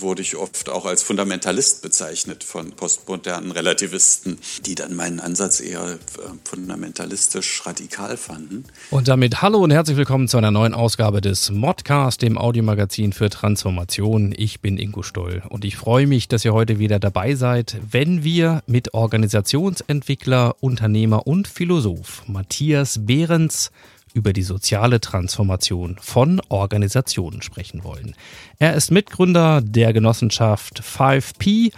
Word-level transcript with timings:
wurde 0.00 0.22
ich 0.22 0.36
oft 0.36 0.68
auch 0.68 0.86
als 0.86 1.02
Fundamentalist 1.02 1.82
bezeichnet 1.82 2.44
von 2.44 2.72
postmodernen 2.72 3.50
Relativisten, 3.50 4.38
die 4.66 4.74
dann 4.74 4.94
meinen 4.94 5.20
Ansatz 5.20 5.60
eher 5.60 5.92
äh, 5.92 5.98
fundamentalistisch 6.44 7.66
radikal 7.66 8.16
fanden. 8.16 8.64
Und 8.90 9.08
damit 9.08 9.42
hallo 9.42 9.58
und 9.58 9.70
herzlich 9.70 9.96
willkommen 9.96 10.28
zu 10.28 10.38
einer 10.38 10.50
neuen 10.50 10.74
Ausgabe 10.74 11.20
des 11.20 11.50
Modcast, 11.50 12.22
dem 12.22 12.38
Audiomagazin 12.38 13.12
für 13.12 13.30
Transformation. 13.30 14.34
Ich 14.36 14.60
bin 14.60 14.78
Ingo 14.78 15.02
Stoll 15.02 15.42
und 15.48 15.64
ich 15.64 15.76
freue 15.76 16.06
mich, 16.06 16.28
dass 16.28 16.44
ihr 16.44 16.52
heute 16.52 16.78
wieder 16.78 16.98
dabei 16.98 17.34
seid, 17.34 17.76
wenn 17.90 18.24
wir 18.24 18.62
mit 18.66 18.94
Organisationsentwickler, 18.94 20.56
Unternehmer 20.60 21.26
und 21.26 21.48
Philosoph 21.48 22.22
Matthias 22.26 23.06
Behrens 23.06 23.70
über 24.14 24.32
die 24.32 24.42
soziale 24.42 25.00
Transformation 25.00 25.96
von 26.00 26.40
Organisationen 26.48 27.42
sprechen 27.42 27.84
wollen. 27.84 28.14
Er 28.58 28.74
ist 28.74 28.90
Mitgründer 28.90 29.60
der 29.60 29.92
Genossenschaft 29.92 30.82
5P 30.82 31.72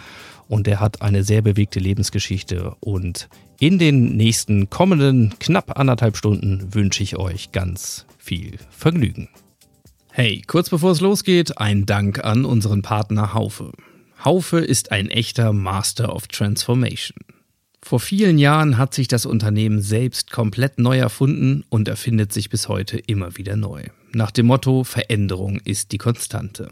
und 0.48 0.68
er 0.68 0.80
hat 0.80 1.02
eine 1.02 1.24
sehr 1.24 1.42
bewegte 1.42 1.78
Lebensgeschichte 1.78 2.74
und 2.80 3.28
in 3.58 3.78
den 3.78 4.16
nächsten 4.16 4.70
kommenden 4.70 5.34
knapp 5.38 5.78
anderthalb 5.78 6.16
Stunden 6.16 6.74
wünsche 6.74 7.02
ich 7.02 7.16
euch 7.16 7.52
ganz 7.52 8.06
viel 8.18 8.58
Vergnügen. 8.70 9.28
Hey, 10.10 10.42
kurz 10.46 10.68
bevor 10.68 10.90
es 10.90 11.00
losgeht, 11.00 11.58
ein 11.58 11.86
Dank 11.86 12.22
an 12.24 12.44
unseren 12.44 12.82
Partner 12.82 13.32
Haufe. 13.32 13.72
Haufe 14.24 14.58
ist 14.58 14.92
ein 14.92 15.08
echter 15.08 15.52
Master 15.52 16.14
of 16.14 16.28
Transformation. 16.28 17.16
Vor 17.84 18.00
vielen 18.00 18.38
Jahren 18.38 18.78
hat 18.78 18.94
sich 18.94 19.08
das 19.08 19.26
Unternehmen 19.26 19.82
selbst 19.82 20.30
komplett 20.30 20.78
neu 20.78 20.98
erfunden 20.98 21.64
und 21.68 21.88
erfindet 21.88 22.32
sich 22.32 22.48
bis 22.48 22.68
heute 22.68 22.96
immer 22.98 23.36
wieder 23.36 23.56
neu. 23.56 23.82
Nach 24.12 24.30
dem 24.30 24.46
Motto 24.46 24.84
Veränderung 24.84 25.60
ist 25.64 25.90
die 25.92 25.98
Konstante. 25.98 26.70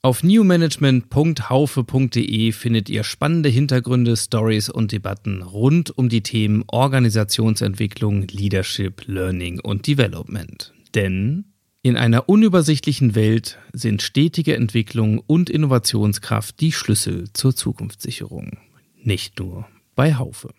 Auf 0.00 0.22
newmanagement.haufe.de 0.22 2.52
findet 2.52 2.88
ihr 2.88 3.02
spannende 3.02 3.48
Hintergründe, 3.48 4.16
Stories 4.16 4.70
und 4.70 4.92
Debatten 4.92 5.42
rund 5.42 5.98
um 5.98 6.08
die 6.08 6.22
Themen 6.22 6.62
Organisationsentwicklung, 6.68 8.28
Leadership, 8.28 9.02
Learning 9.06 9.58
und 9.58 9.88
Development. 9.88 10.72
Denn 10.94 11.46
in 11.82 11.96
einer 11.96 12.28
unübersichtlichen 12.28 13.16
Welt 13.16 13.58
sind 13.72 14.02
stetige 14.02 14.54
Entwicklung 14.54 15.20
und 15.26 15.50
Innovationskraft 15.50 16.60
die 16.60 16.70
Schlüssel 16.70 17.24
zur 17.32 17.56
Zukunftssicherung. 17.56 18.58
Nicht 19.02 19.40
nur 19.40 19.66
bei 19.98 20.14
Haufe. 20.14 20.50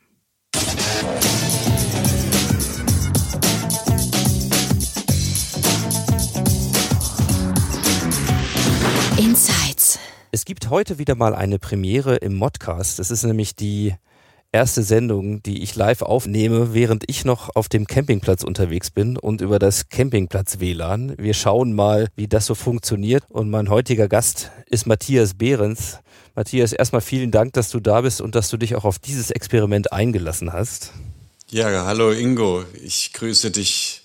Insights. 9.17 9.97
Es 10.33 10.43
gibt 10.43 10.69
heute 10.69 10.97
wieder 10.97 11.15
mal 11.15 11.33
eine 11.33 11.57
Premiere 11.57 12.17
im 12.17 12.35
Modcast. 12.35 12.99
Das 12.99 13.11
ist 13.11 13.23
nämlich 13.23 13.55
die 13.55 13.95
erste 14.51 14.83
Sendung, 14.83 15.41
die 15.41 15.63
ich 15.63 15.73
live 15.73 16.01
aufnehme, 16.01 16.73
während 16.73 17.05
ich 17.07 17.23
noch 17.23 17.55
auf 17.55 17.69
dem 17.69 17.87
Campingplatz 17.87 18.43
unterwegs 18.43 18.91
bin 18.91 19.15
und 19.15 19.39
über 19.39 19.57
das 19.57 19.87
Campingplatz 19.87 20.59
WLAN. 20.59 21.15
Wir 21.17 21.33
schauen 21.33 21.71
mal, 21.71 22.09
wie 22.17 22.27
das 22.27 22.45
so 22.45 22.55
funktioniert. 22.55 23.23
Und 23.29 23.49
mein 23.49 23.69
heutiger 23.69 24.09
Gast 24.09 24.51
ist 24.65 24.85
Matthias 24.85 25.35
Behrens. 25.35 25.99
Matthias, 26.39 26.71
erstmal 26.71 27.01
vielen 27.01 27.31
Dank, 27.31 27.51
dass 27.51 27.69
du 27.69 27.81
da 27.81 27.99
bist 27.99 28.21
und 28.21 28.33
dass 28.33 28.49
du 28.49 28.55
dich 28.55 28.77
auch 28.77 28.85
auf 28.85 28.97
dieses 28.97 29.29
Experiment 29.29 29.91
eingelassen 29.91 30.53
hast. 30.53 30.93
Ja, 31.49 31.83
hallo 31.83 32.13
Ingo. 32.13 32.63
Ich 32.81 33.11
grüße 33.11 33.51
dich 33.51 34.03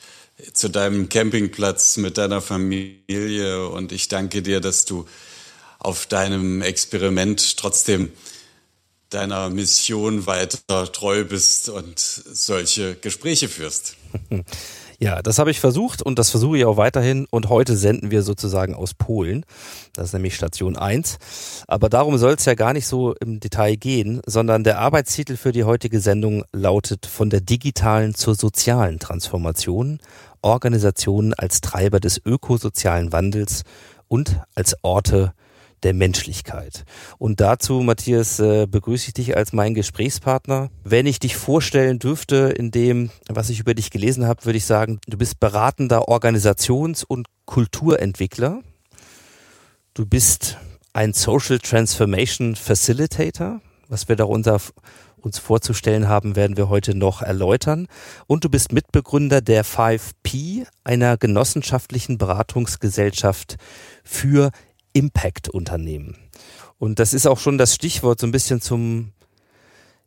zu 0.53 0.69
deinem 0.69 1.09
Campingplatz 1.09 1.97
mit 1.97 2.19
deiner 2.19 2.41
Familie 2.41 3.69
und 3.69 3.93
ich 3.93 4.09
danke 4.09 4.43
dir, 4.43 4.61
dass 4.61 4.85
du 4.85 5.07
auf 5.79 6.07
deinem 6.07 6.61
Experiment 6.61 7.57
trotzdem 7.57 8.11
deiner 9.11 9.49
Mission 9.49 10.27
weiter 10.27 10.91
treu 10.91 11.23
bist 11.23 11.69
und 11.69 12.01
solche 12.01 12.97
Gespräche 12.97 13.49
führst. 13.49 13.95
Ja, 15.01 15.23
das 15.23 15.39
habe 15.39 15.51
ich 15.51 15.61
versucht 15.61 16.03
und 16.03 16.19
das 16.19 16.31
versuche 16.31 16.59
ich 16.59 16.65
auch 16.65 16.77
weiterhin. 16.77 17.27
Und 17.31 17.49
heute 17.49 17.77
senden 17.77 18.11
wir 18.11 18.23
sozusagen 18.23 18.75
aus 18.75 18.95
Polen. 18.95 19.45
Das 19.95 20.07
ist 20.07 20.13
nämlich 20.13 20.35
Station 20.35 20.77
1. 20.77 21.19
Aber 21.67 21.89
darum 21.89 22.19
soll 22.19 22.35
es 22.35 22.45
ja 22.45 22.55
gar 22.55 22.73
nicht 22.73 22.87
so 22.87 23.15
im 23.15 23.41
Detail 23.41 23.77
gehen, 23.77 24.21
sondern 24.27 24.65
der 24.65 24.79
Arbeitstitel 24.79 25.37
für 25.37 25.53
die 25.53 25.65
heutige 25.65 26.01
Sendung 26.01 26.45
lautet 26.53 27.07
von 27.07 27.31
der 27.31 27.41
digitalen 27.41 28.15
zur 28.15 28.35
sozialen 28.35 28.99
Transformation. 28.99 29.99
Organisationen 30.43 31.33
als 31.35 31.61
Treiber 31.61 32.01
des 32.01 32.21
ökosozialen 32.25 33.13
Wandels 33.13 33.63
und 34.09 34.41
als 34.55 34.77
Orte 34.83 35.33
der 35.85 35.95
Menschlichkeit. 35.95 36.85
Und 37.19 37.41
dazu, 37.41 37.81
Matthias, 37.81 38.41
äh, 38.41 38.67
begrüße 38.67 39.09
ich 39.09 39.15
dich 39.15 39.37
als 39.37 39.53
mein 39.53 39.75
Gesprächspartner. 39.75 40.71
Wenn 40.83 41.07
ich 41.07 41.19
dich 41.19 41.37
vorstellen 41.37 41.99
dürfte 41.99 42.55
in 42.57 42.71
dem, 42.71 43.11
was 43.29 43.51
ich 43.51 43.61
über 43.61 43.75
dich 43.75 43.91
gelesen 43.91 44.27
habe, 44.27 44.45
würde 44.45 44.57
ich 44.57 44.65
sagen, 44.65 44.99
du 45.07 45.17
bist 45.17 45.39
beratender 45.41 46.09
Organisations- 46.09 47.05
und 47.05 47.29
Kulturentwickler. 47.45 48.63
Du 49.93 50.07
bist 50.07 50.59
ein 50.93 51.13
Social 51.13 51.59
Transformation 51.59 52.57
Facilitator. 52.57 53.61
Was 53.89 54.09
wir 54.09 54.17
darunter 54.17 54.59
uns 55.25 55.39
vorzustellen 55.39 56.09
haben, 56.09 56.37
werden 56.37 56.57
wir 56.57 56.69
heute 56.69 56.95
noch 56.95 57.23
erläutern. 57.23 57.87
Und 58.27 58.45
du 58.45 58.49
bist 58.49 58.73
Mitbegründer 58.73 59.41
der 59.41 59.65
5P, 59.65 60.67
einer 60.85 61.17
genossenschaftlichen 61.17 62.19
Beratungsgesellschaft 62.19 63.57
für 64.05 64.51
Impact-Unternehmen. 64.95 66.17
Und 66.79 66.99
das 66.99 67.13
ist 67.13 67.27
auch 67.27 67.39
schon 67.39 67.59
das 67.59 67.75
Stichwort 67.75 68.21
so 68.21 68.27
ein 68.27 68.33
bisschen 68.33 68.61
zum, 68.61 69.13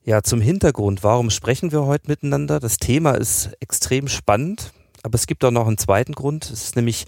ja, 0.04 0.24
zum 0.24 0.42
Hintergrund. 0.42 1.04
Warum 1.04 1.30
sprechen 1.30 1.72
wir 1.72 1.86
heute 1.86 2.10
miteinander? 2.10 2.60
Das 2.60 2.78
Thema 2.78 3.12
ist 3.12 3.52
extrem 3.60 4.08
spannend, 4.08 4.72
aber 5.04 5.16
es 5.16 5.28
gibt 5.28 5.46
auch 5.46 5.52
noch 5.52 5.68
einen 5.68 5.78
zweiten 5.78 6.14
Grund. 6.14 6.46
Es 6.46 6.64
ist 6.64 6.76
nämlich 6.76 7.06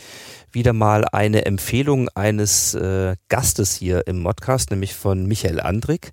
wieder 0.52 0.74
mal 0.74 1.06
eine 1.06 1.46
Empfehlung 1.46 2.10
eines 2.10 2.74
äh, 2.74 3.16
Gastes 3.28 3.76
hier 3.76 4.08
im 4.08 4.22
Modcast, 4.22 4.72
nämlich 4.72 4.96
von 4.96 5.26
Michael 5.26 5.60
Andrik, 5.60 6.12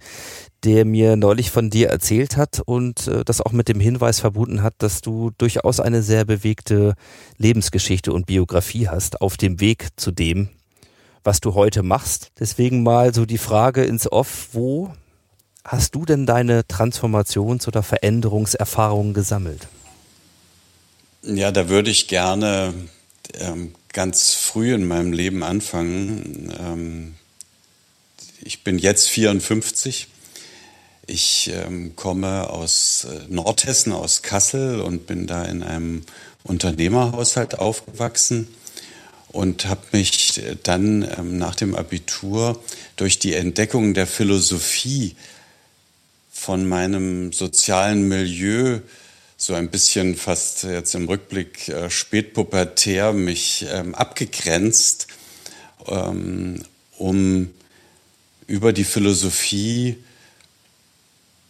der 0.65 0.85
mir 0.85 1.17
neulich 1.17 1.51
von 1.51 1.71
dir 1.71 1.89
erzählt 1.89 2.37
hat 2.37 2.61
und 2.65 3.07
äh, 3.07 3.25
das 3.25 3.41
auch 3.41 3.53
mit 3.53 3.69
dem 3.69 3.81
Hinweis 3.81 4.21
verbunden 4.21 4.63
hat, 4.63 4.75
dass 4.79 5.01
du 5.01 5.31
durchaus 5.39 5.81
eine 5.81 6.03
sehr 6.03 6.25
bewegte 6.25 6.95
Lebensgeschichte 7.39 8.13
und 8.13 8.27
Biografie 8.27 8.89
hast 8.89 9.21
auf 9.21 9.37
dem 9.37 9.61
Weg 9.61 9.89
zu 9.97 10.11
dem, 10.11 10.51
was 11.27 11.41
du 11.41 11.55
heute 11.55 11.83
machst. 11.83 12.31
Deswegen 12.39 12.83
mal 12.83 13.13
so 13.13 13.27
die 13.27 13.39
Frage 13.39 13.85
ins 13.85 14.11
Off, 14.11 14.49
wo 14.53 14.95
hast 15.65 15.95
du 15.95 16.05
denn 16.05 16.25
deine 16.25 16.63
Transformations- 16.63 17.67
oder 17.67 17.83
Veränderungserfahrungen 17.83 19.13
gesammelt? 19.13 19.67
Ja, 21.23 21.51
da 21.51 21.69
würde 21.69 21.91
ich 21.91 22.07
gerne 22.07 22.73
ähm, 23.35 23.75
ganz 23.93 24.35
früh 24.35 24.73
in 24.73 24.87
meinem 24.87 25.13
Leben 25.13 25.43
anfangen. 25.43 26.55
Ähm, 26.59 27.15
ich 28.41 28.63
bin 28.63 28.79
jetzt 28.79 29.09
54. 29.09 30.07
Ich 31.09 31.51
ähm, 31.53 31.97
komme 31.97 32.49
aus 32.51 33.07
äh, 33.11 33.33
Nordhessen, 33.33 33.93
aus 33.93 34.23
Kassel 34.23 34.81
und 34.81 35.07
bin 35.07 35.27
da 35.27 35.45
in 35.45 35.65
einem 35.65 36.03
Unternehmerhaushalt 36.45 37.59
aufgewachsen 37.59 38.49
und 39.37 39.67
habe 39.67 39.83
mich 39.93 40.41
dann 40.63 41.07
ähm, 41.19 41.37
nach 41.37 41.55
dem 41.55 41.75
Abitur 41.75 42.59
durch 42.97 43.19
die 43.19 43.35
Entdeckung 43.35 43.93
der 43.93 44.07
Philosophie 44.07 45.15
von 46.33 46.67
meinem 46.67 47.35
sozialen 47.35 48.09
Milieu 48.09 48.81
so 49.37 49.53
ein 49.53 49.69
bisschen 49.69 50.17
fast 50.17 50.63
jetzt 50.63 50.95
im 50.95 51.07
Rückblick 51.07 51.69
äh, 51.69 51.91
spätpubertär 51.91 53.13
mich 53.13 53.67
ähm, 53.71 53.95
abgegrenzt, 53.95 55.07
ähm, 55.87 56.63
um 56.97 57.51
über 58.47 58.73
die 58.73 58.85
Philosophie 58.85 59.99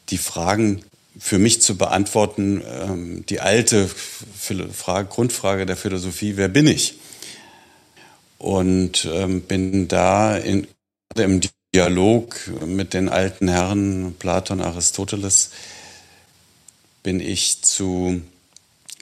die 0.08 0.18
Fragen 0.18 0.82
für 1.16 1.38
mich 1.38 1.62
zu 1.62 1.76
beantworten, 1.76 2.64
ähm, 2.68 3.26
die 3.26 3.38
alte 3.38 3.88
Frage, 3.88 5.08
Grundfrage 5.08 5.66
der 5.66 5.76
Philosophie, 5.76 6.36
wer 6.36 6.48
bin 6.48 6.66
ich? 6.66 6.98
Und 8.38 9.08
ähm, 9.10 9.42
bin 9.42 9.88
da 9.88 10.36
in, 10.36 10.66
im 11.16 11.40
Dialog 11.74 12.36
mit 12.64 12.94
den 12.94 13.08
alten 13.08 13.48
Herren 13.48 14.14
Platon, 14.18 14.60
Aristoteles 14.60 15.50
bin 17.02 17.20
ich 17.20 17.62
zu, 17.62 18.20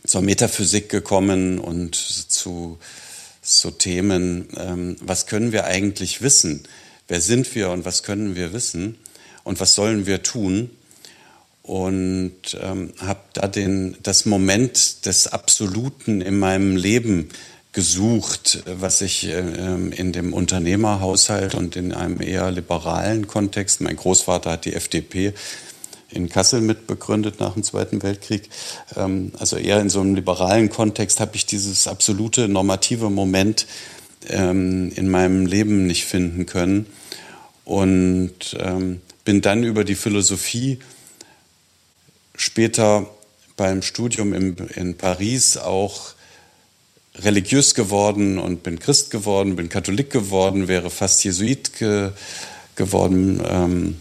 zur 0.07 0.23
Metaphysik 0.23 0.89
gekommen 0.89 1.59
und 1.59 1.95
zu 1.95 2.79
so 3.41 3.71
Themen, 3.71 4.49
ähm, 4.57 4.97
was 5.01 5.27
können 5.27 5.53
wir 5.53 5.67
eigentlich 5.67 6.23
wissen? 6.23 6.67
Wer 7.09 7.21
sind 7.21 7.55
wir 7.55 7.71
und 7.71 7.85
was 7.85 8.03
können 8.03 8.35
wir 8.35 8.53
wissen? 8.53 8.97
Und 9.43 9.61
was 9.61 9.75
sollen 9.75 10.07
wir 10.07 10.23
tun? 10.23 10.71
Und 11.63 12.59
ähm, 12.61 12.93
habe 12.99 13.21
da 13.35 13.49
den, 13.49 13.97
das 14.03 14.27
Moment 14.27 15.07
des 15.07 15.29
Absoluten 15.29 16.21
in 16.21 16.39
meinem 16.39 16.77
Leben 16.77 17.29
gesucht, 17.75 18.63
was 18.67 19.03
ich 19.03 19.27
äh, 19.27 19.41
in 19.41 20.13
dem 20.13 20.33
Unternehmerhaushalt 20.33 21.55
und 21.55 21.77
in 21.77 21.93
einem 21.93 22.23
eher 22.23 22.51
liberalen 22.51 23.27
Kontext, 23.27 23.81
mein 23.81 23.97
Großvater 23.97 24.53
hat 24.53 24.65
die 24.65 24.75
FDP 24.75 25.35
in 26.09 26.29
Kassel 26.29 26.61
mitbegründet 26.61 27.41
nach 27.41 27.55
dem 27.55 27.65
Zweiten 27.65 28.03
Weltkrieg, 28.03 28.49
ähm, 28.97 29.33
also 29.39 29.57
eher 29.57 29.81
in 29.81 29.91
so 29.91 30.01
einem 30.01 30.15
liberalen 30.15 30.71
Kontext 30.71 31.19
habe 31.19 31.35
ich 31.35 31.47
dieses 31.47 31.89
absolute 31.89 32.49
normative 32.49 33.11
Moment 33.11 33.67
ähm, 34.29 34.93
in 34.95 35.11
meinem 35.11 35.45
Leben 35.45 35.87
nicht 35.87 36.05
finden 36.05 36.47
können. 36.47 36.87
Und 37.65 38.57
ähm, 38.61 39.01
bin 39.25 39.41
dann 39.41 39.65
über 39.65 39.85
die 39.85 39.95
Philosophie 39.95 40.79
später 42.37 43.07
beim 43.57 43.83
Studium 43.83 44.35
in 44.35 44.97
Paris 44.97 45.57
auch 45.57 46.15
religiös 47.23 47.75
geworden 47.75 48.39
und 48.39 48.63
bin 48.63 48.79
Christ 48.79 49.11
geworden, 49.11 49.57
bin 49.57 49.69
Katholik 49.69 50.11
geworden, 50.11 50.69
wäre 50.69 50.91
fast 50.91 51.25
Jesuit 51.25 51.73
ge 51.79 52.11
geworden 52.77 53.41
ähm, 53.47 53.97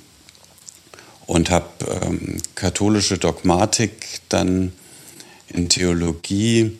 und 1.27 1.51
habe 1.51 1.67
ähm, 2.01 2.41
katholische 2.55 3.19
Dogmatik 3.19 4.21
dann 4.29 4.73
in 5.47 5.69
Theologie 5.69 6.77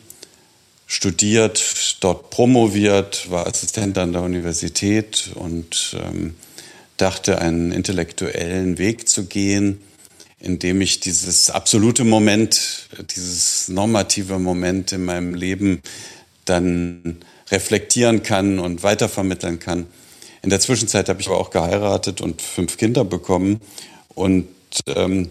studiert, 0.86 1.62
dort 2.00 2.30
promoviert, 2.30 3.30
war 3.30 3.46
Assistent 3.46 3.96
an 3.98 4.12
der 4.12 4.22
Universität 4.22 5.30
und 5.34 5.96
ähm, 6.04 6.34
dachte, 6.96 7.40
einen 7.40 7.72
intellektuellen 7.72 8.78
Weg 8.78 9.08
zu 9.08 9.26
gehen, 9.26 9.80
indem 10.38 10.80
ich 10.80 11.00
dieses 11.00 11.50
absolute 11.50 12.04
Moment, 12.04 12.88
dieses 13.14 13.68
normative 13.68 14.38
Moment 14.38 14.92
in 14.92 15.04
meinem 15.04 15.34
Leben 15.34 15.80
dann 16.44 17.18
reflektieren 17.50 18.22
kann 18.22 18.58
und 18.58 18.82
weitervermitteln 18.82 19.58
kann. 19.58 19.86
In 20.42 20.50
der 20.50 20.60
Zwischenzeit 20.60 21.08
habe 21.08 21.20
ich 21.20 21.28
aber 21.28 21.38
auch 21.38 21.50
geheiratet 21.50 22.20
und 22.20 22.42
fünf 22.42 22.76
Kinder 22.76 23.04
bekommen 23.04 23.60
und 24.14 24.48
ähm, 24.86 25.30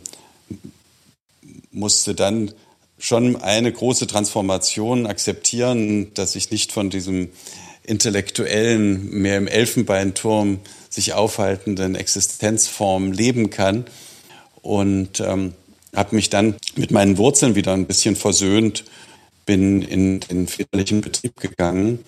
musste 1.71 2.15
dann 2.15 2.51
schon 2.97 3.35
eine 3.35 3.71
große 3.71 4.07
Transformation 4.07 5.05
akzeptieren, 5.07 6.13
dass 6.13 6.35
ich 6.35 6.51
nicht 6.51 6.71
von 6.71 6.89
diesem 6.89 7.29
intellektuellen, 7.83 9.09
mehr 9.09 9.37
im 9.37 9.47
Elfenbeinturm 9.47 10.59
sich 10.89 11.13
aufhaltenden 11.13 11.95
Existenzform 11.95 13.11
leben 13.11 13.49
kann. 13.49 13.85
Und 14.61 15.19
ähm, 15.19 15.53
habe 15.95 16.15
mich 16.15 16.29
dann 16.29 16.55
mit 16.75 16.91
meinen 16.91 17.17
Wurzeln 17.17 17.55
wieder 17.55 17.73
ein 17.73 17.85
bisschen 17.85 18.15
versöhnt 18.15 18.85
bin 19.45 19.81
in 19.81 20.19
den 20.19 20.47
väterlichen 20.47 21.01
Betrieb 21.01 21.39
gegangen, 21.39 22.03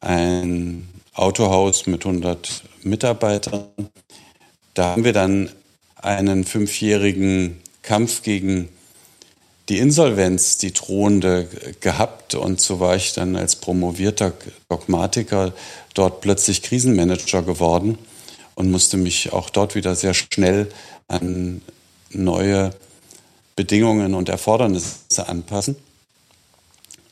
ein 0.00 0.88
Autohaus 1.14 1.86
mit 1.86 2.04
100 2.04 2.62
Mitarbeitern. 2.82 3.66
Da 4.74 4.90
haben 4.90 5.04
wir 5.04 5.12
dann 5.12 5.50
einen 5.96 6.44
fünfjährigen 6.44 7.58
Kampf 7.82 8.22
gegen 8.22 8.68
die 9.68 9.78
Insolvenz, 9.78 10.58
die 10.58 10.72
drohende, 10.72 11.48
gehabt. 11.80 12.34
Und 12.34 12.60
so 12.60 12.78
war 12.80 12.94
ich 12.96 13.12
dann 13.14 13.36
als 13.36 13.56
promovierter 13.56 14.32
Dogmatiker 14.68 15.52
dort 15.94 16.20
plötzlich 16.20 16.62
Krisenmanager 16.62 17.42
geworden 17.42 17.98
und 18.54 18.70
musste 18.70 18.96
mich 18.96 19.32
auch 19.32 19.50
dort 19.50 19.74
wieder 19.74 19.94
sehr 19.94 20.14
schnell 20.14 20.68
an 21.08 21.62
neue 22.10 22.72
Bedingungen 23.56 24.14
und 24.14 24.28
Erfordernisse 24.28 25.28
anpassen. 25.28 25.76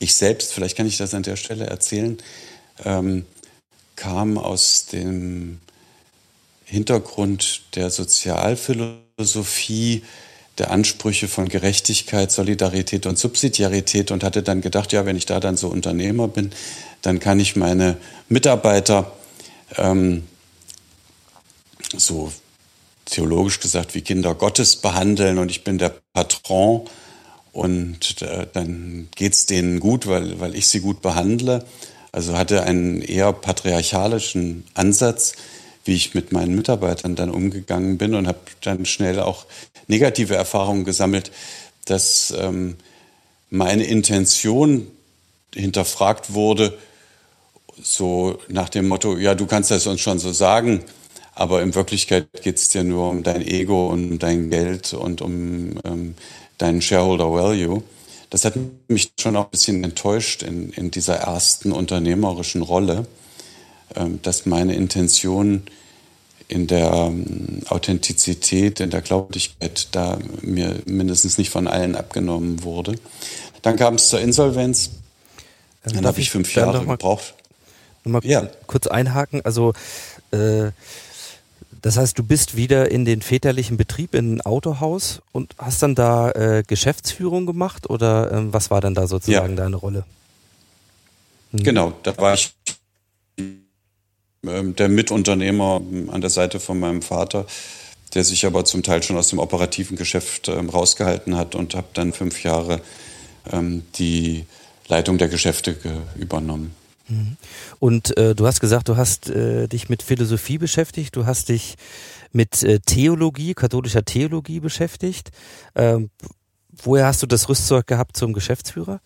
Ich 0.04 0.14
selbst, 0.16 0.52
vielleicht 0.52 0.76
kann 0.76 0.86
ich 0.86 0.98
das 0.98 1.14
an 1.14 1.22
der 1.22 1.36
Stelle 1.36 1.64
erzählen, 1.64 2.18
ähm, 2.84 3.24
kam 3.96 4.36
aus 4.36 4.84
dem 4.84 5.60
Hintergrund 6.66 7.62
der 7.74 7.88
Sozialphilosophie, 7.88 10.04
der 10.58 10.70
Ansprüche 10.70 11.26
von 11.26 11.48
Gerechtigkeit, 11.48 12.30
Solidarität 12.30 13.06
und 13.06 13.18
Subsidiarität 13.18 14.10
und 14.10 14.22
hatte 14.22 14.42
dann 14.42 14.60
gedacht, 14.60 14.92
ja, 14.92 15.06
wenn 15.06 15.16
ich 15.16 15.24
da 15.24 15.40
dann 15.40 15.56
so 15.56 15.68
Unternehmer 15.68 16.28
bin, 16.28 16.50
dann 17.00 17.18
kann 17.18 17.40
ich 17.40 17.56
meine 17.56 17.96
Mitarbeiter 18.28 19.10
ähm, 19.78 20.24
so 21.96 22.30
theologisch 23.06 23.58
gesagt 23.58 23.94
wie 23.94 24.02
Kinder 24.02 24.34
Gottes 24.34 24.76
behandeln 24.76 25.38
und 25.38 25.50
ich 25.50 25.64
bin 25.64 25.78
der 25.78 25.94
Patron 26.12 26.86
und 27.54 28.20
äh, 28.20 28.48
dann 28.52 29.08
geht's 29.14 29.46
denen 29.46 29.78
gut, 29.78 30.08
weil, 30.08 30.40
weil 30.40 30.56
ich 30.56 30.66
sie 30.66 30.80
gut 30.80 31.00
behandle. 31.02 31.64
Also 32.10 32.36
hatte 32.36 32.64
einen 32.64 33.00
eher 33.00 33.32
patriarchalischen 33.32 34.64
Ansatz, 34.74 35.34
wie 35.84 35.94
ich 35.94 36.14
mit 36.14 36.32
meinen 36.32 36.56
Mitarbeitern 36.56 37.14
dann 37.14 37.30
umgegangen 37.30 37.96
bin 37.96 38.14
und 38.14 38.26
habe 38.26 38.40
dann 38.62 38.86
schnell 38.86 39.20
auch 39.20 39.46
negative 39.86 40.34
Erfahrungen 40.34 40.84
gesammelt, 40.84 41.30
dass 41.84 42.34
ähm, 42.36 42.76
meine 43.50 43.84
Intention 43.84 44.88
hinterfragt 45.54 46.34
wurde, 46.34 46.76
so 47.80 48.38
nach 48.48 48.68
dem 48.68 48.88
Motto, 48.88 49.16
ja, 49.16 49.36
du 49.36 49.46
kannst 49.46 49.70
das 49.70 49.86
uns 49.86 50.00
schon 50.00 50.18
so 50.18 50.32
sagen, 50.32 50.82
aber 51.36 51.62
in 51.62 51.74
Wirklichkeit 51.74 52.26
geht 52.42 52.56
es 52.56 52.68
dir 52.68 52.82
nur 52.82 53.10
um 53.10 53.22
dein 53.22 53.42
Ego 53.42 53.88
und 53.88 54.10
um 54.12 54.18
dein 54.18 54.50
Geld 54.50 54.92
und 54.92 55.22
um 55.22 55.78
ähm, 55.84 56.14
deinen 56.58 56.82
Shareholder 56.82 57.32
Value. 57.32 57.82
Das 58.30 58.44
hat 58.44 58.54
mich 58.88 59.12
schon 59.18 59.36
auch 59.36 59.44
ein 59.44 59.50
bisschen 59.50 59.84
enttäuscht 59.84 60.42
in, 60.42 60.70
in 60.70 60.90
dieser 60.90 61.16
ersten 61.16 61.72
unternehmerischen 61.72 62.62
Rolle, 62.62 63.06
ähm, 63.94 64.20
dass 64.22 64.46
meine 64.46 64.74
Intention 64.74 65.62
in 66.48 66.66
der 66.66 66.92
ähm, 66.92 67.62
Authentizität, 67.68 68.80
in 68.80 68.90
der 68.90 69.00
Glaubwürdigkeit 69.00 69.88
da 69.92 70.18
mir 70.42 70.80
mindestens 70.84 71.38
nicht 71.38 71.50
von 71.50 71.66
allen 71.66 71.96
abgenommen 71.96 72.62
wurde. 72.62 72.96
Dann 73.62 73.76
kam 73.76 73.94
es 73.94 74.08
zur 74.08 74.20
Insolvenz. 74.20 74.90
Ähm, 75.86 75.94
dann 75.94 76.06
habe 76.06 76.20
ich 76.20 76.30
fünf 76.30 76.54
Jahre 76.54 76.84
gebraucht. 76.84 77.34
Mal 78.04 78.20
ja. 78.24 78.48
kurz 78.66 78.86
einhaken. 78.86 79.40
Also 79.44 79.72
äh, 80.32 80.70
das 81.84 81.98
heißt, 81.98 82.18
du 82.18 82.22
bist 82.22 82.56
wieder 82.56 82.90
in 82.90 83.04
den 83.04 83.20
väterlichen 83.20 83.76
Betrieb 83.76 84.14
in 84.14 84.36
ein 84.36 84.40
Autohaus 84.40 85.20
und 85.32 85.54
hast 85.58 85.82
dann 85.82 85.94
da 85.94 86.30
äh, 86.30 86.62
Geschäftsführung 86.66 87.44
gemacht 87.44 87.90
oder 87.90 88.32
ähm, 88.32 88.54
was 88.54 88.70
war 88.70 88.80
dann 88.80 88.94
da 88.94 89.06
sozusagen 89.06 89.54
ja. 89.54 89.64
deine 89.64 89.76
Rolle? 89.76 90.06
Hm. 91.50 91.62
Genau, 91.62 91.92
da 92.02 92.16
war 92.16 92.32
ich 92.32 92.54
ähm, 93.36 94.74
der 94.74 94.88
Mitunternehmer 94.88 95.82
an 96.10 96.22
der 96.22 96.30
Seite 96.30 96.58
von 96.58 96.80
meinem 96.80 97.02
Vater, 97.02 97.44
der 98.14 98.24
sich 98.24 98.46
aber 98.46 98.64
zum 98.64 98.82
Teil 98.82 99.02
schon 99.02 99.18
aus 99.18 99.28
dem 99.28 99.38
operativen 99.38 99.98
Geschäft 99.98 100.48
ähm, 100.48 100.70
rausgehalten 100.70 101.36
hat 101.36 101.54
und 101.54 101.74
habe 101.74 101.88
dann 101.92 102.14
fünf 102.14 102.42
Jahre 102.44 102.80
ähm, 103.52 103.82
die 103.96 104.46
Leitung 104.88 105.18
der 105.18 105.28
Geschäfte 105.28 105.76
übernommen. 106.16 106.74
Mhm. 107.08 107.36
Und 107.78 108.16
äh, 108.16 108.34
du 108.34 108.46
hast 108.46 108.60
gesagt, 108.60 108.88
du 108.88 108.96
hast 108.96 109.28
äh, 109.28 109.68
dich 109.68 109.88
mit 109.88 110.02
Philosophie 110.02 110.58
beschäftigt, 110.58 111.14
du 111.16 111.26
hast 111.26 111.48
dich 111.48 111.76
mit 112.32 112.62
äh, 112.62 112.80
Theologie, 112.80 113.54
katholischer 113.54 114.04
Theologie 114.04 114.60
beschäftigt. 114.60 115.30
Ähm, 115.74 116.10
woher 116.70 117.06
hast 117.06 117.22
du 117.22 117.26
das 117.26 117.48
Rüstzeug 117.48 117.86
gehabt 117.86 118.16
zum 118.16 118.32
Geschäftsführer? 118.32 119.00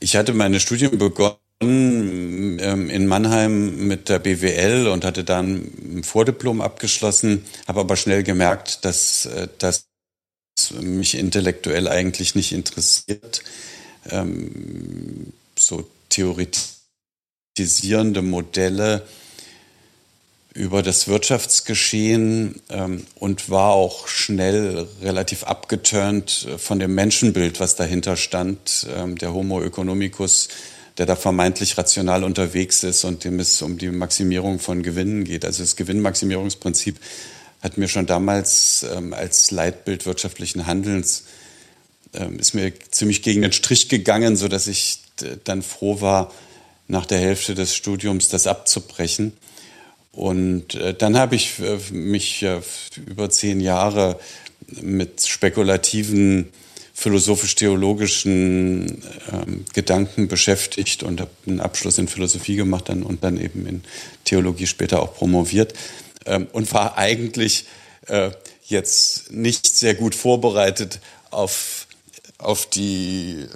Ich 0.00 0.16
hatte 0.16 0.32
meine 0.32 0.60
Studien 0.60 0.96
begonnen 0.96 1.38
ähm, 1.60 2.88
in 2.88 3.06
Mannheim 3.06 3.86
mit 3.86 4.08
der 4.08 4.18
BWL 4.18 4.88
und 4.88 5.04
hatte 5.04 5.24
dann 5.24 5.70
ein 5.98 6.02
Vordiplom 6.04 6.62
abgeschlossen, 6.62 7.44
habe 7.68 7.80
aber 7.80 7.96
schnell 7.96 8.22
gemerkt, 8.22 8.86
dass 8.86 9.26
äh, 9.26 9.48
das 9.58 9.86
mich 10.80 11.16
intellektuell 11.16 11.88
eigentlich 11.88 12.34
nicht 12.34 12.52
interessiert 12.52 13.42
ähm, 14.08 15.32
so 15.56 15.88
theoretisierende 16.08 18.22
Modelle 18.22 19.06
über 20.54 20.82
das 20.82 21.06
Wirtschaftsgeschehen 21.06 22.60
ähm, 22.70 23.06
und 23.14 23.50
war 23.50 23.72
auch 23.72 24.08
schnell 24.08 24.88
relativ 25.00 25.44
abgeturnt 25.44 26.48
von 26.58 26.80
dem 26.80 26.94
Menschenbild, 26.94 27.60
was 27.60 27.76
dahinter 27.76 28.16
stand, 28.16 28.86
ähm, 28.94 29.16
der 29.16 29.32
Homo 29.32 29.62
economicus, 29.62 30.48
der 30.98 31.06
da 31.06 31.14
vermeintlich 31.14 31.78
rational 31.78 32.24
unterwegs 32.24 32.82
ist 32.82 33.04
und 33.04 33.24
dem 33.24 33.38
es 33.38 33.62
um 33.62 33.78
die 33.78 33.90
Maximierung 33.90 34.58
von 34.58 34.82
Gewinnen 34.82 35.24
geht. 35.24 35.44
Also 35.44 35.62
das 35.62 35.76
Gewinnmaximierungsprinzip 35.76 36.96
hat 37.62 37.78
mir 37.78 37.88
schon 37.88 38.06
damals 38.06 38.84
ähm, 38.94 39.14
als 39.14 39.52
Leitbild 39.52 40.04
wirtschaftlichen 40.04 40.66
Handelns 40.66 41.24
ähm, 42.14 42.38
ist 42.38 42.54
mir 42.54 42.72
ziemlich 42.90 43.22
gegen 43.22 43.42
den 43.42 43.52
Strich 43.52 43.88
gegangen, 43.88 44.36
so 44.36 44.48
dass 44.48 44.66
ich 44.66 45.00
dann 45.44 45.62
froh 45.62 46.00
war, 46.00 46.32
nach 46.88 47.06
der 47.06 47.18
Hälfte 47.18 47.54
des 47.54 47.74
Studiums 47.74 48.28
das 48.28 48.46
abzubrechen. 48.46 49.32
Und 50.12 50.74
äh, 50.74 50.94
dann 50.94 51.16
habe 51.16 51.36
ich 51.36 51.60
äh, 51.60 51.78
mich 51.92 52.42
äh, 52.42 52.60
über 53.06 53.30
zehn 53.30 53.60
Jahre 53.60 54.18
mit 54.80 55.26
spekulativen 55.26 56.50
philosophisch-theologischen 57.00 59.02
ähm, 59.32 59.64
Gedanken 59.72 60.28
beschäftigt 60.28 61.02
und 61.02 61.20
habe 61.20 61.30
einen 61.46 61.60
Abschluss 61.60 61.96
in 61.96 62.08
Philosophie 62.08 62.56
gemacht 62.56 62.90
und 62.90 63.24
dann 63.24 63.40
eben 63.40 63.66
in 63.66 63.82
Theologie 64.24 64.66
später 64.66 65.00
auch 65.00 65.14
promoviert 65.14 65.72
ähm, 66.26 66.46
und 66.52 66.70
war 66.74 66.98
eigentlich 66.98 67.64
äh, 68.06 68.30
jetzt 68.66 69.32
nicht 69.32 69.66
sehr 69.66 69.94
gut 69.94 70.14
vorbereitet 70.14 71.00
auf, 71.30 71.79
auf 72.40 72.66
die 72.66 73.46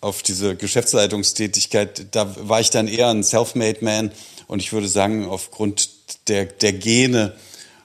auf 0.00 0.22
diese 0.22 0.56
Geschäftsleitungstätigkeit, 0.56 2.06
da 2.12 2.34
war 2.48 2.60
ich 2.60 2.70
dann 2.70 2.88
eher 2.88 3.08
ein 3.08 3.22
Self-Made 3.22 3.84
Man 3.84 4.10
und 4.46 4.60
ich 4.60 4.72
würde 4.72 4.88
sagen, 4.88 5.26
aufgrund 5.26 5.90
der, 6.28 6.46
der 6.46 6.72
Gene 6.72 7.36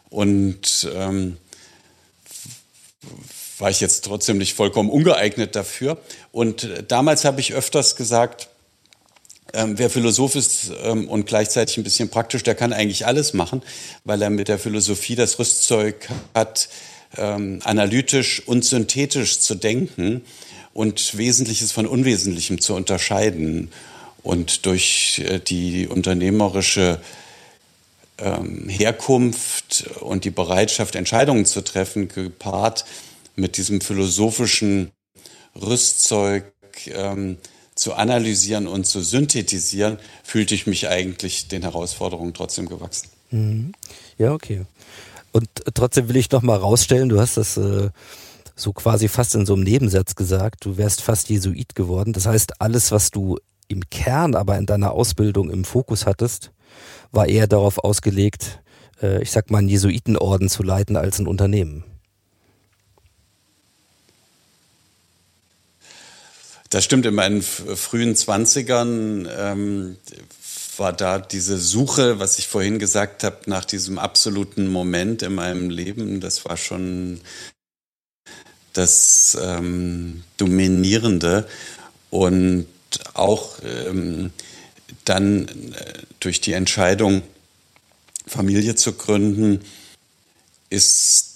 und 0.09 0.89
ähm, 0.95 1.35
war 3.59 3.69
ich 3.69 3.81
jetzt 3.81 4.05
trotzdem 4.05 4.37
nicht 4.37 4.53
vollkommen 4.53 4.89
ungeeignet 4.89 5.55
dafür. 5.55 5.97
Und 6.31 6.69
damals 6.87 7.25
habe 7.25 7.39
ich 7.39 7.53
öfters 7.53 7.95
gesagt, 7.95 8.49
ähm, 9.53 9.77
wer 9.77 9.89
Philosoph 9.89 10.35
ist 10.35 10.71
ähm, 10.83 11.07
und 11.07 11.27
gleichzeitig 11.27 11.77
ein 11.77 11.83
bisschen 11.83 12.09
praktisch, 12.09 12.43
der 12.43 12.55
kann 12.55 12.73
eigentlich 12.73 13.05
alles 13.05 13.33
machen, 13.33 13.61
weil 14.03 14.21
er 14.21 14.29
mit 14.29 14.47
der 14.47 14.59
Philosophie 14.59 15.15
das 15.15 15.39
Rüstzeug 15.39 16.09
hat, 16.33 16.69
ähm, 17.17 17.59
analytisch 17.63 18.41
und 18.45 18.65
synthetisch 18.65 19.39
zu 19.39 19.55
denken 19.55 20.21
und 20.73 21.17
Wesentliches 21.17 21.71
von 21.71 21.87
Unwesentlichem 21.87 22.59
zu 22.61 22.75
unterscheiden. 22.75 23.71
Und 24.23 24.65
durch 24.65 25.21
äh, 25.25 25.39
die 25.39 25.87
unternehmerische 25.87 26.99
ähm, 28.17 28.67
Herkunft 28.69 29.89
und 29.99 30.25
die 30.25 30.31
Bereitschaft, 30.31 30.95
Entscheidungen 30.95 31.45
zu 31.45 31.61
treffen, 31.61 32.07
gepaart 32.07 32.85
mit 33.35 33.57
diesem 33.57 33.81
philosophischen 33.81 34.91
Rüstzeug 35.55 36.45
ähm, 36.87 37.37
zu 37.75 37.93
analysieren 37.93 38.67
und 38.67 38.85
zu 38.85 39.01
synthetisieren, 39.01 39.99
fühlte 40.23 40.55
ich 40.55 40.65
mich 40.65 40.87
eigentlich 40.87 41.47
den 41.49 41.61
Herausforderungen 41.61 42.33
trotzdem 42.33 42.67
gewachsen. 42.67 43.09
Mhm. 43.31 43.73
Ja, 44.17 44.33
okay. 44.33 44.65
Und 45.35 45.49
trotzdem 45.73 46.07
will 46.07 46.15
ich 46.15 46.31
noch 46.31 46.43
mal 46.43 46.55
rausstellen, 46.55 47.09
du 47.09 47.19
hast 47.19 47.35
das 47.35 47.57
äh, 47.57 47.89
so 48.55 48.71
quasi 48.71 49.09
fast 49.09 49.35
in 49.35 49.45
so 49.45 49.55
einem 49.55 49.63
Nebensatz 49.63 50.15
gesagt, 50.15 50.63
du 50.63 50.77
wärst 50.77 51.01
fast 51.01 51.27
Jesuit 51.27 51.75
geworden. 51.75 52.13
Das 52.13 52.25
heißt, 52.25 52.61
alles, 52.61 52.93
was 52.93 53.11
du 53.11 53.37
im 53.67 53.81
Kern 53.89 54.33
aber 54.33 54.57
in 54.57 54.65
deiner 54.65 54.93
Ausbildung 54.93 55.49
im 55.49 55.65
Fokus 55.65 56.05
hattest, 56.05 56.51
war 57.11 57.27
eher 57.27 57.47
darauf 57.47 57.79
ausgelegt, 57.79 58.61
äh, 59.01 59.21
ich 59.21 59.31
sag 59.31 59.51
mal, 59.51 59.57
einen 59.57 59.67
Jesuitenorden 59.67 60.47
zu 60.47 60.63
leiten 60.63 60.95
als 60.95 61.19
ein 61.19 61.27
Unternehmen. 61.27 61.83
Das 66.69 66.85
stimmt, 66.85 67.05
in 67.05 67.13
meinen 67.13 67.41
frühen 67.41 68.15
Zwanzigern 68.15 69.27
ähm, 69.37 69.97
war 70.79 70.93
da 70.93 71.19
diese 71.19 71.57
Suche, 71.57 72.19
was 72.19 72.39
ich 72.39 72.47
vorhin 72.47 72.79
gesagt 72.79 73.23
habe, 73.23 73.37
nach 73.47 73.65
diesem 73.65 73.99
absoluten 73.99 74.67
Moment 74.67 75.21
in 75.21 75.35
meinem 75.35 75.69
Leben, 75.69 76.19
das 76.19 76.45
war 76.45 76.57
schon 76.57 77.21
das 78.73 79.37
ähm, 79.41 80.23
Dominierende. 80.37 81.47
Und 82.09 82.67
auch 83.13 83.59
ähm, 83.63 84.31
dann 85.03 85.47
äh, 85.47 85.93
durch 86.19 86.41
die 86.41 86.53
Entscheidung, 86.53 87.21
Familie 88.27 88.75
zu 88.75 88.93
gründen, 88.93 89.61
ist 90.69 91.35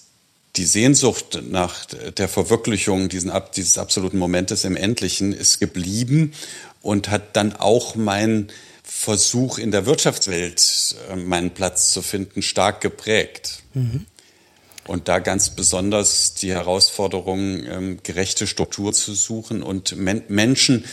die 0.56 0.66
Sehnsucht 0.66 1.42
nach 1.50 1.86
der 1.86 2.28
Verwirklichung 2.28 3.08
diesen, 3.08 3.32
dieses 3.56 3.78
absoluten 3.78 4.18
Momentes 4.18 4.66
im 4.66 4.76
Endlichen 4.76 5.32
ist 5.32 5.60
geblieben 5.60 6.34
und 6.82 7.10
hat 7.10 7.36
dann 7.36 7.56
auch 7.56 7.96
mein 7.96 8.50
Versuch 8.92 9.60
in 9.60 9.72
der 9.72 9.86
Wirtschaftswelt 9.86 10.96
äh, 11.10 11.16
meinen 11.16 11.52
Platz 11.52 11.92
zu 11.92 12.02
finden 12.02 12.42
stark 12.42 12.82
geprägt. 12.82 13.64
Mhm. 13.74 14.06
Und 14.88 15.08
da 15.08 15.20
ganz 15.20 15.52
besonders 15.52 16.34
die 16.34 16.52
Herausforderung, 16.52 17.64
ähm, 17.66 18.00
gerechte 18.02 18.48
Struktur 18.48 18.92
zu 18.92 19.14
suchen 19.14 19.62
und 19.62 19.96
Men 19.96 20.24
Menschen 20.28 20.86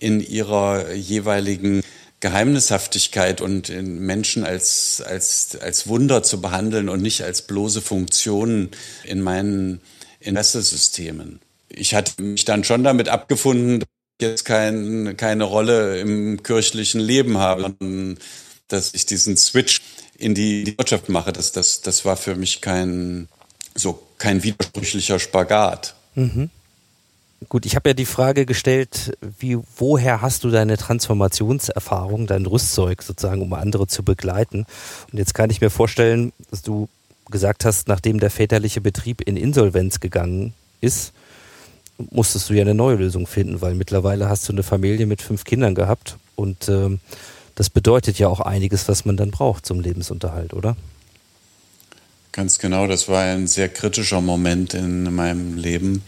in 0.00 0.20
ihrer 0.20 0.92
jeweiligen 0.92 1.82
Geheimnishaftigkeit 2.18 3.40
und 3.40 3.68
in 3.68 4.00
Menschen 4.00 4.44
als, 4.44 5.00
als, 5.00 5.56
als 5.60 5.86
Wunder 5.86 6.24
zu 6.24 6.40
behandeln 6.40 6.88
und 6.88 7.02
nicht 7.02 7.22
als 7.22 7.42
bloße 7.42 7.82
Funktionen 7.82 8.72
in 9.04 9.20
meinen 9.20 9.80
Interessesystemen. 10.18 11.40
Ich 11.68 11.94
hatte 11.94 12.20
mich 12.20 12.44
dann 12.44 12.64
schon 12.64 12.82
damit 12.82 13.08
abgefunden, 13.08 13.84
jetzt 14.20 14.44
kein, 14.44 15.16
keine 15.16 15.44
Rolle 15.44 15.98
im 16.00 16.42
kirchlichen 16.42 17.00
Leben 17.00 17.38
habe, 17.38 17.74
dass 18.68 18.94
ich 18.94 19.06
diesen 19.06 19.36
Switch 19.36 19.80
in 20.16 20.34
die 20.34 20.74
Wirtschaft 20.78 21.08
mache. 21.08 21.32
Das, 21.32 21.52
das, 21.52 21.80
das 21.80 22.04
war 22.04 22.16
für 22.16 22.36
mich 22.36 22.60
kein, 22.60 23.28
so 23.74 24.00
kein 24.18 24.42
widersprüchlicher 24.42 25.18
Spagat. 25.18 25.94
Mhm. 26.14 26.50
Gut, 27.48 27.66
ich 27.66 27.76
habe 27.76 27.90
ja 27.90 27.94
die 27.94 28.06
Frage 28.06 28.46
gestellt, 28.46 29.18
wie, 29.38 29.58
woher 29.76 30.22
hast 30.22 30.44
du 30.44 30.50
deine 30.50 30.78
Transformationserfahrung, 30.78 32.26
dein 32.26 32.46
Rüstzeug 32.46 33.02
sozusagen, 33.02 33.42
um 33.42 33.52
andere 33.52 33.86
zu 33.86 34.02
begleiten? 34.02 34.66
Und 35.12 35.18
jetzt 35.18 35.34
kann 35.34 35.50
ich 35.50 35.60
mir 35.60 35.70
vorstellen, 35.70 36.32
dass 36.50 36.62
du 36.62 36.88
gesagt 37.30 37.64
hast, 37.64 37.88
nachdem 37.88 38.20
der 38.20 38.30
väterliche 38.30 38.80
Betrieb 38.80 39.20
in 39.20 39.36
Insolvenz 39.36 40.00
gegangen 40.00 40.54
ist, 40.80 41.12
musstest 41.98 42.50
du 42.50 42.54
ja 42.54 42.62
eine 42.62 42.74
neue 42.74 42.96
Lösung 42.96 43.26
finden, 43.26 43.60
weil 43.60 43.74
mittlerweile 43.74 44.28
hast 44.28 44.48
du 44.48 44.52
eine 44.52 44.62
Familie 44.62 45.06
mit 45.06 45.22
fünf 45.22 45.44
Kindern 45.44 45.74
gehabt 45.74 46.16
und 46.36 46.68
ähm, 46.68 47.00
das 47.54 47.70
bedeutet 47.70 48.18
ja 48.18 48.28
auch 48.28 48.40
einiges, 48.40 48.88
was 48.88 49.04
man 49.04 49.16
dann 49.16 49.30
braucht 49.30 49.64
zum 49.64 49.80
Lebensunterhalt, 49.80 50.54
oder? 50.54 50.76
Ganz 52.32 52.58
genau, 52.58 52.88
das 52.88 53.08
war 53.08 53.22
ein 53.22 53.46
sehr 53.46 53.68
kritischer 53.68 54.20
Moment 54.20 54.74
in 54.74 55.14
meinem 55.14 55.56
Leben. 55.56 56.02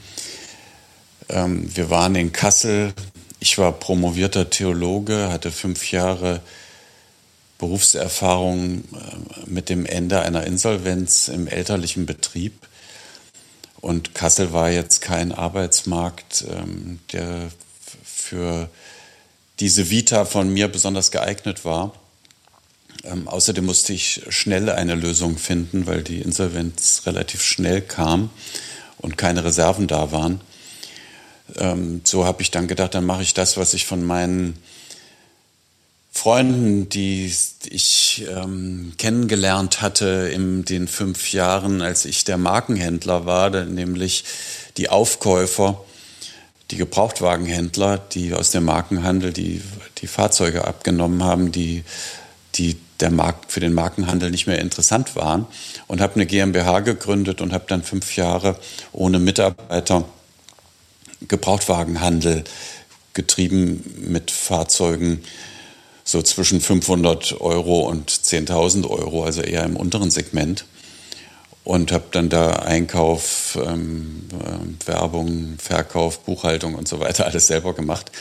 Ähm, 1.28 1.71
wir 1.75 1.88
waren 1.88 2.16
in 2.16 2.33
Kassel. 2.33 2.93
Ich 3.38 3.59
war 3.59 3.71
promovierter 3.71 4.50
Theologe, 4.50 5.28
hatte 5.31 5.52
fünf 5.52 5.93
Jahre 5.93 6.40
Berufserfahrung 7.59 8.78
äh, 8.78 8.81
mit 9.47 9.69
dem 9.69 9.87
Ende 9.87 10.21
einer 10.21 10.45
Insolvenz 10.45 11.28
im 11.28 11.47
elterlichen 11.47 12.07
Betrieb. 12.07 12.66
Und 13.80 14.14
Kassel 14.14 14.52
war 14.52 14.71
jetzt 14.71 15.00
kein 15.00 15.33
Arbeitsmarkt, 15.33 16.45
ähm, 16.50 16.99
der 17.12 17.50
für 18.04 18.68
diese 19.61 19.90
Vita 19.90 20.25
von 20.25 20.52
mir 20.52 20.68
besonders 20.68 21.11
geeignet 21.11 21.64
war. 21.64 21.92
Ähm, 23.04 23.28
außerdem 23.28 23.64
musste 23.64 23.92
ich 23.92 24.23
schnell 24.28 24.71
eine 24.71 24.95
Lösung 24.95 25.38
finden, 25.38 25.87
weil 25.87 26.02
die 26.02 26.21
Insolvenz 26.21 27.02
relativ 27.06 27.42
schnell 27.42 27.80
kam 27.80 28.30
und 28.99 29.16
keine 29.16 29.45
Reserven 29.45 29.87
da 29.87 30.12
waren. 30.12 30.40
Ähm, 31.56 32.00
so 32.04 32.25
habe 32.25 32.42
ich 32.42 32.50
dann 32.50 32.66
gedacht, 32.66 32.95
dann 32.95 33.06
mache 33.06 33.23
ich 33.23 33.35
das, 33.35 33.56
was 33.56 33.75
ich 33.75 33.87
von 33.87 34.04
meinen 34.04 34.59
Freunden, 36.17 36.89
die 36.89 37.31
ich 37.69 38.25
ähm, 38.35 38.95
kennengelernt 38.97 39.83
hatte 39.83 40.31
in 40.33 40.65
den 40.65 40.89
fünf 40.89 41.33
Jahren, 41.33 41.83
als 41.83 42.07
ich 42.07 42.25
der 42.25 42.39
Markenhändler 42.39 43.27
war, 43.27 43.51
nämlich 43.51 44.25
die 44.79 44.89
Aufkäufer, 44.89 45.85
die 46.71 46.79
Gebrauchtwagenhändler, 46.79 47.99
die 47.99 48.33
aus 48.33 48.51
dem 48.51 48.65
Markenhandel 48.65 49.35
die, 49.35 49.61
die 49.99 50.07
Fahrzeuge 50.07 50.67
abgenommen 50.67 51.23
haben, 51.23 51.53
die 51.53 51.85
die 52.55 52.77
der 53.01 53.11
Markt 53.11 53.53
für 53.53 53.61
den 53.61 53.75
Markenhandel 53.75 54.31
nicht 54.31 54.47
mehr 54.47 54.59
interessant 54.59 55.17
waren 55.17 55.47
und 55.87 56.01
habe 56.01 56.15
eine 56.15 56.25
GmbH 56.25 56.81
gegründet 56.81 57.43
und 57.43 57.53
habe 57.53 57.67
dann 57.69 57.83
fünf 57.83 58.17
Jahre 58.17 58.59
ohne 58.93 59.19
Mitarbeiter 59.19 60.07
Gebrauchtwagenhandel 61.29 62.45
getrieben 63.13 63.85
mit 64.09 64.31
Fahrzeugen 64.31 65.23
so 66.07 66.23
zwischen 66.23 66.61
500 66.61 67.41
Euro 67.41 67.81
und 67.81 68.11
10.000 68.11 68.89
Euro, 68.89 69.25
also 69.25 69.43
eher 69.43 69.65
im 69.65 69.77
unteren 69.77 70.11
Segment. 70.11 70.65
Und 71.65 71.91
habe 71.91 72.05
dann 72.13 72.29
da 72.29 72.51
Einkauf, 72.51 73.59
ähm, 73.61 74.29
äh, 74.41 74.89
Werbung, 74.89 75.57
Verkauf, 75.59 76.21
Buchhaltung 76.21 76.77
und 76.77 76.87
so 76.87 77.01
weiter 77.01 77.27
alles 77.27 77.49
selber 77.49 77.75
gemacht. 77.75 78.13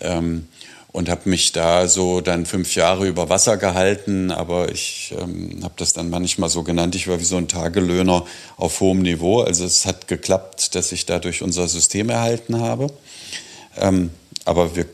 Ähm, 0.00 0.48
und 0.90 1.10
habe 1.10 1.28
mich 1.28 1.52
da 1.52 1.86
so 1.86 2.22
dann 2.22 2.46
fünf 2.46 2.74
Jahre 2.74 3.06
über 3.06 3.28
Wasser 3.28 3.58
gehalten, 3.58 4.30
aber 4.30 4.72
ich 4.72 5.14
ähm, 5.20 5.60
habe 5.62 5.74
das 5.76 5.92
dann 5.92 6.08
manchmal 6.08 6.48
so 6.48 6.62
genannt, 6.62 6.94
ich 6.94 7.08
war 7.08 7.20
wie 7.20 7.24
so 7.24 7.36
ein 7.36 7.46
Tagelöhner 7.46 8.24
auf 8.56 8.80
hohem 8.80 9.00
Niveau. 9.02 9.42
Also 9.42 9.66
es 9.66 9.84
hat 9.84 10.08
geklappt, 10.08 10.74
dass 10.74 10.90
ich 10.90 11.04
dadurch 11.04 11.42
unser 11.42 11.68
System 11.68 12.08
erhalten 12.08 12.58
habe, 12.58 12.86
ähm, 13.76 14.08
aber 14.46 14.76
wir 14.76 14.86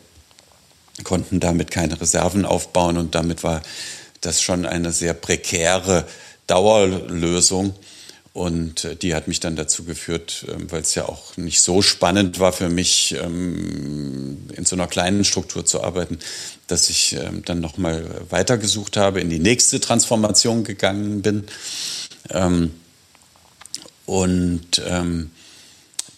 konnten 1.02 1.40
damit 1.40 1.70
keine 1.70 2.00
Reserven 2.00 2.44
aufbauen 2.44 2.98
und 2.98 3.14
damit 3.14 3.42
war 3.42 3.62
das 4.20 4.40
schon 4.40 4.64
eine 4.64 4.92
sehr 4.92 5.14
prekäre 5.14 6.06
Dauerlösung. 6.46 7.74
Und 8.34 8.84
äh, 8.84 8.96
die 8.96 9.14
hat 9.14 9.28
mich 9.28 9.38
dann 9.38 9.54
dazu 9.54 9.84
geführt, 9.84 10.44
ähm, 10.48 10.70
weil 10.70 10.82
es 10.82 10.96
ja 10.96 11.08
auch 11.08 11.36
nicht 11.36 11.60
so 11.62 11.82
spannend 11.82 12.40
war 12.40 12.52
für 12.52 12.68
mich, 12.68 13.14
ähm, 13.22 14.48
in 14.52 14.64
so 14.64 14.74
einer 14.74 14.88
kleinen 14.88 15.24
Struktur 15.24 15.64
zu 15.64 15.84
arbeiten, 15.84 16.18
dass 16.66 16.90
ich 16.90 17.12
ähm, 17.12 17.44
dann 17.44 17.60
nochmal 17.60 18.04
weitergesucht 18.30 18.96
habe, 18.96 19.20
in 19.20 19.30
die 19.30 19.38
nächste 19.38 19.78
Transformation 19.78 20.64
gegangen 20.64 21.22
bin. 21.22 21.44
Und 24.06 24.82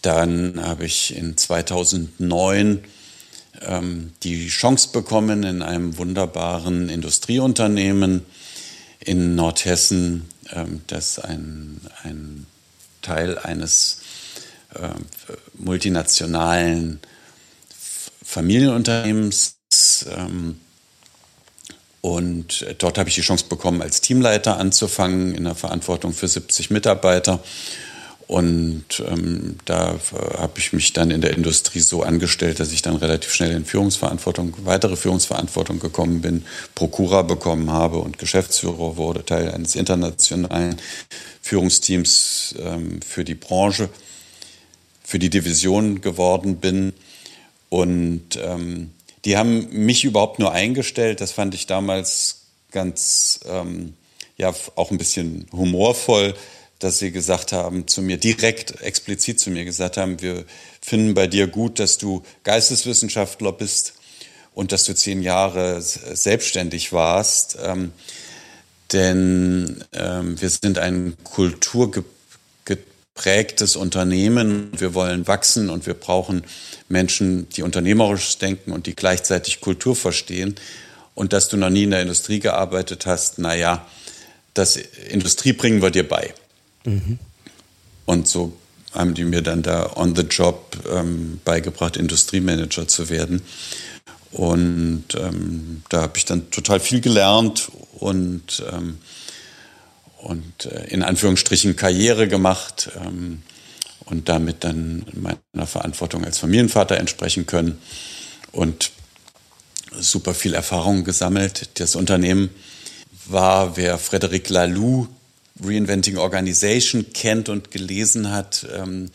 dann 0.02 0.62
habe 0.62 0.87
ich 0.87 1.16
in 1.16 1.37
2009 1.37 2.85
die 4.22 4.48
Chance 4.48 4.90
bekommen, 4.92 5.42
in 5.42 5.62
einem 5.62 5.96
wunderbaren 5.98 6.88
Industrieunternehmen 6.88 8.26
in 9.00 9.34
Nordhessen 9.34 10.28
ähm, 10.52 10.82
das 10.86 11.18
ein, 11.18 11.80
ein 12.02 12.46
Teil 13.02 13.38
eines 13.38 14.00
äh, 14.75 14.88
multinationalen 15.54 17.00
Familienunternehmens 18.25 19.56
ähm, 20.10 20.60
und 22.06 22.64
dort 22.78 22.98
habe 22.98 23.08
ich 23.08 23.16
die 23.16 23.22
Chance 23.22 23.46
bekommen, 23.48 23.82
als 23.82 24.00
Teamleiter 24.00 24.58
anzufangen, 24.58 25.34
in 25.34 25.42
der 25.42 25.56
Verantwortung 25.56 26.12
für 26.12 26.28
70 26.28 26.70
Mitarbeiter. 26.70 27.40
Und 28.26 29.04
ähm, 29.06 29.56
da 29.66 29.95
äh, 29.95 30.38
habe 30.38 30.59
ich 30.59 30.73
mich 30.73 30.92
dann 30.92 31.12
in 31.12 31.21
der 31.21 31.37
Industrie 31.37 31.78
so 31.78 32.02
angestellt, 32.02 32.59
dass 32.59 32.73
ich 32.73 32.83
dann 32.83 32.97
relativ 32.97 33.33
schnell 33.33 33.52
in 33.52 33.64
Führungsverantwortung, 33.64 34.54
weitere 34.64 34.97
Führungsverantwortung 34.97 35.78
gekommen 35.78 36.23
bin, 36.23 36.45
Prokura 36.75 37.23
bekommen 37.23 37.71
habe 37.71 37.99
und 37.99 38.18
Geschäftsführer 38.18 38.97
wurde, 38.97 39.25
Teil 39.25 39.52
eines 39.52 39.76
internationalen 39.76 40.76
Führungsteams 41.40 42.56
ähm, 42.59 43.00
für 43.00 43.23
die 43.23 43.37
Branche, 43.37 43.88
für 45.04 45.21
die 45.21 45.30
Division 45.30 46.00
geworden 46.00 46.56
bin. 46.56 46.95
Und 47.68 48.40
ähm, 48.42 48.90
die 49.25 49.37
haben 49.37 49.68
mich 49.71 50.04
überhaupt 50.04 50.40
nur 50.40 50.50
eingestellt. 50.50 51.21
Das 51.21 51.30
fand 51.30 51.54
ich 51.54 51.68
damals 51.68 52.40
ganz, 52.73 53.38
ähm, 53.49 53.95
ja, 54.37 54.52
auch 54.75 54.90
ein 54.90 54.99
bisschen 54.99 55.47
humorvoll 55.52 56.35
dass 56.78 56.99
sie 56.99 57.11
gesagt 57.11 57.52
haben 57.52 57.88
zu 57.88 58.02
mir, 58.02 58.18
direkt 58.18 58.83
explizit 58.83 59.40
zu 59.40 59.50
mir 59.50 59.64
gesagt 59.64 59.97
haben, 59.97 60.21
wir 60.21 60.45
finden 60.80 61.14
bei 61.14 61.26
dir 61.26 61.47
gut, 61.47 61.78
dass 61.78 61.99
du 61.99 62.23
Geisteswissenschaftler 62.45 63.52
bist 63.52 63.95
und 64.54 64.73
dass 64.73 64.85
du 64.85 64.95
zehn 64.95 65.23
Jahre 65.23 65.80
selbstständig 65.80 66.92
warst. 66.92 67.56
Ähm, 67.62 67.92
denn 68.92 69.85
ähm, 69.92 70.40
wir 70.40 70.50
sind 70.50 70.78
ein 70.78 71.16
kulturgeprägtes 71.25 73.76
Unternehmen. 73.76 74.71
Wir 74.78 74.95
wollen 74.95 75.26
wachsen 75.26 75.71
und 75.71 75.87
wir 75.87 75.95
brauchen 75.95 76.45
Menschen, 76.88 77.49
die 77.50 77.62
unternehmerisch 77.62 78.38
denken 78.38 78.73
und 78.73 78.87
die 78.87 78.95
gleichzeitig 78.95 79.61
Kultur 79.61 79.97
verstehen. 79.97 80.54
Und 81.14 81.33
dass 81.33 81.49
du 81.49 81.56
noch 81.56 81.71
nie 81.71 81.85
in 81.85 81.90
der 81.90 82.02
Industrie 82.02 82.40
gearbeitet 82.40 83.06
hast, 83.06 83.38
naja, 83.38 83.87
das 84.54 84.76
Industrie 84.76 85.52
bringen 85.52 85.83
wir 85.83 85.90
dir 85.90 86.09
bei. 86.09 86.33
Mhm. 86.86 87.18
Und 88.06 88.26
so 88.28 88.56
haben 88.92 89.14
die 89.14 89.25
mir 89.25 89.42
dann 89.42 89.62
da 89.62 89.92
on 89.96 90.16
the 90.16 90.22
job 90.22 90.78
ähm, 90.90 91.40
beigebracht, 91.44 91.96
Industriemanager 91.96 92.88
zu 92.88 93.10
werden. 93.10 93.42
Und 94.32 95.04
ähm, 95.18 95.82
da 95.88 96.02
habe 96.02 96.16
ich 96.16 96.25
dann 96.25 96.50
total 96.50 96.80
viel 96.80 97.00
gelernt 97.00 97.70
und, 97.99 98.62
ähm, 98.72 98.99
und 100.18 100.66
äh, 100.66 100.86
in 100.88 101.02
Anführungsstrichen 101.02 101.76
Karriere 101.76 102.28
gemacht 102.28 102.90
ähm, 103.04 103.42
und 104.06 104.28
damit 104.28 104.64
dann 104.64 105.04
meiner 105.12 105.66
Verantwortung 105.66 106.25
als 106.25 106.38
Familienvater 106.38 106.96
entsprechen 106.99 107.46
können 107.46 107.78
und 108.52 108.90
super 109.99 110.34
viel 110.34 110.54
Erfahrung 110.54 111.04
gesammelt. 111.04 111.70
Das 111.75 111.96
Unternehmen 111.96 112.50
war, 113.26 113.76
wer 113.76 113.99
Frederic 113.99 114.49
Laloux 114.49 115.08
Reinventing 115.62 116.19
Organization 116.19 117.12
kennt 117.12 117.49
und 117.49 117.71
gelesen 117.71 118.30
hat, 118.30 118.66
ähm, 118.75 119.10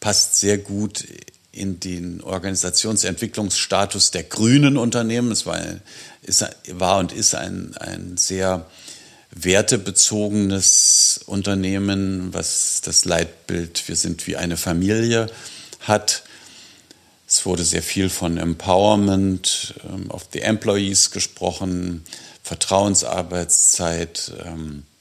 passt 0.00 0.36
sehr 0.36 0.58
gut 0.58 1.04
in 1.52 1.80
den 1.80 2.22
Organisationsentwicklungsstatus 2.22 4.10
der 4.10 4.22
grünen 4.24 4.76
Unternehmen. 4.76 5.30
Es 5.30 5.44
war, 5.44 5.60
ist, 6.22 6.44
war 6.68 6.98
und 6.98 7.12
ist 7.12 7.34
ein, 7.34 7.76
ein 7.76 8.16
sehr 8.16 8.66
wertebezogenes 9.30 11.20
Unternehmen, 11.26 12.32
was 12.32 12.80
das 12.82 13.04
Leitbild 13.04 13.86
Wir 13.88 13.96
sind 13.96 14.26
wie 14.26 14.36
eine 14.36 14.56
Familie 14.56 15.28
hat. 15.80 16.22
Es 17.26 17.46
wurde 17.46 17.64
sehr 17.64 17.82
viel 17.82 18.10
von 18.10 18.36
Empowerment 18.36 19.74
ähm, 19.88 20.10
of 20.10 20.28
the 20.32 20.40
Employees 20.40 21.10
gesprochen, 21.12 22.04
Vertrauensarbeitszeit, 22.42 24.32
ähm, 24.44 24.82
äh, 24.82 24.91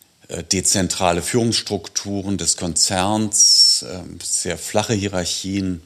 dezentrale 0.51 1.21
Führungsstrukturen 1.21 2.37
des 2.37 2.57
Konzerns, 2.57 3.85
ähm, 3.89 4.19
sehr 4.23 4.57
flache 4.57 4.93
Hierarchien. 4.93 5.81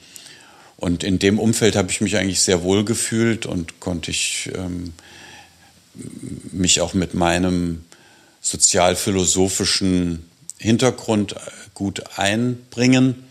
Und 0.78 1.04
in 1.04 1.20
dem 1.20 1.40
Umfeld 1.40 1.76
habe 1.76 1.90
ich 1.90 2.02
mich 2.02 2.18
eigentlich 2.18 2.42
sehr 2.42 2.64
wohl 2.64 2.86
gefühlt 2.86 3.46
und 3.46 3.80
konnte 3.80 4.12
ich 4.12 4.52
ähm, 4.56 4.94
mich 6.52 6.82
auch 6.82 6.94
mit 6.94 7.14
meinem 7.14 7.86
sozialphilosophischen 8.42 10.30
Hintergrund 10.60 11.34
äh, 11.34 11.40
gut 11.74 12.04
einbringen. 12.18 13.24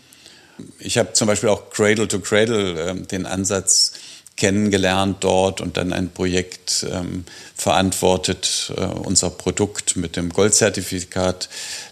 Ich 0.79 0.97
habe 0.97 1.13
zum 1.13 1.27
Beispiel 1.27 1.49
auch 1.49 1.69
Cradle 1.69 2.07
to 2.07 2.19
Cradle 2.19 2.91
äh, 2.91 3.01
den 3.07 3.25
Ansatz 3.25 3.93
kennengelernt 4.37 5.17
dort 5.21 5.61
und 5.61 5.77
dann 5.77 5.93
ein 5.93 6.09
Projekt 6.09 6.85
ähm, 6.91 7.25
verantwortet, 7.55 8.73
äh, 8.75 8.81
unser 8.81 9.29
Produkt 9.29 9.95
mit 9.95 10.15
dem 10.15 10.29
Goldzertifikat 10.29 11.49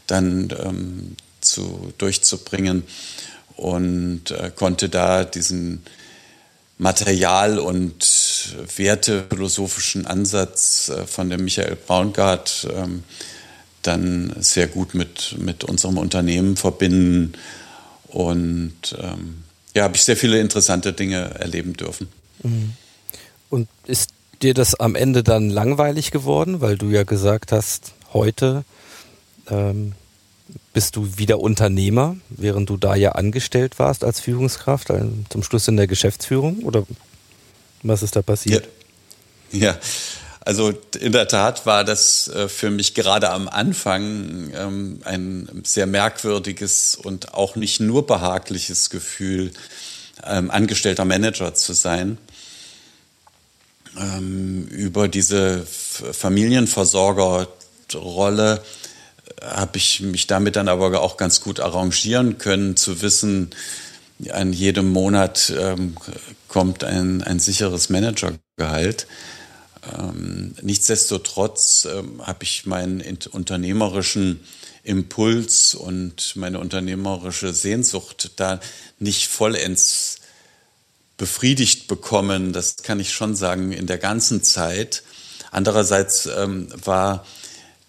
dann 0.08 0.54
ähm, 0.64 1.16
zu, 1.40 1.94
durchzubringen 1.98 2.84
und 3.56 4.32
äh, 4.32 4.52
konnte 4.54 4.90
da 4.90 5.24
diesen 5.24 5.84
Material- 6.78 7.60
und 7.60 8.56
wertephilosophischen 8.76 10.06
Ansatz 10.06 10.90
äh, 10.90 11.06
von 11.08 11.30
dem 11.30 11.46
Michael 11.46 11.78
Braungart 11.78 12.68
ähm, 12.76 13.04
dann 13.84 14.36
sehr 14.40 14.68
gut 14.68 14.94
mit, 14.94 15.36
mit 15.40 15.64
unserem 15.64 15.98
Unternehmen 15.98 16.58
verbinden. 16.58 17.34
Und 18.08 18.96
ähm, 19.00 19.44
ja, 19.74 19.84
habe 19.84 19.96
ich 19.96 20.04
sehr 20.04 20.18
viele 20.18 20.40
interessante 20.40 20.94
Dinge 20.94 21.32
erleben 21.40 21.74
dürfen. 21.74 22.08
Und 23.50 23.70
ist 23.86 24.12
dir 24.42 24.54
das 24.54 24.76
am 24.76 24.96
Ende 24.96 25.24
dann 25.24 25.50
langweilig 25.50 26.12
geworden, 26.12 26.62
weil 26.62 26.78
du 26.78 26.90
ja 26.90 27.04
gesagt 27.04 27.52
hast, 27.52 27.94
heute 28.14 28.66
ähm, 29.50 29.94
bist 30.74 30.96
du 30.96 31.18
wieder 31.18 31.40
Unternehmer, 31.40 32.18
während 32.30 32.70
du 32.70 32.78
da 32.78 32.96
ja 32.96 33.14
angestellt 33.14 33.80
warst 33.80 34.04
als 34.04 34.20
Führungskraft, 34.20 34.92
also 34.92 35.10
zum 35.30 35.44
Schluss 35.44 35.68
in 35.68 35.78
der 35.78 35.88
Geschäftsführung? 35.88 36.60
Oder 36.64 36.86
was 37.84 38.04
ist 38.04 38.16
da 38.16 38.22
passiert? 38.22 38.68
Ja, 39.52 39.68
ja. 39.68 39.78
also 40.42 40.74
in 41.00 41.12
der 41.12 41.28
Tat 41.28 41.66
war 41.66 41.84
das 41.84 42.28
äh, 42.28 42.50
für 42.50 42.70
mich 42.70 42.94
gerade 42.94 43.30
am 43.30 43.48
Anfang 43.48 44.52
ähm, 44.56 45.00
ein 45.06 45.62
sehr 45.64 45.86
merkwürdiges 45.86 46.96
und 46.96 47.34
auch 47.34 47.56
nicht 47.56 47.80
nur 47.80 48.06
behagliches 48.08 48.90
Gefühl, 48.90 49.52
ähm, 50.26 50.52
angestellter 50.52 51.06
Manager 51.06 51.54
zu 51.54 51.74
sein 51.74 52.18
ähm, 53.98 54.68
über 54.68 55.08
diese 55.08 55.66
Familienversorgerrolle 55.66 58.56
äh, 58.56 58.60
habe 59.46 59.78
ich 59.78 60.02
mich 60.02 60.28
damit 60.28 60.56
dann 60.56 60.68
aber 60.68 61.02
auch 61.02 61.18
ganz 61.18 61.42
gut 61.42 61.60
arrangieren 61.60 62.38
können, 62.38 62.76
zu 62.76 63.02
wissen, 63.02 63.50
an 64.32 64.54
jedem 64.54 64.90
Monat 64.90 65.52
ähm, 65.58 65.96
kommt 66.48 66.84
ein, 66.84 67.24
ein 67.24 67.40
sicheres 67.40 67.90
Managergehalt. 67.90 69.08
Ähm, 69.98 70.56
nichtsdestotrotz 70.62 71.88
ähm, 71.92 72.26
habe 72.26 72.44
ich 72.44 72.66
meinen 72.66 73.04
unternehmerischen 73.32 74.40
Impuls 74.84 75.76
und 75.76 76.36
meine 76.36 76.60
unternehmerische 76.60 77.54
Sehnsucht 77.54 78.32
da 78.38 78.60
nicht 79.00 79.28
vollends 79.28 80.20
befriedigt 81.18 81.88
bekommen, 81.88 82.54
das 82.54 82.78
kann 82.78 83.00
ich 83.00 83.12
schon 83.12 83.36
sagen, 83.36 83.72
in 83.72 83.88
der 83.88 83.98
ganzen 83.98 84.44
Zeit. 84.44 85.04
Andererseits 85.52 86.26
ähm, 86.26 86.68
war 86.84 87.26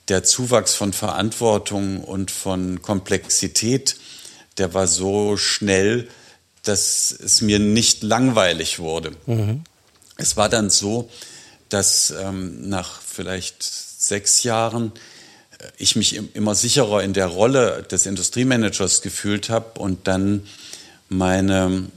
der 0.08 0.22
Zuwachs 0.22 0.74
von 0.74 0.92
Verantwortung 0.92 2.04
und 2.04 2.30
von 2.30 2.82
Komplexität, 2.82 3.96
der 4.58 4.74
war 4.74 4.86
so 4.86 5.36
schnell, 5.36 6.08
dass 6.62 7.10
es 7.10 7.40
mir 7.40 7.58
nicht 7.58 8.02
langweilig 8.02 8.78
wurde. 8.78 9.12
Mhm. 9.26 9.64
Es 10.16 10.36
war 10.36 10.48
dann 10.48 10.70
so, 10.70 11.10
dass 11.68 12.10
ähm, 12.10 12.68
nach 12.68 13.00
vielleicht 13.00 13.62
sechs 13.62 14.42
Jahren 14.42 14.92
äh, 15.58 15.64
ich 15.78 15.96
mich 15.96 16.16
immer 16.34 16.54
sicherer 16.54 17.02
in 17.02 17.14
der 17.14 17.26
Rolle 17.26 17.82
des 17.90 18.06
Industriemanagers 18.06 19.02
gefühlt 19.02 19.48
habe 19.48 19.80
und 19.80 20.06
dann 20.06 20.46
meine 21.08 21.88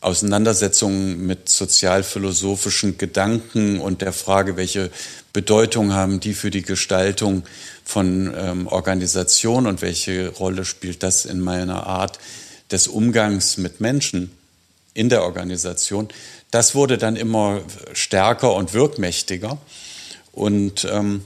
Auseinandersetzungen 0.00 1.26
mit 1.26 1.48
sozialphilosophischen 1.48 2.98
Gedanken 2.98 3.80
und 3.80 4.02
der 4.02 4.12
Frage, 4.12 4.56
welche 4.56 4.90
Bedeutung 5.32 5.94
haben 5.94 6.20
die 6.20 6.34
für 6.34 6.50
die 6.50 6.62
Gestaltung 6.62 7.44
von 7.84 8.34
ähm, 8.36 8.66
Organisation 8.66 9.66
und 9.66 9.82
welche 9.82 10.28
Rolle 10.28 10.64
spielt 10.64 11.02
das 11.02 11.24
in 11.24 11.40
meiner 11.40 11.86
Art 11.86 12.18
des 12.70 12.88
Umgangs 12.88 13.56
mit 13.56 13.80
Menschen 13.80 14.30
in 14.94 15.08
der 15.08 15.22
Organisation, 15.22 16.08
das 16.50 16.74
wurde 16.74 16.96
dann 16.98 17.16
immer 17.16 17.60
stärker 17.92 18.54
und 18.54 18.72
wirkmächtiger. 18.72 19.58
Und 20.32 20.86
ähm, 20.90 21.22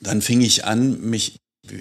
dann 0.00 0.22
fing 0.22 0.40
ich 0.40 0.64
an, 0.64 1.00
mich 1.00 1.36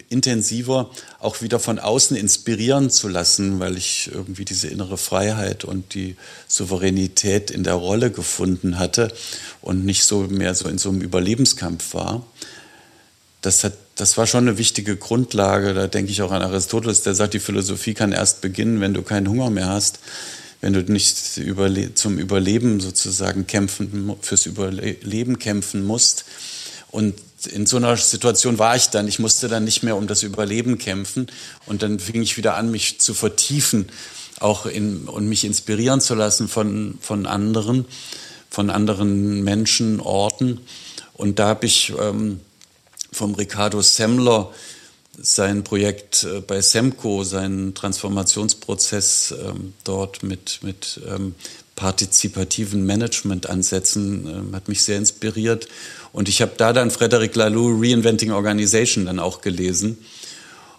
intensiver 0.10 0.90
auch 1.20 1.42
wieder 1.42 1.60
von 1.60 1.80
außen 1.80 2.16
inspirieren 2.16 2.90
zu 2.90 3.08
lassen, 3.08 3.60
weil 3.60 3.78
ich 3.78 4.10
irgendwie 4.14 4.46
diese 4.46 4.68
innere 4.68 4.98
Freiheit 4.98 5.64
und 5.64 5.94
die 5.94 6.16
Souveränität 6.48 7.52
in 7.52 7.64
der 7.64 7.76
Rolle 7.76 8.12
gefunden 8.12 8.80
hatte 8.80 9.14
und 9.62 9.86
nicht 9.86 10.04
so 10.04 10.22
mehr 10.22 10.56
so 10.56 10.68
in 10.68 10.78
so 10.78 10.90
einem 10.90 11.02
Überlebenskampf 11.02 11.94
war. 11.94 12.26
Das, 13.42 13.64
hat, 13.64 13.74
das 13.96 14.18
war 14.18 14.28
schon 14.28 14.48
eine 14.48 14.58
wichtige 14.58 14.96
Grundlage. 14.96 15.74
Da 15.74 15.88
denke 15.88 16.12
ich 16.12 16.22
auch 16.22 16.32
an 16.32 16.42
Aristoteles, 16.42 17.04
der 17.04 17.16
sagt, 17.16 17.34
die 17.34 17.40
Philosophie 17.40 17.94
kann 17.94 18.12
erst 18.12 18.42
beginnen, 18.42 18.82
wenn 18.82 18.94
du 18.94 19.04
keinen 19.04 19.30
Hunger 19.30 19.50
mehr 19.50 19.68
hast, 19.68 20.00
wenn 20.62 20.74
du 20.74 20.82
nicht 20.82 21.18
zum 21.96 22.18
Überleben 22.18 22.80
sozusagen 22.80 23.46
kämpfen, 23.46 24.16
fürs 24.22 24.46
Überleben 24.48 25.38
kämpfen 25.38 25.86
musst. 25.86 26.26
Und 26.90 27.14
in 27.48 27.66
so 27.66 27.78
einer 27.78 27.96
Situation 27.98 28.60
war 28.60 28.76
ich 28.76 28.90
dann. 28.90 29.08
Ich 29.08 29.20
musste 29.20 29.48
dann 29.48 29.64
nicht 29.64 29.84
mehr 29.84 29.96
um 29.96 30.08
das 30.08 30.24
Überleben 30.24 30.78
kämpfen. 30.78 31.28
Und 31.66 31.84
dann 31.84 32.00
fing 32.00 32.22
ich 32.22 32.38
wieder 32.38 32.56
an, 32.56 32.72
mich 32.72 33.00
zu 33.00 33.14
vertiefen 33.14 33.90
auch 34.40 34.66
in, 34.66 35.08
und 35.08 35.28
mich 35.28 35.46
inspirieren 35.46 36.02
zu 36.02 36.16
lassen 36.16 36.48
von, 36.48 36.98
von 37.00 37.26
anderen, 37.26 37.86
von 38.50 38.70
anderen 38.70 39.44
Menschen, 39.44 40.00
Orten. 40.00 40.60
Und 41.14 41.40
da 41.40 41.48
habe 41.48 41.66
ich 41.66 41.94
ähm, 42.00 42.42
vom 43.12 43.36
Ricardo 43.36 43.82
Semmler 43.82 44.52
sein 45.18 45.64
Projekt 45.64 46.24
äh, 46.24 46.42
bei 46.42 46.62
Semco, 46.62 47.24
seinen 47.24 47.74
Transformationsprozess 47.74 49.34
ähm, 49.42 49.74
dort 49.84 50.24
mit, 50.24 50.60
mit 50.62 51.00
ähm, 51.08 51.36
partizipativen 51.76 52.86
Managementansätzen 52.86 54.28
ähm, 54.28 54.56
hat 54.56 54.68
mich 54.68 54.84
sehr 54.84 54.98
inspiriert. 54.98 55.68
Und 56.16 56.30
ich 56.30 56.42
habe 56.42 56.54
da 56.56 56.72
dann 56.72 56.92
Frederic 56.92 57.36
Laloux 57.36 57.78
Reinventing 57.78 58.32
Organization 58.32 59.06
dann 59.06 59.20
auch 59.20 59.42
gelesen. 59.42 59.98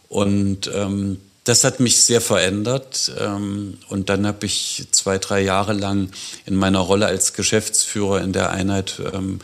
Und 0.09 0.71
ähm, 0.75 1.19
das 1.45 1.63
hat 1.63 1.79
mich 1.79 1.99
sehr 1.99 2.23
verändert. 2.23 3.13
Ähm, 3.21 3.77
und 3.91 4.09
dann 4.09 4.27
habe 4.27 4.47
ich 4.47 4.87
zwei, 4.93 5.19
drei 5.19 5.43
Jahre 5.43 5.75
lang 5.75 6.09
in 6.47 6.57
meiner 6.57 6.79
Rolle 6.79 7.05
als 7.05 7.35
Geschäftsführer 7.35 8.23
in 8.23 8.33
der 8.33 8.51
Einheit 8.51 8.99
ähm, 9.13 9.41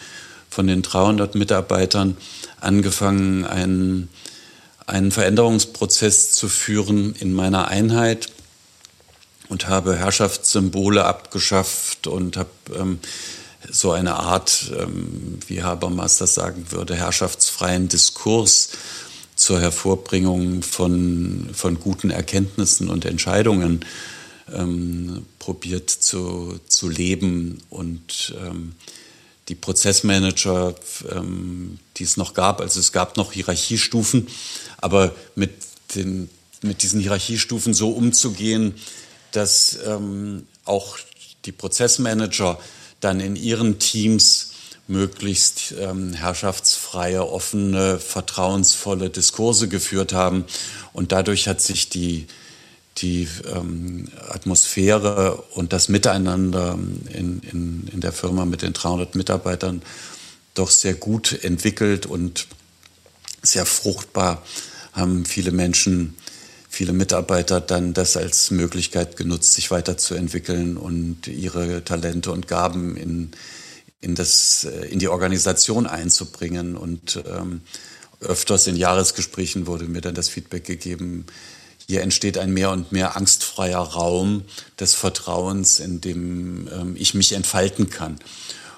von 0.49 0.67
den 0.67 0.81
300 0.81 1.35
Mitarbeitern 1.35 2.17
angefangen, 2.59 3.45
einen, 3.45 4.09
einen 4.87 5.13
Veränderungsprozess 5.13 6.33
zu 6.33 6.49
führen 6.49 7.15
in 7.21 7.35
meiner 7.35 7.69
Einheit 7.69 8.33
und 9.51 9.69
habe 9.69 9.97
Herrschaftssymbole 9.97 11.05
abgeschafft 11.05 12.07
und 12.07 12.39
habe 12.39 12.49
ähm, 12.75 12.99
so 13.71 13.93
eine 13.93 14.15
Art, 14.15 14.73
ähm, 14.79 15.39
wie 15.47 15.63
Habermas 15.63 16.19
das 16.19 16.35
sagen 16.35 16.67
würde, 16.71 16.95
herrschaftsfreien 16.95 17.89
Diskurs 17.89 18.71
zur 19.37 19.61
Hervorbringung 19.61 20.63
von, 20.63 21.51
von 21.53 21.81
guten 21.81 22.11
Erkenntnissen 22.11 22.89
und 22.89 23.05
Entscheidungen 23.05 23.85
ähm, 24.53 25.27
probiert 25.39 25.91
zu, 25.91 26.59
zu 26.67 26.89
leben. 26.89 27.63
Und 27.71 28.35
ähm, 28.41 28.75
die 29.49 29.55
Prozessmanager, 29.55 30.75
ähm, 31.11 31.79
die 31.97 32.05
es 32.05 32.17
noch 32.17 32.35
gab, 32.35 32.61
also 32.61 32.79
es 32.79 32.93
gab 32.93 33.17
noch 33.17 33.33
Hierarchiestufen, 33.33 34.29
aber 34.79 35.15
mit, 35.35 35.53
den, 35.95 36.29
mit 36.63 36.83
diesen 36.83 37.01
Hierarchiestufen 37.01 37.75
so 37.75 37.91
umzugehen, 37.91 38.75
dass 39.33 39.79
ähm, 39.87 40.47
auch 40.65 40.99
die 41.45 41.53
Prozessmanager 41.53 42.59
dann 43.03 43.21
in 43.21 43.37
ihren 43.37 43.79
Teams 43.79 44.53
möglichst 44.89 45.75
ähm, 45.79 46.13
herrschaftsfreie, 46.13 47.29
offene, 47.29 47.99
vertrauensvolle 47.99 49.11
Diskurse 49.11 49.69
geführt 49.69 50.13
haben. 50.13 50.45
Und 50.93 51.13
dadurch 51.13 51.49
hat 51.49 51.61
sich 51.61 51.89
die, 51.89 52.27
die 52.99 53.29
ähm, 53.55 54.09
Atmosphäre 54.29 55.43
und 55.55 55.73
das 55.73 55.89
Miteinander 55.89 56.79
in, 57.13 57.41
in, 57.41 57.89
in 57.93 58.01
der 58.01 58.13
Firma 58.13 58.45
mit 58.45 58.63
den 58.63 58.73
300 58.73 59.15
Mitarbeitern 59.15 59.83
doch 60.55 60.71
sehr 60.71 60.95
gut 60.95 61.45
entwickelt 61.45 62.07
und 62.07 62.47
sehr 63.43 63.67
fruchtbar 63.67 64.43
haben 64.93 65.25
viele 65.25 65.51
Menschen 65.51 66.15
viele 66.73 66.95
Mitarbeiter 66.95 67.61
dann 67.61 67.93
das 67.93 68.17
als 68.17 68.51
Möglichkeit 68.51 69.19
genutzt, 69.19 69.53
sich 69.53 69.71
weiterzuentwickeln 69.71 70.79
und 70.79 71.27
ihre 71.27 71.85
Talente 71.85 72.33
und 72.33 72.49
Gaben 72.49 72.97
in, 72.97 73.33
in, 74.01 74.15
das, 74.15 74.65
äh, 74.65 74.87
in 74.87 74.99
die 74.99 75.09
Organisation 75.09 75.87
einzubringen. 75.87 76.75
Und 76.79 77.23
ähm, 77.27 77.61
öfters 78.21 78.67
in 78.69 78.77
Jahresgesprächen 78.77 79.67
wurde 79.67 79.85
mir 79.85 80.01
dann 80.01 80.15
das 80.15 80.31
Feedback 80.31 80.65
gegeben, 80.65 81.27
hier 81.87 82.01
entsteht 82.01 82.39
ein 82.39 82.55
mehr 82.55 82.71
und 82.71 82.91
mehr 82.91 83.17
angstfreier 83.17 83.81
Raum 83.81 84.45
des 84.81 84.95
Vertrauens, 84.95 85.79
in 85.79 86.01
dem 86.01 86.69
ähm, 86.73 86.97
ich 86.97 87.13
mich 87.13 87.33
entfalten 87.33 87.91
kann. 87.91 88.19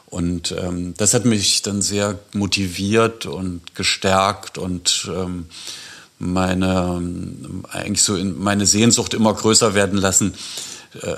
Und 0.06 0.50
ähm, 0.50 0.94
das 0.96 1.14
hat 1.14 1.26
mich 1.26 1.62
dann 1.62 1.80
sehr 1.80 2.18
motiviert 2.32 3.26
und 3.26 3.76
gestärkt 3.76 4.58
und 4.58 5.08
ähm, 5.14 5.46
meine, 6.18 7.02
eigentlich 7.70 8.02
so 8.02 8.16
in 8.16 8.38
meine 8.38 8.66
Sehnsucht 8.66 9.14
immer 9.14 9.34
größer 9.34 9.74
werden 9.74 9.98
lassen 9.98 10.34
äh, 11.00 11.16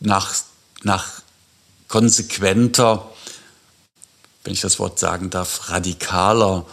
nach, 0.00 0.34
nach 0.82 1.22
konsequenter, 1.88 3.10
wenn 4.44 4.52
ich 4.52 4.60
das 4.60 4.78
Wort 4.78 4.98
sagen 4.98 5.30
darf, 5.30 5.70
radikaler 5.70 6.64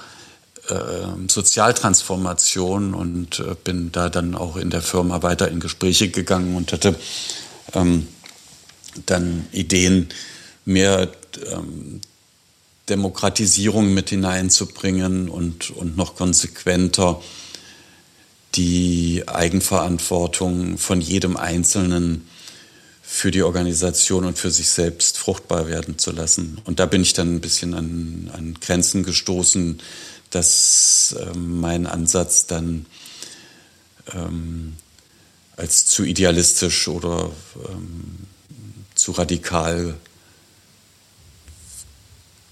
äh, 0.69 1.27
Sozialtransformation 1.27 2.93
und 2.93 3.39
äh, 3.39 3.55
bin 3.63 3.91
da 3.91 4.09
dann 4.09 4.35
auch 4.35 4.55
in 4.55 4.69
der 4.69 4.81
Firma 4.81 5.23
weiter 5.23 5.49
in 5.49 5.59
Gespräche 5.59 6.09
gegangen 6.09 6.55
und 6.55 6.71
hatte 6.71 6.95
ähm, 7.73 8.07
dann 9.05 9.47
Ideen, 9.51 10.09
mehr 10.65 11.11
ähm, 11.51 12.01
Demokratisierung 12.89 13.93
mit 13.93 14.09
hineinzubringen 14.09 15.29
und, 15.29 15.71
und 15.71 15.97
noch 15.97 16.15
konsequenter 16.15 17.21
die 18.55 19.23
Eigenverantwortung 19.27 20.77
von 20.77 21.01
jedem 21.01 21.35
Einzelnen 21.35 22.27
für 23.01 23.31
die 23.31 23.43
Organisation 23.43 24.25
und 24.25 24.37
für 24.37 24.51
sich 24.51 24.69
selbst 24.69 25.17
fruchtbar 25.17 25.67
werden 25.67 25.97
zu 25.97 26.11
lassen. 26.11 26.59
Und 26.65 26.79
da 26.79 26.85
bin 26.85 27.01
ich 27.01 27.13
dann 27.13 27.35
ein 27.35 27.41
bisschen 27.41 27.73
an, 27.73 28.31
an 28.33 28.57
Grenzen 28.59 29.03
gestoßen, 29.03 29.79
dass 30.31 31.15
äh, 31.19 31.37
mein 31.37 31.85
Ansatz 31.87 32.47
dann 32.47 32.85
ähm, 34.13 34.75
als 35.55 35.85
zu 35.85 36.03
idealistisch 36.03 36.87
oder 36.87 37.31
ähm, 37.69 38.27
zu 38.95 39.11
radikal 39.11 39.95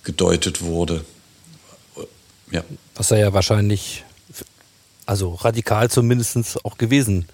gedeutet 0.04 0.62
wurde. 0.62 1.06
Ja. 2.52 2.64
Was 2.96 3.12
er 3.12 3.18
ja 3.18 3.34
wahrscheinlich, 3.34 4.04
also 5.06 5.34
radikal 5.34 5.90
zumindest 5.90 6.64
auch 6.66 6.78
gewesen. 6.78 7.28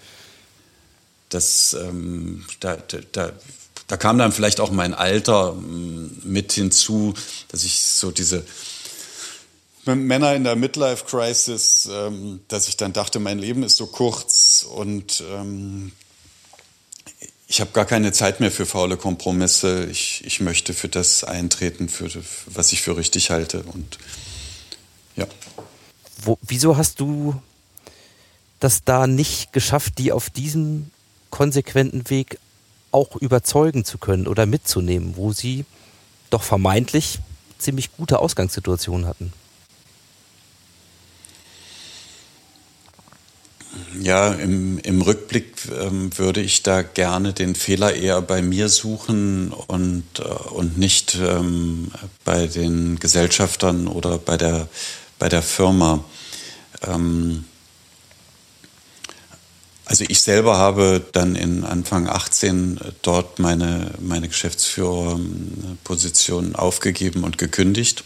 Das, 1.28 1.74
ähm, 1.74 2.44
da, 2.60 2.76
da, 3.12 3.32
da 3.86 3.96
kam 3.96 4.18
dann 4.18 4.32
vielleicht 4.32 4.60
auch 4.60 4.70
mein 4.70 4.94
Alter 4.94 5.54
ähm, 5.56 6.10
mit 6.24 6.52
hinzu, 6.52 7.14
dass 7.48 7.64
ich 7.64 7.82
so 7.82 8.10
diese 8.10 8.44
Männer 9.84 10.34
in 10.34 10.44
der 10.44 10.56
Midlife 10.56 11.04
Crisis, 11.06 11.88
ähm, 11.90 12.40
dass 12.48 12.68
ich 12.68 12.76
dann 12.76 12.92
dachte, 12.92 13.18
mein 13.18 13.38
Leben 13.38 13.62
ist 13.62 13.76
so 13.76 13.86
kurz 13.86 14.66
und 14.68 15.22
ähm, 15.32 15.92
ich 17.50 17.60
habe 17.60 17.72
gar 17.72 17.84
keine 17.84 18.12
Zeit 18.12 18.38
mehr 18.38 18.52
für 18.52 18.64
faule 18.64 18.96
Kompromisse. 18.96 19.86
Ich, 19.86 20.24
ich 20.24 20.38
möchte 20.38 20.72
für 20.72 20.88
das 20.88 21.24
eintreten, 21.24 21.88
für, 21.88 22.08
was 22.46 22.72
ich 22.72 22.80
für 22.80 22.96
richtig 22.96 23.30
halte. 23.30 23.64
Und 23.64 23.98
ja. 25.16 25.26
Wo, 26.22 26.38
wieso 26.42 26.76
hast 26.76 27.00
du 27.00 27.34
das 28.60 28.84
da 28.84 29.08
nicht 29.08 29.52
geschafft, 29.52 29.98
die 29.98 30.12
auf 30.12 30.30
diesem 30.30 30.92
konsequenten 31.30 32.08
Weg 32.08 32.38
auch 32.92 33.16
überzeugen 33.16 33.84
zu 33.84 33.98
können 33.98 34.28
oder 34.28 34.46
mitzunehmen, 34.46 35.16
wo 35.16 35.32
sie 35.32 35.64
doch 36.30 36.44
vermeintlich 36.44 37.18
ziemlich 37.58 37.90
gute 37.96 38.20
Ausgangssituationen 38.20 39.08
hatten? 39.08 39.32
Ja, 44.00 44.32
im, 44.32 44.78
im 44.78 45.00
Rückblick 45.00 45.68
ähm, 45.80 46.10
würde 46.18 46.40
ich 46.40 46.64
da 46.64 46.82
gerne 46.82 47.32
den 47.32 47.54
Fehler 47.54 47.94
eher 47.94 48.20
bei 48.20 48.42
mir 48.42 48.68
suchen 48.68 49.52
und, 49.52 50.18
äh, 50.18 50.22
und 50.22 50.76
nicht 50.76 51.16
ähm, 51.20 51.92
bei 52.24 52.48
den 52.48 52.98
Gesellschaftern 52.98 53.86
oder 53.86 54.18
bei 54.18 54.36
der, 54.36 54.68
bei 55.20 55.28
der 55.28 55.42
Firma. 55.42 56.02
Ähm, 56.82 57.44
also 59.84 60.04
ich 60.08 60.22
selber 60.22 60.56
habe 60.56 61.04
dann 61.12 61.36
in 61.36 61.64
Anfang 61.64 62.08
18 62.08 62.80
dort 63.02 63.40
meine, 63.40 63.90
meine 64.00 64.28
Geschäftsführerposition 64.28 66.54
aufgegeben 66.54 67.24
und 67.24 67.36
gekündigt. 67.38 68.04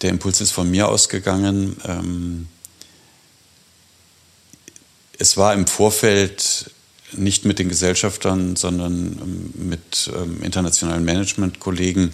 Der 0.00 0.08
Impuls 0.10 0.40
ist 0.40 0.52
von 0.52 0.70
mir 0.70 0.88
ausgegangen. 0.88 1.76
Ähm, 1.84 2.48
es 5.18 5.36
war 5.36 5.54
im 5.54 5.66
Vorfeld 5.66 6.70
nicht 7.16 7.44
mit 7.44 7.58
den 7.58 7.68
Gesellschaftern, 7.68 8.56
sondern 8.56 9.18
ähm, 9.22 9.68
mit 9.68 10.10
ähm, 10.14 10.42
internationalen 10.42 11.04
Managementkollegen 11.04 12.12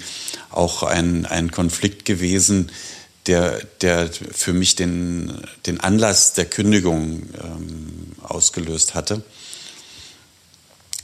auch 0.51 0.83
ein, 0.83 1.27
ein 1.27 1.51
Konflikt 1.51 2.05
gewesen, 2.05 2.71
der, 3.27 3.61
der 3.81 4.11
für 4.11 4.53
mich 4.53 4.77
den, 4.77 5.41
den 5.67 5.81
Anlass 5.81 6.35
der 6.35 6.47
Kündigung 6.47 7.23
ähm, 7.43 8.13
ausgelöst 8.23 8.95
hatte. 8.95 9.23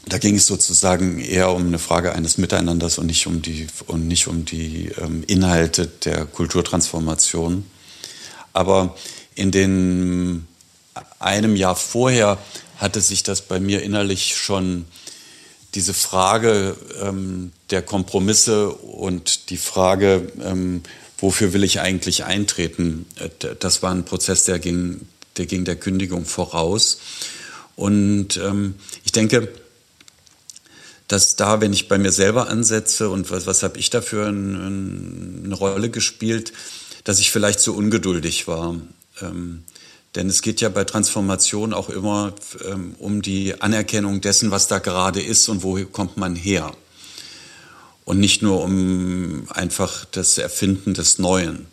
Da 0.09 0.19
ging 0.19 0.37
es 0.37 0.47
sozusagen 0.47 1.19
eher 1.19 1.51
um 1.51 1.67
eine 1.67 1.79
Frage 1.79 2.13
eines 2.13 2.39
Miteinanders 2.39 2.99
und 2.99 3.07
nicht 3.07 3.27
um 3.27 3.43
die, 3.43 3.67
und 3.87 4.07
nicht 4.07 4.29
um 4.29 4.45
die 4.45 4.93
ähm, 5.01 5.25
Inhalte 5.27 5.87
der 5.87 6.27
Kulturtransformation. 6.27 7.65
Aber 8.53 8.97
in 9.35 9.51
den 9.51 10.47
einem 11.19 11.57
Jahr 11.57 11.77
vorher 11.77 12.39
hatte 12.79 13.01
sich 13.01 13.23
das 13.23 13.43
bei 13.43 13.61
mir 13.61 13.83
innerlich 13.83 14.37
schon 14.37 14.85
diese 15.75 15.95
Frage 15.95 16.77
ähm, 17.03 17.53
der 17.71 17.83
Kompromisse 17.83 18.71
und 18.71 19.51
die 19.51 19.57
Frage, 19.59 20.33
ähm, 20.43 20.83
wofür 21.19 21.53
will 21.53 21.65
ich 21.65 21.81
eigentlich 21.81 22.25
eintreten, 22.25 23.07
äh, 23.17 23.55
das 23.59 23.83
war 23.83 23.93
ein 23.93 24.05
Prozess, 24.05 24.45
der 24.45 24.59
ging 24.59 25.07
der, 25.37 25.47
ging 25.47 25.65
der 25.65 25.77
Kündigung 25.77 26.25
voraus. 26.25 26.99
Und 27.75 28.39
ähm, 28.39 28.75
ich 29.05 29.13
denke, 29.13 29.49
dass 31.09 31.37
da, 31.37 31.61
wenn 31.61 31.73
ich 31.73 31.89
bei 31.89 31.99
mir 31.99 32.11
selber 32.11 32.49
ansetze 32.49 33.11
und 33.11 33.31
was, 33.31 33.47
was 33.47 33.63
habe 33.63 33.79
ich 33.79 33.91
dafür 33.91 34.29
ein, 34.29 35.43
eine 35.45 35.55
Rolle 35.55 35.91
gespielt, 35.91 36.53
dass 37.05 37.21
ich 37.21 37.31
vielleicht 37.31 37.61
zu 37.61 37.77
ungeduldig 37.77 38.49
war. 38.49 38.77
Ähm, 39.21 39.63
denn 40.17 40.29
es 40.31 40.41
geht 40.43 40.61
ja 40.61 40.71
bei 40.71 40.85
Transformation 40.85 41.75
auch 41.75 41.91
immer 41.91 42.33
ähm, 42.65 42.95
um 42.99 43.21
die 43.23 43.61
Anerkennung 43.61 44.23
dessen, 44.23 44.51
was 44.51 44.67
da 44.67 44.79
gerade 44.79 45.21
ist 45.21 45.49
und 45.49 45.63
wo 45.63 45.79
kommt 45.85 46.17
man 46.17 46.35
her. 46.35 46.73
Und 48.07 48.19
nicht 48.19 48.41
nur 48.41 48.63
um 48.63 49.47
einfach 49.51 50.07
das 50.07 50.39
Erfinden 50.39 50.95
des 50.95 51.19
Neuen. 51.19 51.67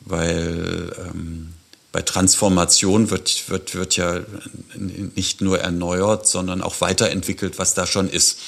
Weil 0.00 0.92
ähm, 0.98 1.54
bei 1.92 2.02
Transformation 2.02 3.10
wird, 3.10 3.48
wird, 3.50 3.74
wird 3.74 3.96
ja 3.96 4.20
nicht 5.16 5.40
nur 5.40 5.58
erneuert, 5.58 6.28
sondern 6.28 6.62
auch 6.62 6.80
weiterentwickelt, 6.80 7.58
was 7.58 7.74
da 7.74 7.86
schon 7.86 8.08
ist. 8.08 8.38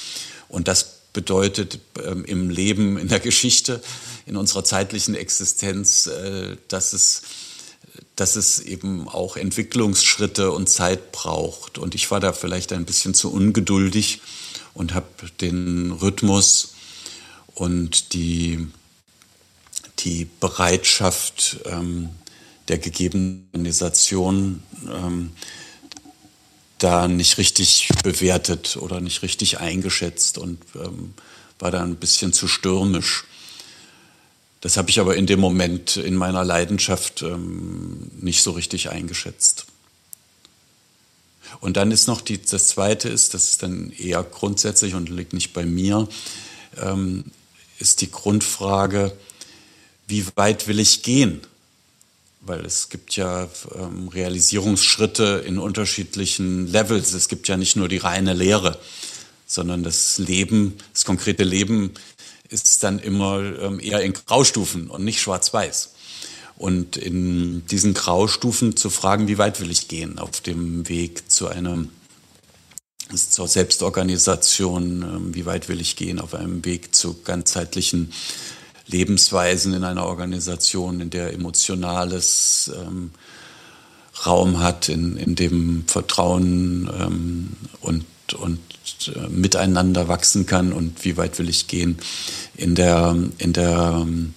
Und 0.48 0.68
das 0.68 1.00
bedeutet 1.12 1.80
ähm, 2.04 2.24
im 2.24 2.50
Leben, 2.50 2.98
in 2.98 3.08
der 3.08 3.20
Geschichte, 3.20 3.82
in 4.26 4.36
unserer 4.36 4.64
zeitlichen 4.64 5.14
Existenz, 5.14 6.06
äh, 6.06 6.56
dass 6.68 6.92
es 6.92 7.22
dass 8.22 8.36
es 8.36 8.60
eben 8.60 9.08
auch 9.08 9.36
Entwicklungsschritte 9.36 10.52
und 10.52 10.68
Zeit 10.68 11.10
braucht. 11.10 11.76
Und 11.76 11.96
ich 11.96 12.08
war 12.12 12.20
da 12.20 12.32
vielleicht 12.32 12.72
ein 12.72 12.84
bisschen 12.84 13.14
zu 13.14 13.32
ungeduldig 13.32 14.20
und 14.74 14.94
habe 14.94 15.08
den 15.40 15.90
Rhythmus 15.90 16.74
und 17.52 18.12
die, 18.12 18.68
die 19.98 20.28
Bereitschaft 20.38 21.58
ähm, 21.64 22.10
der 22.68 22.78
gegebenen 22.78 23.48
Organisation 23.54 24.62
ähm, 24.88 25.32
da 26.78 27.08
nicht 27.08 27.38
richtig 27.38 27.88
bewertet 28.04 28.76
oder 28.76 29.00
nicht 29.00 29.22
richtig 29.22 29.58
eingeschätzt 29.58 30.38
und 30.38 30.60
ähm, 30.76 31.14
war 31.58 31.72
da 31.72 31.82
ein 31.82 31.96
bisschen 31.96 32.32
zu 32.32 32.46
stürmisch. 32.46 33.24
Das 34.62 34.76
habe 34.76 34.90
ich 34.90 35.00
aber 35.00 35.16
in 35.16 35.26
dem 35.26 35.40
Moment 35.40 35.96
in 35.96 36.14
meiner 36.14 36.44
Leidenschaft 36.44 37.22
ähm, 37.22 38.10
nicht 38.20 38.42
so 38.42 38.52
richtig 38.52 38.90
eingeschätzt. 38.90 39.66
Und 41.60 41.76
dann 41.76 41.90
ist 41.90 42.06
noch 42.06 42.20
die, 42.20 42.40
das 42.40 42.68
Zweite 42.68 43.08
ist, 43.08 43.34
das 43.34 43.50
ist 43.50 43.62
dann 43.64 43.90
eher 43.90 44.22
grundsätzlich 44.22 44.94
und 44.94 45.08
liegt 45.08 45.32
nicht 45.32 45.52
bei 45.52 45.66
mir, 45.66 46.08
ähm, 46.80 47.24
ist 47.80 48.00
die 48.00 48.10
Grundfrage, 48.10 49.12
wie 50.06 50.24
weit 50.36 50.68
will 50.68 50.78
ich 50.78 51.02
gehen? 51.02 51.40
Weil 52.40 52.64
es 52.64 52.88
gibt 52.88 53.16
ja 53.16 53.48
ähm, 53.74 54.08
Realisierungsschritte 54.08 55.42
in 55.44 55.58
unterschiedlichen 55.58 56.70
Levels. 56.70 57.14
Es 57.14 57.28
gibt 57.28 57.48
ja 57.48 57.56
nicht 57.56 57.74
nur 57.74 57.88
die 57.88 57.98
reine 57.98 58.32
Lehre, 58.32 58.78
sondern 59.46 59.82
das 59.82 60.18
Leben, 60.18 60.78
das 60.92 61.04
konkrete 61.04 61.44
Leben 61.44 61.92
ist 62.52 62.84
dann 62.84 62.98
immer 62.98 63.40
ähm, 63.60 63.80
eher 63.80 64.00
in 64.02 64.12
Graustufen 64.12 64.88
und 64.88 65.04
nicht 65.04 65.20
schwarz-weiß. 65.20 65.94
Und 66.56 66.96
in 66.96 67.66
diesen 67.66 67.94
Graustufen 67.94 68.76
zu 68.76 68.90
fragen, 68.90 69.26
wie 69.26 69.38
weit 69.38 69.60
will 69.60 69.70
ich 69.70 69.88
gehen 69.88 70.18
auf 70.18 70.40
dem 70.40 70.88
Weg 70.88 71.30
zu 71.30 71.48
einem 71.48 71.88
zur 73.14 73.48
Selbstorganisation, 73.48 75.02
ähm, 75.02 75.34
wie 75.34 75.46
weit 75.46 75.68
will 75.68 75.80
ich 75.80 75.96
gehen 75.96 76.18
auf 76.18 76.34
einem 76.34 76.64
Weg 76.64 76.94
zu 76.94 77.22
ganzheitlichen 77.22 78.12
Lebensweisen 78.86 79.74
in 79.74 79.84
einer 79.84 80.06
Organisation, 80.06 81.00
in 81.00 81.10
der 81.10 81.32
emotionales 81.32 82.70
ähm, 82.74 83.10
Raum 84.26 84.60
hat, 84.60 84.88
in, 84.88 85.16
in 85.16 85.34
dem 85.34 85.84
Vertrauen 85.86 86.90
ähm, 87.00 87.56
und, 87.80 88.04
und 88.34 88.58
miteinander 89.28 90.08
wachsen 90.08 90.46
kann 90.46 90.72
und 90.72 91.04
wie 91.04 91.16
weit 91.16 91.38
will 91.38 91.48
ich 91.48 91.66
gehen 91.66 91.98
in 92.54 92.74
der, 92.74 93.16
in 93.38 93.52
der 93.52 93.98
ähm, 94.02 94.34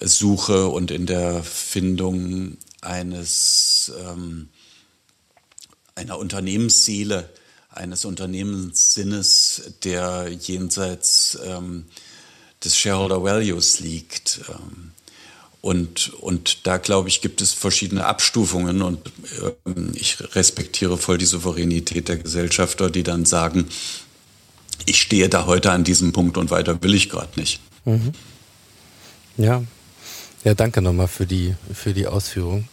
Suche 0.00 0.68
und 0.68 0.90
in 0.90 1.06
der 1.06 1.42
Findung 1.42 2.56
eines, 2.80 3.92
ähm, 4.06 4.48
einer 5.94 6.18
Unternehmensseele, 6.18 7.28
eines 7.70 8.04
Unternehmenssinnes, 8.04 9.74
der 9.84 10.28
jenseits 10.28 11.38
ähm, 11.44 11.84
des 12.64 12.76
Shareholder 12.76 13.22
Values 13.22 13.80
liegt. 13.80 14.40
Ähm, 14.48 14.92
und, 15.62 16.14
und 16.14 16.66
da, 16.66 16.78
glaube 16.78 17.08
ich, 17.08 17.20
gibt 17.20 17.40
es 17.42 17.52
verschiedene 17.52 18.06
Abstufungen 18.06 18.82
und 18.82 19.06
äh, 19.66 19.70
ich 19.94 20.16
respektiere 20.34 20.96
voll 20.96 21.18
die 21.18 21.26
Souveränität 21.26 22.08
der 22.08 22.16
Gesellschafter, 22.16 22.90
die 22.90 23.02
dann 23.02 23.24
sagen, 23.26 23.66
ich 24.86 25.02
stehe 25.02 25.28
da 25.28 25.46
heute 25.46 25.72
an 25.72 25.84
diesem 25.84 26.12
Punkt 26.12 26.38
und 26.38 26.50
weiter 26.50 26.82
will 26.82 26.94
ich 26.94 27.10
gerade 27.10 27.38
nicht. 27.38 27.60
Mhm. 27.84 28.12
Ja. 29.36 29.62
Ja, 30.44 30.54
danke 30.54 30.80
nochmal 30.80 31.08
für 31.08 31.26
die, 31.26 31.54
für 31.74 31.92
die 31.92 32.06
Ausführung. 32.06 32.66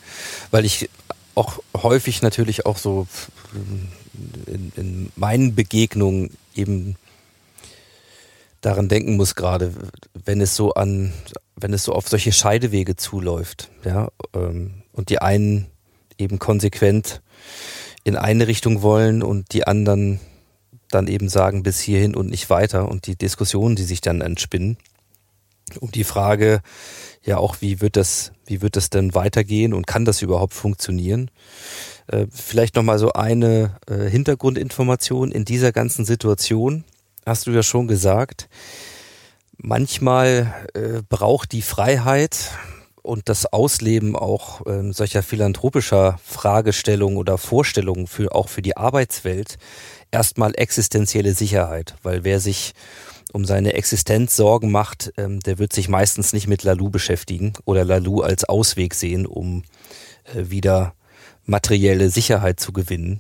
Weil 0.52 0.64
ich 0.64 0.90
auch 1.36 1.60
häufig 1.76 2.22
natürlich 2.22 2.66
auch 2.66 2.78
so 2.78 3.08
in, 4.46 4.72
in 4.78 5.12
meinen 5.18 5.54
Begegnungen 5.54 6.32
eben 6.56 6.96
daran 8.68 8.90
denken 8.90 9.16
muss, 9.16 9.36
gerade 9.36 9.74
wenn 10.14 10.42
es 10.42 10.56
so 10.56 10.74
an 10.74 11.14
wenn 11.58 11.74
es 11.74 11.84
so 11.84 11.94
auf 11.94 12.08
solche 12.08 12.32
Scheidewege 12.32 12.96
zuläuft, 12.96 13.72
ja, 13.84 14.10
ähm, 14.36 14.84
und 14.92 15.10
die 15.10 15.20
einen 15.20 15.68
eben 16.18 16.38
konsequent 16.38 17.22
in 18.04 18.16
eine 18.16 18.48
Richtung 18.48 18.82
wollen 18.82 19.24
und 19.24 19.54
die 19.54 19.66
anderen 19.66 20.20
dann 20.90 21.08
eben 21.08 21.30
sagen 21.30 21.64
bis 21.64 21.80
hierhin 21.80 22.16
und 22.16 22.30
nicht 22.30 22.50
weiter 22.50 22.90
und 22.90 23.08
die 23.08 23.16
Diskussionen, 23.16 23.76
die 23.76 23.84
sich 23.84 24.02
dann 24.02 24.22
entspinnen, 24.22 24.78
um 25.80 25.92
die 25.92 26.04
Frage, 26.04 26.62
ja 27.24 27.38
auch, 27.38 27.58
wie 27.60 27.82
wird 27.82 27.98
das, 27.98 28.32
wie 28.46 28.62
wird 28.62 28.76
das 28.76 28.90
denn 28.90 29.14
weitergehen 29.14 29.74
und 29.74 29.88
kann 29.88 30.06
das 30.06 30.22
überhaupt 30.22 30.54
funktionieren? 30.54 31.30
Äh, 32.08 32.28
vielleicht 32.32 32.76
nochmal 32.76 33.00
so 33.00 33.14
eine 33.14 33.78
äh, 33.88 34.10
Hintergrundinformation 34.10 35.32
in 35.32 35.44
dieser 35.44 35.72
ganzen 35.72 36.06
Situation. 36.06 36.86
Hast 37.28 37.46
du 37.46 37.52
ja 37.52 37.62
schon 37.62 37.90
gesagt, 37.90 38.48
manchmal 39.58 40.56
äh, 40.74 41.02
braucht 41.10 41.52
die 41.52 41.62
Freiheit 41.62 42.52
und 43.02 43.28
das 43.28 43.52
Ausleben 43.52 44.16
auch 44.16 44.62
ähm, 44.66 44.94
solcher 44.94 45.22
philanthropischer 45.22 46.22
Fragestellungen 46.24 47.18
oder 47.18 47.38
Vorstellungen 47.38 48.08
für 48.08 48.34
auch 48.34 48.48
für 48.48 48.62
die 48.62 48.78
Arbeitswelt 48.78 49.58
erstmal 50.10 50.54
existenzielle 50.56 51.34
Sicherheit, 51.34 51.96
weil 52.02 52.24
wer 52.24 52.40
sich 52.40 52.74
um 53.34 53.44
seine 53.44 53.74
Existenz 53.74 54.38
Sorgen 54.38 54.72
macht, 54.72 55.12
ähm, 55.18 55.42
der 55.42 55.60
wird 55.60 55.74
sich 55.74 55.90
meistens 55.90 56.32
nicht 56.32 56.48
mit 56.48 56.64
Lalu 56.64 56.90
beschäftigen 56.90 57.52
oder 57.66 57.84
Lalu 57.84 58.22
als 58.22 58.46
Ausweg 58.46 58.94
sehen, 58.94 59.26
um 59.26 59.64
äh, 60.34 60.50
wieder 60.50 60.94
materielle 61.44 62.10
Sicherheit 62.10 62.62
zu 62.62 62.72
gewinnen. 62.72 63.20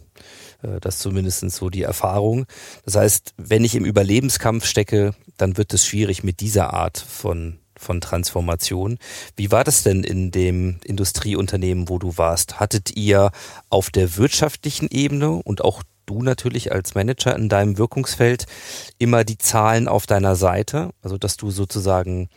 Äh, 0.62 0.80
das 0.80 0.96
ist 0.96 1.02
zumindest 1.02 1.50
so 1.52 1.70
die 1.70 1.84
Erfahrung. 1.84 2.46
Das 2.86 2.96
heißt, 2.96 3.34
wenn 3.38 3.64
ich 3.64 3.76
im 3.76 3.86
Überlebenskampf 3.86 4.66
stecke, 4.66 5.14
dann 5.38 5.58
wird 5.58 5.74
es 5.74 5.86
schwierig 5.86 6.24
mit 6.24 6.40
dieser 6.40 6.74
Art 6.74 6.98
von 6.98 7.60
von 7.80 8.02
Transformation. 8.02 8.98
Wie 9.36 9.52
war 9.52 9.64
das 9.64 9.84
denn 9.84 10.04
in 10.04 10.32
dem 10.32 10.80
Industrieunternehmen, 10.84 11.90
wo 11.90 12.00
du 12.00 12.18
warst? 12.18 12.60
Hattet 12.60 12.96
ihr 12.96 13.32
auf 13.70 13.90
der 13.92 14.18
wirtschaftlichen 14.18 14.88
Ebene 14.90 15.30
und 15.44 15.64
auch 15.64 15.84
du 16.08 16.24
natürlich 16.24 16.72
als 16.72 16.96
Manager 16.96 17.36
in 17.36 17.50
deinem 17.50 17.78
Wirkungsfeld 17.78 18.46
immer 18.98 19.24
die 19.24 19.38
Zahlen 19.38 19.88
auf 19.88 20.08
deiner 20.08 20.36
Seite, 20.36 20.90
also 21.02 21.18
dass 21.18 21.38
du 21.38 21.52
sozusagen 21.52 22.30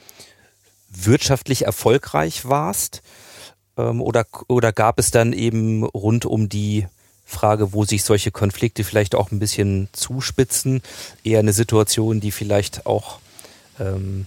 wirtschaftlich 0.90 1.64
erfolgreich 1.64 2.44
warst? 2.44 3.02
Ähm, 3.76 4.02
oder, 4.02 4.26
oder 4.48 4.72
gab 4.72 4.98
es 4.98 5.10
dann 5.10 5.32
eben 5.32 5.84
rund 5.84 6.26
um 6.26 6.48
die 6.48 6.86
Frage, 7.30 7.72
wo 7.72 7.84
sich 7.84 8.04
solche 8.04 8.30
Konflikte 8.30 8.84
vielleicht 8.84 9.14
auch 9.14 9.30
ein 9.30 9.38
bisschen 9.38 9.88
zuspitzen, 9.92 10.82
eher 11.24 11.38
eine 11.38 11.52
Situation, 11.52 12.20
die 12.20 12.32
vielleicht 12.32 12.86
auch 12.86 13.20
ähm, 13.78 14.26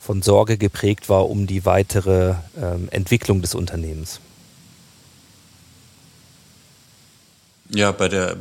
von 0.00 0.22
Sorge 0.22 0.58
geprägt 0.58 1.08
war 1.08 1.28
um 1.28 1.46
die 1.46 1.64
weitere 1.64 2.34
ähm, 2.60 2.88
Entwicklung 2.90 3.42
des 3.42 3.54
Unternehmens? 3.54 4.20
Ja, 7.70 7.90
bei 7.92 8.08
der, 8.08 8.36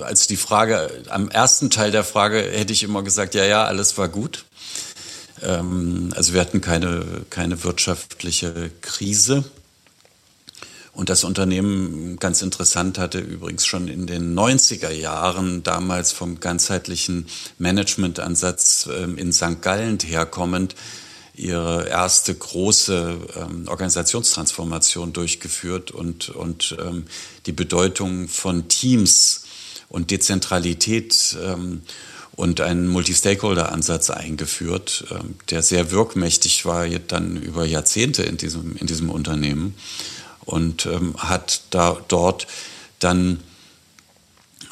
als 0.00 0.26
die 0.26 0.36
Frage, 0.36 0.90
am 1.08 1.30
ersten 1.30 1.70
Teil 1.70 1.90
der 1.90 2.04
Frage 2.04 2.38
hätte 2.40 2.72
ich 2.72 2.82
immer 2.82 3.02
gesagt, 3.02 3.34
ja, 3.34 3.44
ja, 3.44 3.64
alles 3.64 3.96
war 3.96 4.08
gut. 4.08 4.44
Ähm, 5.42 6.12
also 6.14 6.34
wir 6.34 6.40
hatten 6.40 6.60
keine, 6.60 7.24
keine 7.30 7.64
wirtschaftliche 7.64 8.70
Krise. 8.82 9.44
Und 10.96 11.10
das 11.10 11.24
Unternehmen, 11.24 12.16
ganz 12.16 12.40
interessant, 12.40 12.98
hatte 12.98 13.18
übrigens 13.18 13.66
schon 13.66 13.86
in 13.86 14.06
den 14.06 14.34
90er 14.34 14.88
Jahren 14.90 15.62
damals 15.62 16.10
vom 16.10 16.40
ganzheitlichen 16.40 17.26
Managementansatz 17.58 18.88
ähm, 18.90 19.18
in 19.18 19.30
St. 19.30 19.60
Gallen 19.60 19.98
herkommend 19.98 20.74
ihre 21.34 21.86
erste 21.86 22.34
große 22.34 23.18
ähm, 23.36 23.68
Organisationstransformation 23.68 25.12
durchgeführt 25.12 25.90
und, 25.90 26.30
und 26.30 26.74
ähm, 26.80 27.04
die 27.44 27.52
Bedeutung 27.52 28.26
von 28.26 28.68
Teams 28.68 29.44
und 29.90 30.10
Dezentralität 30.10 31.36
und 32.34 32.60
einen 32.60 32.88
Multi-Stakeholder-Ansatz 32.88 34.10
eingeführt, 34.10 35.04
der 35.50 35.62
sehr 35.62 35.92
wirkmächtig 35.92 36.64
war 36.64 36.88
dann 36.88 37.40
über 37.40 37.64
Jahrzehnte 37.64 38.24
in 38.24 38.36
diesem, 38.36 38.76
in 38.76 38.88
diesem 38.88 39.10
Unternehmen 39.10 39.76
und 40.46 40.86
ähm, 40.86 41.14
hat 41.18 41.62
da 41.70 41.98
dort 42.08 42.46
dann 42.98 43.42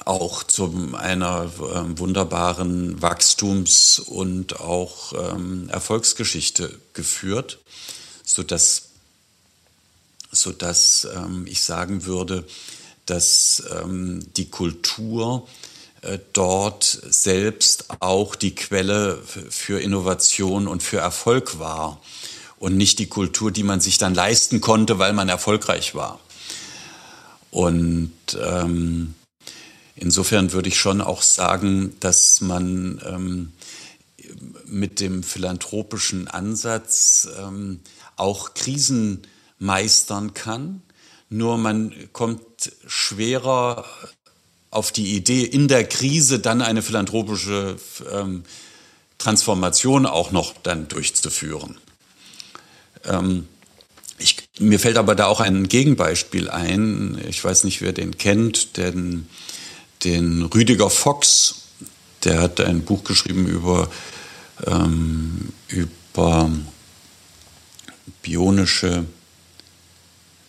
auch 0.04 0.42
zu 0.42 0.94
einer 0.94 1.44
äh, 1.44 1.98
wunderbaren 1.98 3.00
Wachstums- 3.00 3.98
und 3.98 4.60
auch 4.60 5.12
ähm, 5.12 5.68
Erfolgsgeschichte 5.70 6.78
geführt, 6.92 7.58
sodass, 8.24 8.88
sodass 10.30 11.08
ähm, 11.14 11.46
ich 11.46 11.62
sagen 11.62 12.04
würde, 12.04 12.46
dass 13.06 13.62
ähm, 13.80 14.22
die 14.36 14.50
Kultur 14.50 15.46
äh, 16.02 16.18
dort 16.32 16.84
selbst 16.84 17.86
auch 18.00 18.34
die 18.34 18.54
Quelle 18.54 19.22
für 19.22 19.80
Innovation 19.80 20.68
und 20.68 20.82
für 20.82 20.98
Erfolg 20.98 21.58
war 21.58 22.00
und 22.58 22.76
nicht 22.76 22.98
die 22.98 23.06
Kultur, 23.06 23.50
die 23.50 23.62
man 23.62 23.80
sich 23.80 23.98
dann 23.98 24.14
leisten 24.14 24.60
konnte, 24.60 24.98
weil 24.98 25.12
man 25.12 25.28
erfolgreich 25.28 25.94
war. 25.94 26.20
Und 27.50 28.12
ähm, 28.42 29.14
insofern 29.94 30.52
würde 30.52 30.68
ich 30.68 30.78
schon 30.78 31.00
auch 31.00 31.22
sagen, 31.22 31.94
dass 32.00 32.40
man 32.40 33.00
ähm, 33.06 33.52
mit 34.66 35.00
dem 35.00 35.22
philanthropischen 35.22 36.28
Ansatz 36.28 37.28
ähm, 37.38 37.80
auch 38.16 38.54
Krisen 38.54 39.22
meistern 39.58 40.34
kann. 40.34 40.82
Nur 41.28 41.58
man 41.58 41.92
kommt 42.12 42.72
schwerer 42.86 43.84
auf 44.70 44.90
die 44.90 45.14
Idee, 45.14 45.44
in 45.44 45.68
der 45.68 45.84
Krise 45.84 46.40
dann 46.40 46.60
eine 46.60 46.82
philanthropische 46.82 47.76
ähm, 48.10 48.44
Transformation 49.18 50.06
auch 50.06 50.32
noch 50.32 50.54
dann 50.62 50.88
durchzuführen. 50.88 51.78
Ähm, 53.06 53.46
ich, 54.18 54.36
mir 54.58 54.78
fällt 54.78 54.96
aber 54.96 55.14
da 55.14 55.26
auch 55.26 55.40
ein 55.40 55.68
Gegenbeispiel 55.68 56.48
ein. 56.48 57.20
Ich 57.28 57.42
weiß 57.42 57.64
nicht, 57.64 57.82
wer 57.82 57.92
den 57.92 58.16
kennt, 58.16 58.76
den, 58.76 59.28
den 60.04 60.42
Rüdiger 60.42 60.90
Fox. 60.90 61.56
Der 62.22 62.40
hat 62.40 62.60
ein 62.60 62.82
Buch 62.82 63.04
geschrieben 63.04 63.46
über, 63.46 63.90
ähm, 64.66 65.52
über 65.68 66.50
bionische 68.22 69.04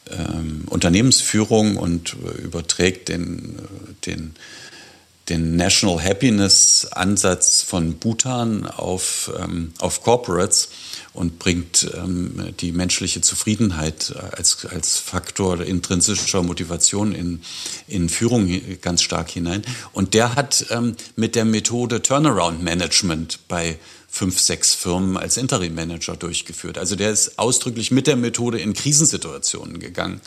ähm, 0.09 0.63
Unternehmensführung 0.67 1.77
und 1.77 2.15
überträgt 2.37 3.09
den, 3.09 3.59
den, 4.05 4.35
den 5.29 5.55
National 5.55 6.03
Happiness 6.03 6.87
Ansatz 6.91 7.63
von 7.63 7.95
Bhutan 7.95 8.67
auf, 8.67 9.31
ähm, 9.39 9.73
auf 9.79 10.03
Corporates 10.03 10.69
und 11.13 11.39
bringt 11.39 11.89
ähm, 11.95 12.53
die 12.59 12.71
menschliche 12.71 13.21
Zufriedenheit 13.21 14.13
als, 14.31 14.65
als 14.65 14.97
Faktor 14.97 15.61
intrinsischer 15.61 16.43
Motivation 16.43 17.13
in, 17.13 17.41
in 17.87 18.09
Führung 18.09 18.61
ganz 18.81 19.01
stark 19.01 19.31
hinein. 19.31 19.63
Und 19.93 20.13
der 20.13 20.35
hat 20.35 20.67
ähm, 20.69 20.95
mit 21.15 21.35
der 21.35 21.45
Methode 21.45 22.01
Turnaround 22.03 22.61
Management 22.61 23.39
bei 23.47 23.79
fünf, 24.07 24.39
sechs 24.39 24.73
Firmen 24.75 25.17
als 25.17 25.37
Interim-Manager 25.37 26.15
durchgeführt. 26.15 26.77
Also 26.77 26.95
der 26.95 27.11
ist 27.11 27.39
ausdrücklich 27.39 27.91
mit 27.91 28.07
der 28.07 28.15
Methode 28.15 28.59
in 28.59 28.73
Krisensituationen 28.73 29.79
gegangen 29.79 30.21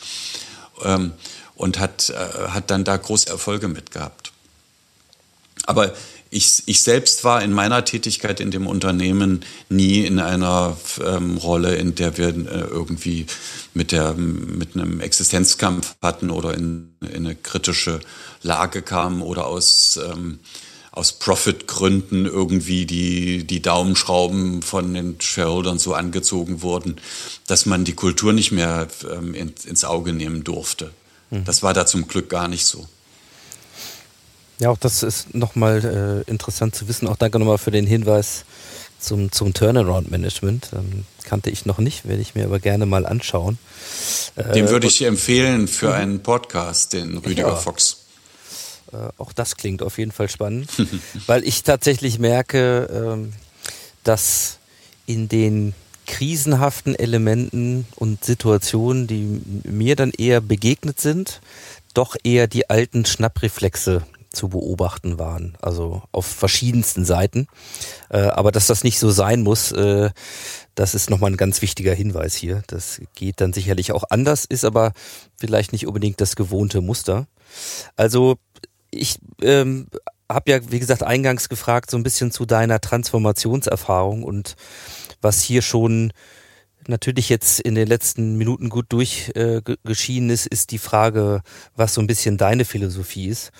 ähm, 0.82 1.12
und 1.54 1.78
hat, 1.78 2.10
äh, 2.10 2.48
hat 2.48 2.70
dann 2.70 2.84
da 2.84 2.96
große 2.96 3.28
Erfolge 3.28 3.68
mit 3.68 3.92
gehabt. 3.92 4.32
Aber 5.68 5.92
ich, 6.30 6.62
ich 6.64 6.80
selbst 6.80 7.24
war 7.24 7.42
in 7.42 7.52
meiner 7.52 7.84
Tätigkeit 7.84 8.40
in 8.40 8.50
dem 8.50 8.66
Unternehmen 8.66 9.44
nie 9.68 10.00
in 10.06 10.18
einer 10.18 10.78
ähm, 11.04 11.36
Rolle, 11.36 11.74
in 11.74 11.94
der 11.94 12.16
wir 12.16 12.28
äh, 12.28 12.60
irgendwie 12.70 13.26
mit, 13.74 13.92
der, 13.92 14.14
mit 14.14 14.74
einem 14.74 15.00
Existenzkampf 15.00 15.94
hatten 16.00 16.30
oder 16.30 16.54
in, 16.54 16.94
in 17.02 17.26
eine 17.26 17.34
kritische 17.34 18.00
Lage 18.42 18.80
kamen 18.80 19.20
oder 19.20 19.46
aus, 19.46 20.00
ähm, 20.02 20.38
aus 20.90 21.12
Profitgründen 21.12 22.24
irgendwie 22.24 22.86
die, 22.86 23.44
die 23.44 23.60
Daumenschrauben 23.60 24.62
von 24.62 24.94
den 24.94 25.20
Shareholdern 25.20 25.78
so 25.78 25.92
angezogen 25.92 26.62
wurden, 26.62 26.96
dass 27.46 27.66
man 27.66 27.84
die 27.84 27.94
Kultur 27.94 28.32
nicht 28.32 28.52
mehr 28.52 28.88
ähm, 29.10 29.34
in, 29.34 29.52
ins 29.66 29.84
Auge 29.84 30.14
nehmen 30.14 30.44
durfte. 30.44 30.92
Mhm. 31.28 31.44
Das 31.44 31.62
war 31.62 31.74
da 31.74 31.84
zum 31.84 32.08
Glück 32.08 32.30
gar 32.30 32.48
nicht 32.48 32.64
so. 32.64 32.88
Ja, 34.60 34.70
auch 34.70 34.78
das 34.78 35.02
ist 35.02 35.34
nochmal 35.34 36.24
äh, 36.26 36.30
interessant 36.30 36.74
zu 36.74 36.88
wissen. 36.88 37.06
Auch 37.06 37.16
danke 37.16 37.38
nochmal 37.38 37.58
für 37.58 37.70
den 37.70 37.86
Hinweis 37.86 38.44
zum, 38.98 39.30
zum 39.30 39.54
Turnaround-Management. 39.54 40.70
Ähm, 40.72 41.04
kannte 41.24 41.50
ich 41.50 41.66
noch 41.66 41.78
nicht, 41.78 42.08
werde 42.08 42.22
ich 42.22 42.34
mir 42.34 42.44
aber 42.44 42.58
gerne 42.58 42.86
mal 42.86 43.06
anschauen. 43.06 43.58
Äh, 44.34 44.52
den 44.52 44.68
würde 44.68 44.88
ich 44.88 45.02
empfehlen 45.02 45.68
für 45.68 45.88
mhm. 45.88 45.94
einen 45.94 46.22
Podcast, 46.22 46.92
den 46.92 47.18
Rüdiger 47.18 47.48
ja. 47.48 47.56
Fox. 47.56 48.04
Äh, 48.92 48.96
auch 49.18 49.32
das 49.32 49.56
klingt 49.56 49.82
auf 49.82 49.98
jeden 49.98 50.12
Fall 50.12 50.28
spannend, 50.28 50.70
weil 51.26 51.46
ich 51.46 51.62
tatsächlich 51.62 52.18
merke, 52.18 52.88
ähm, 52.92 53.32
dass 54.02 54.58
in 55.06 55.28
den 55.28 55.74
krisenhaften 56.06 56.94
Elementen 56.94 57.86
und 57.96 58.24
Situationen, 58.24 59.06
die 59.06 59.40
mir 59.64 59.94
dann 59.94 60.10
eher 60.10 60.40
begegnet 60.40 61.00
sind, 61.00 61.40
doch 61.92 62.16
eher 62.24 62.46
die 62.46 62.70
alten 62.70 63.04
Schnappreflexe 63.04 64.02
zu 64.30 64.48
beobachten 64.48 65.18
waren. 65.18 65.56
Also 65.60 66.02
auf 66.12 66.26
verschiedensten 66.26 67.04
Seiten. 67.04 67.46
Äh, 68.10 68.18
aber 68.18 68.52
dass 68.52 68.66
das 68.66 68.84
nicht 68.84 68.98
so 68.98 69.10
sein 69.10 69.42
muss, 69.42 69.72
äh, 69.72 70.10
das 70.74 70.94
ist 70.94 71.10
nochmal 71.10 71.30
ein 71.30 71.36
ganz 71.36 71.62
wichtiger 71.62 71.94
Hinweis 71.94 72.34
hier. 72.34 72.62
Das 72.66 73.00
geht 73.14 73.40
dann 73.40 73.52
sicherlich 73.52 73.92
auch 73.92 74.04
anders, 74.10 74.44
ist 74.44 74.64
aber 74.64 74.92
vielleicht 75.36 75.72
nicht 75.72 75.86
unbedingt 75.86 76.20
das 76.20 76.36
gewohnte 76.36 76.80
Muster. 76.80 77.26
Also 77.96 78.36
ich 78.90 79.18
ähm, 79.42 79.88
habe 80.30 80.50
ja, 80.50 80.70
wie 80.70 80.78
gesagt, 80.78 81.02
eingangs 81.02 81.48
gefragt, 81.48 81.90
so 81.90 81.96
ein 81.96 82.02
bisschen 82.02 82.30
zu 82.30 82.44
deiner 82.44 82.80
Transformationserfahrung 82.80 84.22
und 84.22 84.56
was 85.20 85.42
hier 85.42 85.62
schon 85.62 86.12
natürlich 86.86 87.28
jetzt 87.28 87.60
in 87.60 87.74
den 87.74 87.86
letzten 87.86 88.36
Minuten 88.36 88.68
gut 88.70 88.86
durchgeschieden 88.90 90.30
äh, 90.30 90.32
ist, 90.32 90.46
ist 90.46 90.70
die 90.70 90.78
Frage, 90.78 91.42
was 91.76 91.94
so 91.94 92.00
ein 92.00 92.06
bisschen 92.06 92.38
deine 92.38 92.64
Philosophie 92.64 93.28
ist. 93.28 93.50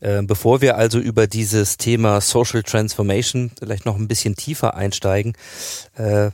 Äh, 0.00 0.22
bevor 0.22 0.60
wir 0.60 0.76
also 0.76 0.98
über 0.98 1.26
dieses 1.26 1.76
Thema 1.76 2.20
Social 2.20 2.62
Transformation 2.62 3.50
vielleicht 3.58 3.84
noch 3.84 3.96
ein 3.96 4.08
bisschen 4.08 4.36
tiefer 4.36 4.74
einsteigen, 4.74 5.34
äh, 5.96 6.30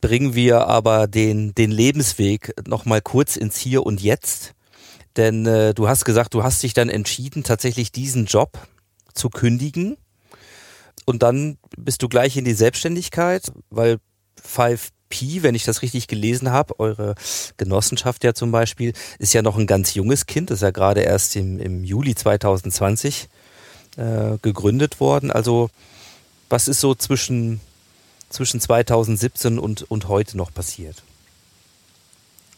bringen 0.00 0.34
wir 0.34 0.66
aber 0.66 1.06
den, 1.06 1.54
den 1.54 1.70
Lebensweg 1.70 2.52
nochmal 2.66 3.00
kurz 3.00 3.36
ins 3.36 3.56
Hier 3.58 3.84
und 3.84 4.00
Jetzt. 4.00 4.54
Denn 5.16 5.46
äh, 5.46 5.74
du 5.74 5.88
hast 5.88 6.04
gesagt, 6.04 6.34
du 6.34 6.42
hast 6.42 6.62
dich 6.62 6.74
dann 6.74 6.88
entschieden, 6.88 7.42
tatsächlich 7.42 7.90
diesen 7.92 8.26
Job 8.26 8.58
zu 9.14 9.30
kündigen. 9.30 9.96
Und 11.06 11.22
dann 11.22 11.58
bist 11.76 12.02
du 12.02 12.08
gleich 12.08 12.36
in 12.36 12.44
die 12.44 12.54
Selbstständigkeit, 12.54 13.50
weil 13.70 13.98
Five 14.40 14.90
Pi, 15.08 15.42
wenn 15.42 15.54
ich 15.54 15.64
das 15.64 15.82
richtig 15.82 16.06
gelesen 16.06 16.50
habe, 16.50 16.78
eure 16.80 17.14
Genossenschaft 17.56 18.24
ja 18.24 18.34
zum 18.34 18.52
Beispiel, 18.52 18.92
ist 19.18 19.34
ja 19.34 19.42
noch 19.42 19.56
ein 19.56 19.66
ganz 19.66 19.94
junges 19.94 20.26
Kind, 20.26 20.50
ist 20.50 20.62
ja 20.62 20.70
gerade 20.70 21.00
erst 21.00 21.36
im, 21.36 21.58
im 21.58 21.84
Juli 21.84 22.14
2020 22.14 23.28
äh, 23.96 24.38
gegründet 24.42 25.00
worden. 25.00 25.30
Also 25.30 25.70
was 26.48 26.68
ist 26.68 26.80
so 26.80 26.94
zwischen, 26.94 27.60
zwischen 28.30 28.60
2017 28.60 29.58
und, 29.58 29.90
und 29.90 30.08
heute 30.08 30.36
noch 30.36 30.52
passiert? 30.52 31.02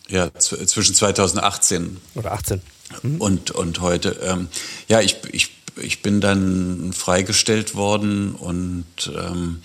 Ja, 0.09 0.33
zwischen 0.35 0.95
2018 0.95 1.97
oder 2.17 2.33
18 2.33 2.61
mhm. 3.03 3.21
und, 3.21 3.51
und 3.53 3.81
heute. 3.81 4.11
Ähm, 4.23 4.49
ja, 4.89 5.01
ich, 5.01 5.19
ich, 5.31 5.51
ich 5.77 6.03
bin 6.03 6.21
dann 6.21 6.93
freigestellt 6.93 7.75
worden 7.75 8.35
und 8.35 8.85
ähm, 9.07 9.63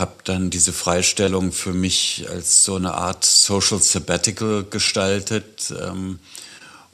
habe 0.00 0.14
dann 0.24 0.48
diese 0.48 0.72
Freistellung 0.72 1.52
für 1.52 1.74
mich 1.74 2.24
als 2.30 2.64
so 2.64 2.76
eine 2.76 2.94
Art 2.94 3.22
Social 3.22 3.82
Sabbatical 3.82 4.64
gestaltet 4.64 5.74
ähm, 5.78 6.18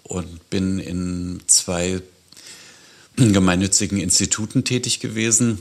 und 0.03 0.51
bin 0.51 0.81
in 0.81 1.41
zwei 1.47 2.03
gemeinnützigen 3.15 3.99
Instituten 3.99 4.65
tätig 4.65 4.99
gewesen 4.99 5.61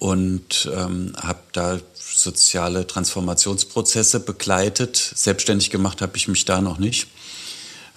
und 0.00 0.68
ähm, 0.74 1.14
habe 1.16 1.42
da 1.52 1.78
soziale 1.94 2.84
Transformationsprozesse 2.84 4.18
begleitet. 4.18 4.96
Selbstständig 4.96 5.70
gemacht 5.70 6.02
habe 6.02 6.16
ich 6.16 6.26
mich 6.26 6.44
da 6.44 6.60
noch 6.60 6.78
nicht. 6.78 7.06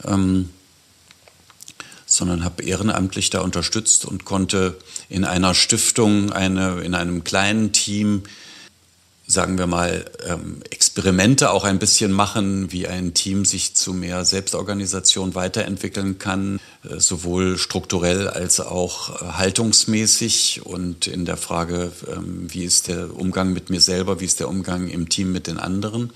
Ähm, 0.03 0.51
sondern 2.15 2.43
habe 2.43 2.63
ehrenamtlich 2.63 3.29
da 3.29 3.41
unterstützt 3.41 4.05
und 4.05 4.25
konnte 4.25 4.77
in 5.09 5.25
einer 5.25 5.53
Stiftung, 5.53 6.31
eine, 6.31 6.81
in 6.81 6.95
einem 6.95 7.23
kleinen 7.23 7.71
Team, 7.71 8.23
sagen 9.27 9.57
wir 9.57 9.67
mal, 9.67 10.05
ähm, 10.27 10.61
Experimente 10.69 11.49
auch 11.49 11.63
ein 11.63 11.79
bisschen 11.79 12.11
machen, 12.11 12.71
wie 12.71 12.87
ein 12.87 13.13
Team 13.13 13.43
sich 13.43 13.73
zu 13.73 13.93
mehr 13.93 14.23
Selbstorganisation 14.23 15.35
weiterentwickeln 15.35 16.19
kann, 16.19 16.59
äh, 16.83 16.99
sowohl 16.99 17.57
strukturell 17.57 18.27
als 18.27 18.59
auch 18.59 19.21
äh, 19.21 19.25
haltungsmäßig 19.33 20.61
und 20.63 21.07
in 21.07 21.25
der 21.25 21.37
Frage, 21.37 21.91
ähm, 22.15 22.47
wie 22.53 22.63
ist 22.63 22.87
der 22.87 23.15
Umgang 23.15 23.51
mit 23.51 23.69
mir 23.69 23.81
selber, 23.81 24.19
wie 24.19 24.25
ist 24.25 24.39
der 24.39 24.49
Umgang 24.49 24.87
im 24.87 25.09
Team 25.09 25.31
mit 25.31 25.47
den 25.47 25.57
anderen. 25.57 26.11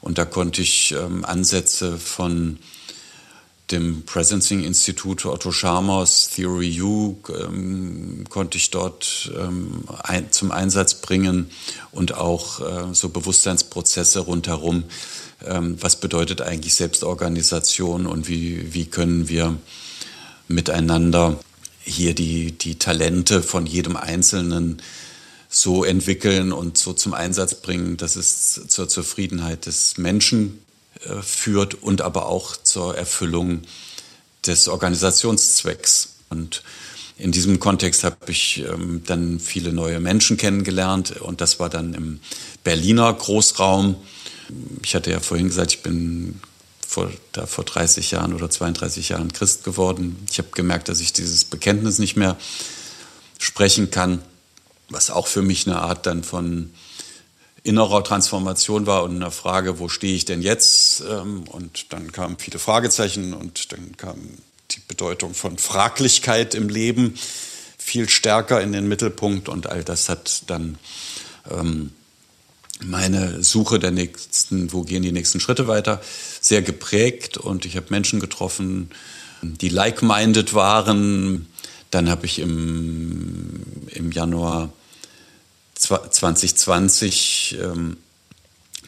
Und 0.00 0.18
da 0.18 0.24
konnte 0.24 0.62
ich 0.62 0.92
ähm, 0.92 1.24
Ansätze 1.24 1.96
von 1.96 2.58
dem 3.70 4.04
Presencing 4.04 4.62
Institut 4.62 5.24
Otto 5.26 5.50
Scharmers 5.50 6.30
Theory 6.30 6.80
U 6.80 7.16
ähm, 7.28 8.24
konnte 8.28 8.58
ich 8.58 8.70
dort 8.70 9.30
ähm, 9.36 9.84
ein, 10.02 10.30
zum 10.30 10.52
Einsatz 10.52 10.94
bringen 10.94 11.50
und 11.90 12.14
auch 12.14 12.60
äh, 12.60 12.94
so 12.94 13.08
Bewusstseinsprozesse 13.08 14.20
rundherum. 14.20 14.84
Ähm, 15.44 15.76
was 15.80 15.96
bedeutet 15.96 16.42
eigentlich 16.42 16.74
Selbstorganisation 16.74 18.06
und 18.06 18.28
wie, 18.28 18.72
wie 18.72 18.86
können 18.86 19.28
wir 19.28 19.56
miteinander 20.48 21.38
hier 21.82 22.14
die, 22.14 22.52
die 22.52 22.78
Talente 22.78 23.42
von 23.42 23.66
jedem 23.66 23.96
Einzelnen 23.96 24.80
so 25.48 25.84
entwickeln 25.84 26.52
und 26.52 26.78
so 26.78 26.92
zum 26.92 27.14
Einsatz 27.14 27.54
bringen, 27.54 27.96
dass 27.96 28.16
es 28.16 28.60
zur 28.68 28.88
Zufriedenheit 28.88 29.66
des 29.66 29.98
Menschen 29.98 30.60
äh, 31.04 31.22
führt 31.22 31.74
und 31.74 32.02
aber 32.02 32.26
auch 32.26 32.56
zur 32.56 32.96
Erfüllung 32.96 33.62
des 34.46 34.68
Organisationszwecks. 34.68 36.16
Und 36.28 36.62
in 37.18 37.32
diesem 37.32 37.60
Kontext 37.60 38.04
habe 38.04 38.16
ich 38.28 38.64
ähm, 38.66 39.02
dann 39.06 39.40
viele 39.40 39.72
neue 39.72 40.00
Menschen 40.00 40.36
kennengelernt 40.36 41.20
und 41.20 41.40
das 41.40 41.58
war 41.58 41.70
dann 41.70 41.94
im 41.94 42.20
Berliner 42.62 43.12
Großraum. 43.12 43.96
Ich 44.84 44.94
hatte 44.94 45.10
ja 45.10 45.20
vorhin 45.20 45.48
gesagt, 45.48 45.72
ich 45.72 45.82
bin 45.82 46.40
vor, 46.86 47.10
da 47.32 47.46
vor 47.46 47.64
30 47.64 48.10
Jahren 48.10 48.32
oder 48.34 48.50
32 48.50 49.10
Jahren 49.10 49.32
Christ 49.32 49.64
geworden. 49.64 50.24
Ich 50.30 50.38
habe 50.38 50.48
gemerkt, 50.52 50.88
dass 50.88 51.00
ich 51.00 51.12
dieses 51.12 51.44
Bekenntnis 51.44 51.98
nicht 51.98 52.16
mehr 52.16 52.36
sprechen 53.38 53.90
kann, 53.90 54.22
was 54.88 55.10
auch 55.10 55.26
für 55.26 55.42
mich 55.42 55.66
eine 55.66 55.80
Art 55.80 56.06
dann 56.06 56.22
von 56.22 56.70
innerer 57.66 58.04
Transformation 58.04 58.86
war 58.86 59.02
und 59.02 59.16
eine 59.16 59.30
Frage, 59.30 59.78
wo 59.78 59.88
stehe 59.88 60.14
ich 60.14 60.24
denn 60.24 60.42
jetzt? 60.42 61.02
Ähm, 61.08 61.44
und 61.48 61.92
dann 61.92 62.12
kamen 62.12 62.36
viele 62.38 62.58
Fragezeichen 62.58 63.34
und 63.34 63.72
dann 63.72 63.96
kam 63.96 64.18
die 64.70 64.80
Bedeutung 64.86 65.34
von 65.34 65.58
Fraglichkeit 65.58 66.54
im 66.54 66.68
Leben 66.68 67.14
viel 67.78 68.08
stärker 68.08 68.60
in 68.60 68.72
den 68.72 68.88
Mittelpunkt 68.88 69.48
und 69.48 69.68
all 69.68 69.84
das 69.84 70.08
hat 70.08 70.42
dann 70.48 70.78
ähm, 71.50 71.92
meine 72.84 73.42
Suche 73.42 73.78
der 73.78 73.90
nächsten, 73.90 74.72
wo 74.72 74.82
gehen 74.82 75.02
die 75.02 75.12
nächsten 75.12 75.40
Schritte 75.40 75.66
weiter, 75.68 76.00
sehr 76.40 76.62
geprägt 76.62 77.36
und 77.36 77.64
ich 77.64 77.76
habe 77.76 77.86
Menschen 77.90 78.20
getroffen, 78.20 78.90
die 79.42 79.68
like-minded 79.68 80.54
waren. 80.54 81.46
Dann 81.90 82.10
habe 82.10 82.26
ich 82.26 82.38
im, 82.38 83.62
im 83.92 84.10
Januar 84.12 84.72
2020 85.76 87.58
ähm, 87.60 87.96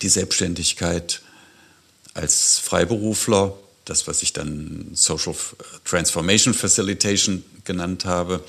die 0.03 0.09
Selbstständigkeit 0.09 1.23
als 2.15 2.59
Freiberufler, 2.59 3.55
das, 3.85 4.07
was 4.07 4.23
ich 4.23 4.33
dann 4.33 4.91
Social 4.95 5.35
Transformation 5.85 6.55
Facilitation 6.55 7.45
genannt 7.65 8.05
habe, 8.05 8.43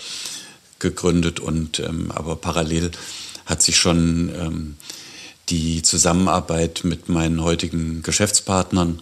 gegründet 0.80 1.40
und 1.40 1.80
ähm, 1.80 2.12
aber 2.12 2.36
parallel 2.36 2.92
hat 3.46 3.62
sich 3.62 3.78
schon 3.78 4.30
ähm, 4.36 4.78
die 5.50 5.82
Zusammenarbeit 5.82 6.82
mit 6.84 7.10
meinen 7.10 7.44
heutigen 7.44 8.02
Geschäftspartnern 8.04 9.02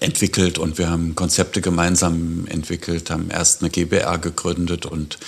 entwickelt 0.00 0.58
und 0.58 0.78
wir 0.78 0.90
haben 0.90 1.14
Konzepte 1.14 1.60
gemeinsam 1.60 2.46
entwickelt, 2.46 3.10
haben 3.10 3.30
erst 3.30 3.62
eine 3.62 3.70
GBR 3.70 4.18
gegründet 4.18 4.86
und 4.86 5.18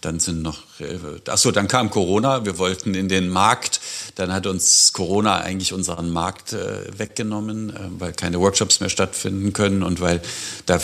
dann 0.00 0.18
sind 0.18 0.42
noch, 0.42 0.62
äh, 0.80 0.98
achso, 1.28 1.50
dann 1.50 1.68
kam 1.68 1.90
Corona, 1.90 2.44
wir 2.44 2.58
wollten 2.58 2.94
in 2.94 3.08
den 3.08 3.28
Markt, 3.28 3.80
dann 4.14 4.32
hat 4.32 4.46
uns 4.46 4.92
Corona 4.92 5.38
eigentlich 5.38 5.72
unseren 5.72 6.10
Markt 6.10 6.52
äh, 6.52 6.98
weggenommen, 6.98 7.70
äh, 7.70 7.78
weil 7.98 8.12
keine 8.12 8.40
Workshops 8.40 8.80
mehr 8.80 8.88
stattfinden 8.88 9.52
können 9.52 9.82
und 9.82 10.00
weil 10.00 10.22
da, 10.66 10.80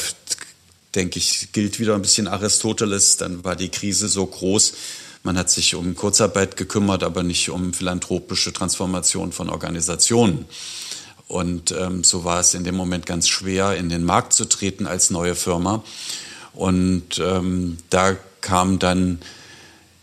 denke 0.95 1.19
ich, 1.19 1.53
gilt 1.53 1.79
wieder 1.79 1.95
ein 1.95 2.03
bisschen 2.03 2.29
Aristoteles, 2.29 3.17
dann 3.17 3.45
war 3.45 3.57
die 3.57 3.71
Krise 3.71 4.09
so 4.09 4.27
groß, 4.27 4.75
man 5.23 5.37
hat 5.37 5.51
sich 5.51 5.75
um 5.75 5.97
Kurzarbeit 5.97 6.57
gekümmert, 6.57 7.03
aber 7.03 7.25
nicht 7.25 7.51
um 7.51 7.73
philanthropische 7.73 8.53
Transformation 8.53 9.33
von 9.33 9.51
Organisationen. 9.51 10.45
Und 11.27 11.73
ähm, 11.73 12.05
so 12.05 12.23
war 12.23 12.39
es 12.39 12.55
in 12.55 12.63
dem 12.63 12.77
Moment 12.77 13.07
ganz 13.07 13.27
schwer, 13.27 13.75
in 13.75 13.89
den 13.89 14.05
Markt 14.05 14.35
zu 14.35 14.45
treten 14.45 14.87
als 14.87 15.11
neue 15.11 15.35
Firma. 15.35 15.83
Und 16.55 17.19
ähm, 17.19 17.79
da 17.91 18.17
kam 18.47 18.79
dann 18.79 19.19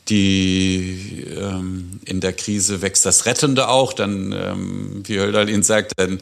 die 0.10 1.26
ähm, 1.30 2.02
in 2.04 2.20
der 2.20 2.34
Krise 2.34 2.82
wächst 2.82 3.06
das 3.06 3.26
Rettende 3.26 3.70
auch. 3.70 3.94
Dann, 3.94 4.34
ähm, 4.34 5.04
wie 5.06 5.18
Hölderlin 5.18 5.64
sagt, 5.64 5.94
dann 5.96 6.20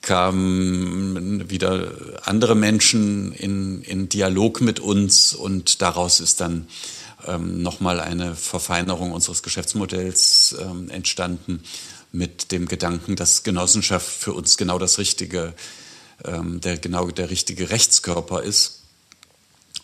kamen 0.00 1.48
wieder 1.48 1.92
andere 2.24 2.56
Menschen 2.56 3.32
in, 3.32 3.82
in 3.82 4.08
Dialog 4.08 4.60
mit 4.60 4.80
uns 4.80 5.32
und 5.32 5.80
daraus 5.80 6.18
ist 6.18 6.40
dann 6.40 6.66
ähm, 7.24 7.62
nochmal 7.62 8.00
eine 8.00 8.34
Verfeinerung 8.34 9.12
unseres 9.12 9.44
Geschäftsmodells 9.44 10.56
ähm, 10.60 10.90
entstanden 10.90 11.62
mit 12.10 12.50
dem 12.50 12.66
Gedanken, 12.66 13.14
dass 13.14 13.44
Genossenschaft 13.44 14.08
für 14.08 14.32
uns 14.32 14.56
genau 14.56 14.80
das 14.80 14.98
richtige, 14.98 15.54
ähm, 16.24 16.60
der 16.60 16.78
genau 16.78 17.08
der 17.12 17.30
richtige 17.30 17.70
Rechtskörper 17.70 18.42
ist 18.42 18.83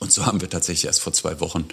Und 0.00 0.10
so 0.10 0.26
haben 0.26 0.40
wir 0.40 0.50
tatsächlich 0.50 0.86
erst 0.86 1.02
vor 1.02 1.12
zwei 1.12 1.38
Wochen 1.38 1.68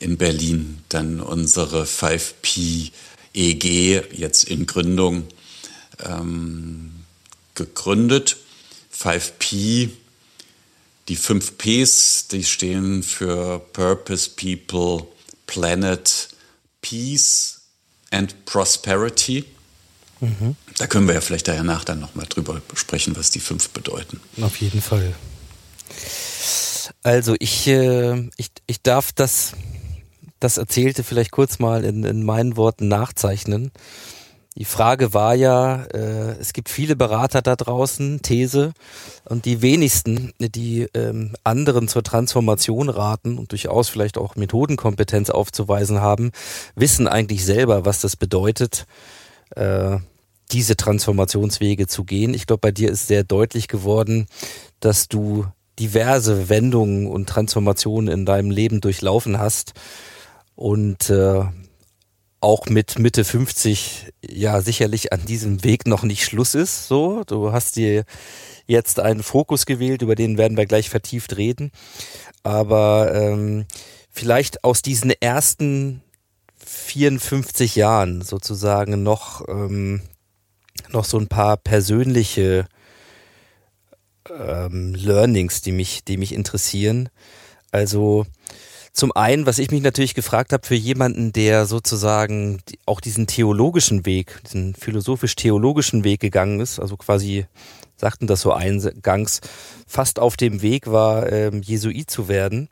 in 0.00 0.16
Berlin 0.16 0.78
dann 0.88 1.20
unsere 1.20 1.84
5P 1.84 2.90
EG 3.32 4.02
jetzt 4.12 4.44
in 4.44 4.66
Gründung 4.66 5.28
ähm, 6.02 7.04
gegründet. 7.54 8.38
5P, 8.96 9.90
die 11.08 11.16
5 11.16 11.58
Ps, 11.58 12.28
die 12.28 12.44
stehen 12.44 13.02
für 13.02 13.60
Purpose, 13.72 14.30
People, 14.30 15.06
Planet, 15.46 16.28
Peace 16.80 17.60
and 18.10 18.44
Prosperity. 18.46 19.44
Mhm. 20.20 20.56
Da 20.76 20.86
können 20.86 21.06
wir 21.06 21.14
ja 21.14 21.20
vielleicht 21.20 21.48
danach 21.48 21.84
dann 21.84 22.00
nochmal 22.00 22.26
drüber 22.26 22.60
sprechen, 22.74 23.16
was 23.16 23.30
die 23.30 23.40
fünf 23.40 23.68
bedeuten. 23.70 24.20
Auf 24.40 24.56
jeden 24.56 24.82
Fall. 24.82 25.14
Also 27.02 27.34
ich, 27.38 27.66
äh, 27.66 28.28
ich, 28.36 28.50
ich 28.66 28.82
darf 28.82 29.12
das, 29.12 29.54
das 30.38 30.58
Erzählte 30.58 31.02
vielleicht 31.02 31.30
kurz 31.30 31.58
mal 31.58 31.84
in, 31.84 32.04
in 32.04 32.24
meinen 32.24 32.56
Worten 32.56 32.88
nachzeichnen. 32.88 33.72
Die 34.56 34.64
Frage 34.64 35.14
war 35.14 35.34
ja, 35.34 35.84
äh, 35.84 36.36
es 36.38 36.52
gibt 36.52 36.68
viele 36.68 36.96
Berater 36.96 37.40
da 37.40 37.56
draußen, 37.56 38.20
These, 38.20 38.72
und 39.24 39.44
die 39.44 39.62
wenigsten, 39.62 40.34
die 40.38 40.88
ähm, 40.92 41.34
anderen 41.44 41.88
zur 41.88 42.02
Transformation 42.02 42.88
raten 42.88 43.38
und 43.38 43.52
durchaus 43.52 43.88
vielleicht 43.88 44.18
auch 44.18 44.36
Methodenkompetenz 44.36 45.30
aufzuweisen 45.30 46.00
haben, 46.00 46.32
wissen 46.74 47.06
eigentlich 47.06 47.44
selber, 47.44 47.86
was 47.86 48.00
das 48.00 48.16
bedeutet, 48.16 48.86
äh, 49.54 49.98
diese 50.50 50.76
Transformationswege 50.76 51.86
zu 51.86 52.04
gehen. 52.04 52.34
Ich 52.34 52.46
glaube, 52.46 52.60
bei 52.60 52.72
dir 52.72 52.90
ist 52.90 53.06
sehr 53.06 53.22
deutlich 53.22 53.68
geworden, 53.68 54.26
dass 54.80 55.08
du 55.08 55.46
diverse 55.80 56.48
Wendungen 56.48 57.06
und 57.06 57.28
Transformationen 57.28 58.12
in 58.12 58.26
deinem 58.26 58.50
Leben 58.50 58.80
durchlaufen 58.80 59.38
hast 59.38 59.72
und 60.54 61.10
äh, 61.10 61.42
auch 62.40 62.66
mit 62.66 62.98
Mitte 62.98 63.24
50 63.24 64.12
ja 64.22 64.60
sicherlich 64.60 65.12
an 65.12 65.24
diesem 65.24 65.64
Weg 65.64 65.86
noch 65.86 66.02
nicht 66.02 66.24
Schluss 66.24 66.54
ist. 66.54 66.86
So, 66.86 67.22
du 67.24 67.52
hast 67.52 67.76
dir 67.76 68.04
jetzt 68.66 69.00
einen 69.00 69.22
Fokus 69.22 69.66
gewählt, 69.66 70.02
über 70.02 70.14
den 70.14 70.38
werden 70.38 70.56
wir 70.56 70.66
gleich 70.66 70.90
vertieft 70.90 71.36
reden. 71.36 71.70
Aber 72.42 73.12
ähm, 73.14 73.66
vielleicht 74.10 74.64
aus 74.64 74.82
diesen 74.82 75.10
ersten 75.10 76.02
54 76.64 77.76
Jahren 77.76 78.22
sozusagen 78.22 79.02
noch 79.02 79.46
ähm, 79.48 80.02
noch 80.90 81.04
so 81.04 81.18
ein 81.18 81.28
paar 81.28 81.56
persönliche 81.56 82.66
ähm, 84.38 84.94
Learnings, 84.94 85.60
die 85.62 85.72
mich, 85.72 86.04
die 86.04 86.16
mich 86.16 86.34
interessieren. 86.34 87.08
Also 87.72 88.26
zum 88.92 89.12
einen, 89.12 89.46
was 89.46 89.58
ich 89.58 89.70
mich 89.70 89.82
natürlich 89.82 90.14
gefragt 90.14 90.52
habe, 90.52 90.66
für 90.66 90.74
jemanden, 90.74 91.32
der 91.32 91.66
sozusagen 91.66 92.60
auch 92.86 93.00
diesen 93.00 93.26
theologischen 93.26 94.04
Weg, 94.04 94.40
diesen 94.44 94.74
philosophisch-theologischen 94.74 96.04
Weg 96.04 96.20
gegangen 96.20 96.60
ist, 96.60 96.80
also 96.80 96.96
quasi 96.96 97.46
sagten 97.96 98.26
das 98.26 98.40
so 98.40 98.52
eingangs, 98.52 99.40
fast 99.86 100.18
auf 100.18 100.36
dem 100.36 100.62
Weg 100.62 100.90
war, 100.90 101.30
ähm, 101.30 101.62
Jesuit 101.62 102.10
zu 102.10 102.28
werden, 102.28 102.68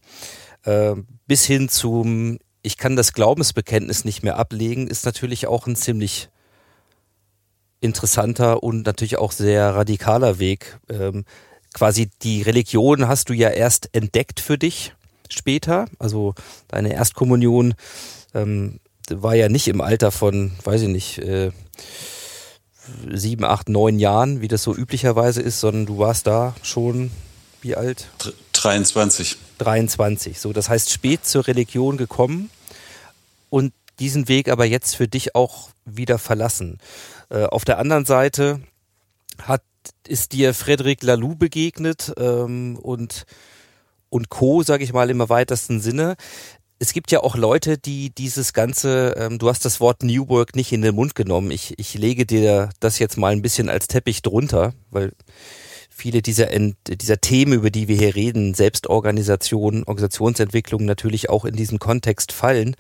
äh, 0.64 0.94
bis 1.26 1.44
hin 1.44 1.68
zum, 1.68 2.38
ich 2.62 2.78
kann 2.78 2.96
das 2.96 3.12
Glaubensbekenntnis 3.12 4.04
nicht 4.04 4.22
mehr 4.22 4.38
ablegen, 4.38 4.88
ist 4.88 5.04
natürlich 5.04 5.46
auch 5.46 5.66
ein 5.66 5.76
ziemlich 5.76 6.30
interessanter 7.80 8.62
und 8.62 8.86
natürlich 8.86 9.18
auch 9.18 9.30
sehr 9.30 9.74
radikaler 9.74 10.38
Weg. 10.38 10.78
Ähm, 10.88 11.24
quasi 11.78 12.10
die 12.22 12.42
Religion 12.42 13.06
hast 13.06 13.28
du 13.28 13.34
ja 13.34 13.50
erst 13.50 13.90
entdeckt 13.92 14.40
für 14.40 14.58
dich 14.58 14.94
später. 15.28 15.86
Also 16.00 16.34
deine 16.66 16.92
Erstkommunion 16.92 17.74
ähm, 18.34 18.80
war 19.08 19.36
ja 19.36 19.48
nicht 19.48 19.68
im 19.68 19.80
Alter 19.80 20.10
von, 20.10 20.50
weiß 20.64 20.82
ich 20.82 20.88
nicht, 20.88 21.18
äh, 21.18 21.52
sieben, 23.12 23.44
acht, 23.44 23.68
neun 23.68 24.00
Jahren, 24.00 24.40
wie 24.40 24.48
das 24.48 24.64
so 24.64 24.74
üblicherweise 24.74 25.40
ist, 25.40 25.60
sondern 25.60 25.86
du 25.86 25.98
warst 25.98 26.26
da 26.26 26.56
schon 26.62 27.12
wie 27.62 27.76
alt? 27.76 28.08
23. 28.54 29.36
23. 29.58 30.40
So, 30.40 30.52
das 30.52 30.68
heißt 30.68 30.90
spät 30.90 31.24
zur 31.26 31.46
Religion 31.46 31.96
gekommen 31.96 32.50
und 33.50 33.72
diesen 34.00 34.26
Weg 34.26 34.48
aber 34.48 34.64
jetzt 34.64 34.96
für 34.96 35.06
dich 35.06 35.36
auch 35.36 35.70
wieder 35.84 36.18
verlassen. 36.18 36.78
Äh, 37.30 37.44
auf 37.44 37.64
der 37.64 37.78
anderen 37.78 38.04
Seite 38.04 38.60
hat 39.40 39.62
ist 40.06 40.32
dir 40.32 40.54
Frederic 40.54 41.02
Laloux 41.02 41.34
begegnet 41.34 42.12
ähm, 42.18 42.78
und 42.80 43.24
und 44.10 44.30
Co, 44.30 44.62
sage 44.62 44.84
ich 44.84 44.92
mal 44.92 45.10
im 45.10 45.28
weitesten 45.28 45.80
Sinne. 45.80 46.16
Es 46.78 46.92
gibt 46.92 47.10
ja 47.10 47.20
auch 47.20 47.36
Leute, 47.36 47.76
die 47.76 48.10
dieses 48.10 48.52
ganze, 48.52 49.14
ähm, 49.18 49.38
du 49.38 49.48
hast 49.48 49.64
das 49.64 49.80
Wort 49.80 50.02
New 50.02 50.28
Work 50.28 50.54
nicht 50.54 50.72
in 50.72 50.82
den 50.82 50.94
Mund 50.94 51.14
genommen. 51.14 51.50
Ich, 51.50 51.78
ich 51.78 51.94
lege 51.94 52.24
dir 52.24 52.70
das 52.80 52.98
jetzt 53.00 53.16
mal 53.16 53.32
ein 53.32 53.42
bisschen 53.42 53.68
als 53.68 53.88
Teppich 53.88 54.22
drunter, 54.22 54.74
weil 54.90 55.12
viele 55.90 56.22
dieser, 56.22 56.50
dieser 56.86 57.20
Themen, 57.20 57.52
über 57.52 57.70
die 57.70 57.88
wir 57.88 57.96
hier 57.96 58.14
reden, 58.14 58.54
Selbstorganisation, 58.54 59.82
Organisationsentwicklung 59.84 60.84
natürlich 60.84 61.28
auch 61.28 61.44
in 61.44 61.56
diesen 61.56 61.80
Kontext 61.80 62.30
fallen. 62.30 62.76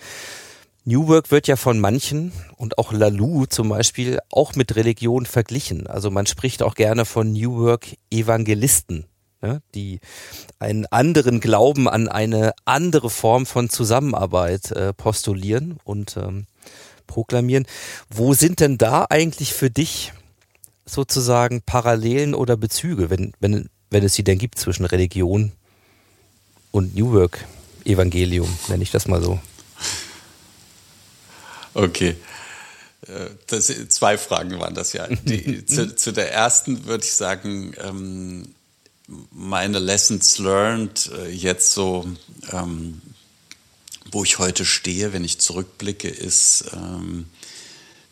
New 0.88 1.06
Work 1.08 1.30
wird 1.30 1.48
ja 1.48 1.56
von 1.56 1.80
manchen 1.80 2.32
und 2.56 2.78
auch 2.78 2.92
Lalou 2.92 3.44
zum 3.44 3.68
Beispiel 3.68 4.20
auch 4.30 4.54
mit 4.54 4.74
Religion 4.74 5.26
verglichen. 5.26 5.86
Also 5.86 6.10
man 6.10 6.24
spricht 6.24 6.62
auch 6.62 6.74
gerne 6.74 7.04
von 7.04 7.30
New 7.30 7.58
Work 7.58 7.88
Evangelisten 8.10 9.04
ne, 9.42 9.60
die 9.74 10.00
einen 10.58 10.86
anderen 10.86 11.40
Glauben 11.40 11.90
an 11.90 12.08
eine 12.08 12.54
andere 12.64 13.10
Form 13.10 13.44
von 13.44 13.68
Zusammenarbeit 13.68 14.72
äh, 14.72 14.94
postulieren 14.94 15.78
und 15.84 16.16
ähm, 16.16 16.46
proklamieren. 17.06 17.66
Wo 18.08 18.32
sind 18.32 18.60
denn 18.60 18.78
da 18.78 19.04
eigentlich 19.10 19.52
für 19.52 19.68
dich 19.68 20.14
sozusagen 20.86 21.60
Parallelen 21.60 22.34
oder 22.34 22.56
Bezüge, 22.56 23.10
wenn, 23.10 23.32
wenn, 23.40 23.68
wenn 23.90 24.04
es 24.04 24.14
sie 24.14 24.24
denn 24.24 24.38
gibt 24.38 24.58
zwischen 24.58 24.86
Religion 24.86 25.52
und 26.70 26.96
New 26.96 27.12
Work 27.12 27.44
Evangelium, 27.84 28.48
nenne 28.68 28.82
ich 28.82 28.90
das 28.90 29.06
mal 29.06 29.22
so? 29.22 29.38
Okay. 31.74 32.16
Äh, 33.06 33.30
das, 33.46 33.72
zwei 33.88 34.18
Fragen 34.18 34.58
waren 34.58 34.74
das 34.74 34.92
ja. 34.92 35.06
Die, 35.06 35.64
zu, 35.66 35.94
zu, 35.94 36.12
der 36.12 36.32
ersten 36.32 36.84
würde 36.84 37.04
ich 37.04 37.12
sagen, 37.12 37.74
ähm, 37.78 38.54
meine 39.30 39.78
Lessons 39.78 40.38
learned 40.38 41.10
äh, 41.16 41.28
jetzt 41.30 41.72
so, 41.72 42.06
ähm, 42.52 43.00
wo 44.10 44.24
ich 44.24 44.38
heute 44.38 44.64
stehe, 44.64 45.12
wenn 45.12 45.24
ich 45.24 45.38
zurückblicke, 45.38 46.08
ist, 46.08 46.64
ähm, 46.72 47.26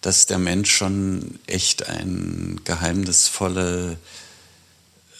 dass 0.01 0.27
der 0.27 0.39
Mensch 0.39 0.75
schon 0.75 1.39
echt 1.47 1.89
ein 1.89 2.61
geheimnisvolle, 2.65 3.99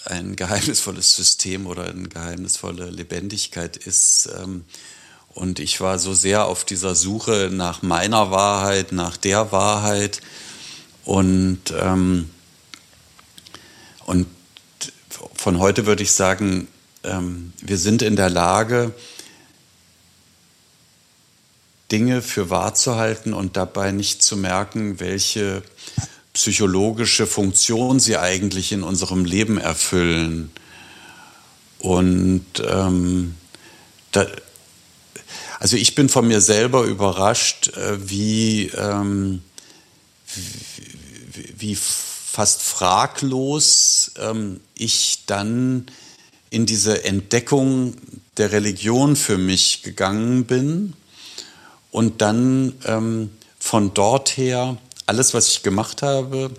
ein 0.05 0.37
geheimnisvolles 0.37 1.17
System 1.17 1.67
oder 1.67 1.87
eine 1.87 2.09
geheimnisvolle 2.09 2.91
Lebendigkeit 2.91 3.77
ist. 3.77 4.29
Und 5.37 5.59
ich 5.59 5.83
war 5.83 5.99
so 5.99 6.15
sehr 6.15 6.47
auf 6.47 6.65
dieser 6.65 6.95
Suche 6.95 7.51
nach 7.53 7.83
meiner 7.83 8.31
Wahrheit, 8.31 8.93
nach 8.93 9.19
der 9.19 9.53
Wahrheit 9.53 10.23
und 11.05 11.75
ähm, 11.79 12.31
und 14.07 14.27
von 15.35 15.59
heute 15.59 15.85
würde 15.85 16.03
ich 16.03 16.13
sagen, 16.13 16.69
ähm, 17.05 17.53
wir 17.61 17.77
sind 17.77 18.01
in 18.01 18.17
der 18.17 18.31
Lage, 18.31 18.95
Dinge 21.93 22.23
für 22.23 22.49
wahr 22.49 22.75
zu 22.75 22.97
halten 22.97 23.35
und 23.35 23.59
dabei 23.59 23.93
nicht 23.93 24.23
zu 24.23 24.39
merken, 24.39 25.01
welche 25.01 25.63
psychologische 26.33 27.27
Funktion 27.27 28.01
sie 28.01 28.17
eigentlich 28.17 28.73
in 28.73 28.83
unserem 28.83 29.27
Leben 29.27 29.59
erfüllen. 29.59 30.51
Und 31.79 32.47
ähm, 32.67 33.35
da, 34.13 34.27
also 35.59 35.77
ich 35.77 35.95
bin 35.95 36.09
von 36.09 36.27
mir 36.27 36.41
selber 36.41 36.85
überrascht, 36.85 37.69
äh, 37.77 38.09
wie, 38.09 38.71
ähm, 38.77 39.43
wie, 41.33 41.55
wie 41.59 41.75
fast 41.77 42.63
fraglos 42.63 44.13
ähm, 44.19 44.61
ich 44.75 45.25
dann 45.27 45.87
in 46.51 46.67
diese 46.67 47.05
Entdeckung 47.05 47.95
der 48.37 48.53
Religion 48.53 49.17
für 49.17 49.39
mich 49.39 49.83
gegangen 49.83 50.45
bin 50.45 50.95
und 51.91 52.21
dann 52.21 52.75
ähm, 52.85 53.31
von 53.59 53.95
dort 53.95 54.37
her 54.37 54.77
alles, 55.07 55.35
was 55.35 55.49
ich 55.49 55.63
gemacht 55.63 56.03
habe, 56.03 56.51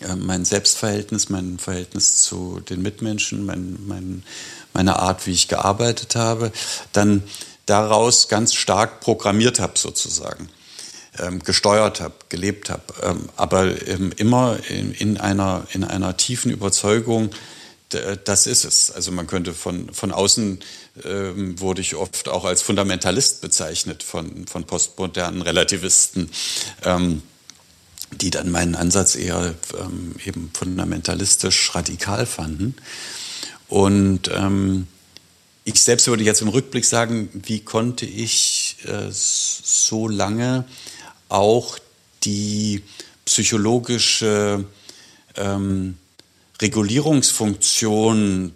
äh, 0.00 0.14
mein 0.16 0.44
Selbstverhältnis, 0.44 1.28
mein 1.28 1.58
Verhältnis 1.58 2.22
zu 2.22 2.60
den 2.60 2.82
Mitmenschen, 2.82 3.44
mein, 3.44 3.78
mein, 3.86 4.22
meine 4.76 4.98
Art, 4.98 5.26
wie 5.26 5.32
ich 5.32 5.48
gearbeitet 5.48 6.16
habe, 6.16 6.52
dann 6.92 7.22
daraus 7.64 8.28
ganz 8.28 8.52
stark 8.52 9.00
programmiert 9.00 9.58
habe 9.58 9.78
sozusagen 9.78 10.50
ähm, 11.18 11.42
gesteuert 11.42 12.00
habe, 12.00 12.14
gelebt 12.28 12.68
habe, 12.68 12.82
ähm, 13.02 13.28
aber 13.36 13.88
ähm, 13.88 14.12
immer 14.16 14.58
in, 14.68 14.92
in, 14.92 15.18
einer, 15.18 15.66
in 15.72 15.82
einer 15.82 16.18
tiefen 16.18 16.50
Überzeugung, 16.50 17.30
das 18.24 18.48
ist 18.48 18.64
es. 18.64 18.90
Also 18.90 19.12
man 19.12 19.28
könnte 19.28 19.54
von, 19.54 19.94
von 19.94 20.10
außen 20.10 20.58
ähm, 21.04 21.60
wurde 21.60 21.80
ich 21.80 21.94
oft 21.94 22.28
auch 22.28 22.44
als 22.44 22.60
Fundamentalist 22.60 23.40
bezeichnet 23.40 24.02
von, 24.02 24.46
von 24.48 24.64
postmodernen 24.64 25.40
Relativisten, 25.40 26.28
ähm, 26.82 27.22
die 28.10 28.30
dann 28.30 28.50
meinen 28.50 28.74
Ansatz 28.74 29.14
eher 29.14 29.54
ähm, 29.78 30.16
eben 30.24 30.50
fundamentalistisch 30.52 31.74
radikal 31.76 32.26
fanden. 32.26 32.74
Und 33.68 34.30
ähm, 34.32 34.86
ich 35.64 35.82
selbst 35.82 36.06
würde 36.06 36.22
jetzt 36.22 36.42
im 36.42 36.48
Rückblick 36.48 36.84
sagen, 36.84 37.28
wie 37.32 37.60
konnte 37.60 38.06
ich 38.06 38.76
äh, 38.84 39.08
so 39.10 40.08
lange 40.08 40.64
auch 41.28 41.78
die 42.22 42.82
psychologische 43.24 44.64
ähm, 45.34 45.98
Regulierungsfunktion 46.60 48.54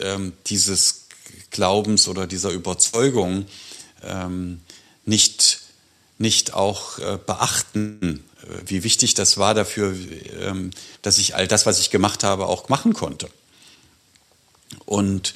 ähm, 0.00 0.32
dieses 0.46 1.06
Glaubens 1.50 2.08
oder 2.08 2.26
dieser 2.26 2.50
Überzeugung 2.50 3.46
ähm, 4.02 4.60
nicht, 5.04 5.60
nicht 6.18 6.54
auch 6.54 6.98
äh, 6.98 7.18
beachten, 7.24 8.24
äh, 8.42 8.46
wie 8.66 8.82
wichtig 8.82 9.14
das 9.14 9.38
war 9.38 9.54
dafür, 9.54 9.94
ähm, 10.40 10.70
dass 11.02 11.18
ich 11.18 11.36
all 11.36 11.46
das, 11.46 11.64
was 11.64 11.78
ich 11.78 11.90
gemacht 11.90 12.24
habe, 12.24 12.46
auch 12.46 12.68
machen 12.68 12.92
konnte. 12.92 13.28
Und, 14.86 15.34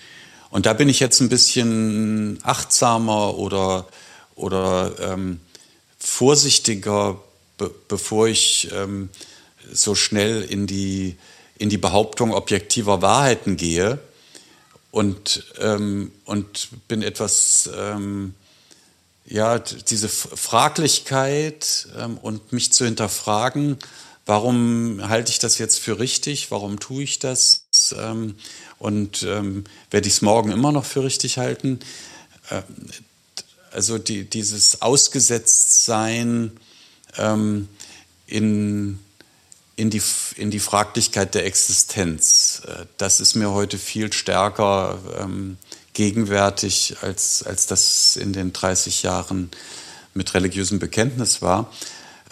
und 0.51 0.66
da 0.66 0.72
bin 0.72 0.89
ich 0.89 1.01
jetzt 1.01 1.20
ein 1.20 1.28
bisschen 1.28 2.39
achtsamer 2.43 3.36
oder, 3.36 3.86
oder 4.34 4.95
ähm, 5.01 5.41
vorsichtiger, 5.99 7.20
be 7.57 7.70
bevor 7.89 8.28
ich 8.28 8.68
ähm, 8.72 9.11
so 9.72 9.95
schnell 9.95 10.43
in 10.43 10.66
die, 10.66 11.16
in 11.59 11.68
die 11.68 11.78
Behauptung 11.78 12.32
objektiver 12.32 13.03
Wahrheiten 13.03 13.57
gehe. 13.57 13.99
Und, 14.91 15.45
ähm, 15.61 16.12
und 16.24 16.68
bin 16.89 17.03
etwas, 17.03 17.68
ähm, 17.76 18.34
ja, 19.26 19.59
diese 19.59 20.09
Fraglichkeit 20.09 21.89
ähm, 21.99 22.16
und 22.16 22.53
mich 22.53 22.72
zu 22.72 22.86
hinterfragen, 22.86 23.76
warum 24.24 25.07
halte 25.07 25.30
ich 25.30 25.39
das 25.39 25.59
jetzt 25.59 25.78
für 25.78 25.99
richtig, 25.99 26.51
warum 26.51 26.80
tue 26.80 27.03
ich 27.03 27.18
das 27.18 27.68
ähm, 27.99 28.34
und 28.78 29.22
ähm, 29.22 29.64
werde 29.91 30.09
ich 30.09 30.14
es 30.14 30.22
morgen 30.22 30.51
immer 30.51 30.72
noch 30.72 30.84
für 30.84 31.05
richtig 31.05 31.39
halten. 31.39 31.80
Äh, 32.51 32.62
also 33.72 33.99
die, 33.99 34.24
dieses 34.24 34.82
Ausgesetztsein 34.82 36.53
ähm, 37.16 37.68
in 38.26 38.99
in 39.78 39.91
die, 39.91 40.03
in 40.34 40.51
die 40.51 40.59
Fraglichkeit 40.59 41.36
der 41.36 41.47
Existenz. 41.47 42.62
Äh, 42.66 42.86
das 42.97 43.20
ist 43.20 43.36
mir 43.36 43.53
heute 43.53 43.78
viel 43.78 44.12
stärker 44.12 44.99
ähm, 45.20 45.57
gegenwärtig, 45.93 46.97
als, 47.01 47.45
als 47.45 47.66
das 47.66 48.16
in 48.16 48.32
den 48.32 48.53
30 48.53 49.05
Jahren 49.05 49.53
mit 50.14 50.34
religiösem 50.34 50.80
Bekenntnis 50.80 51.43
war. 51.43 51.72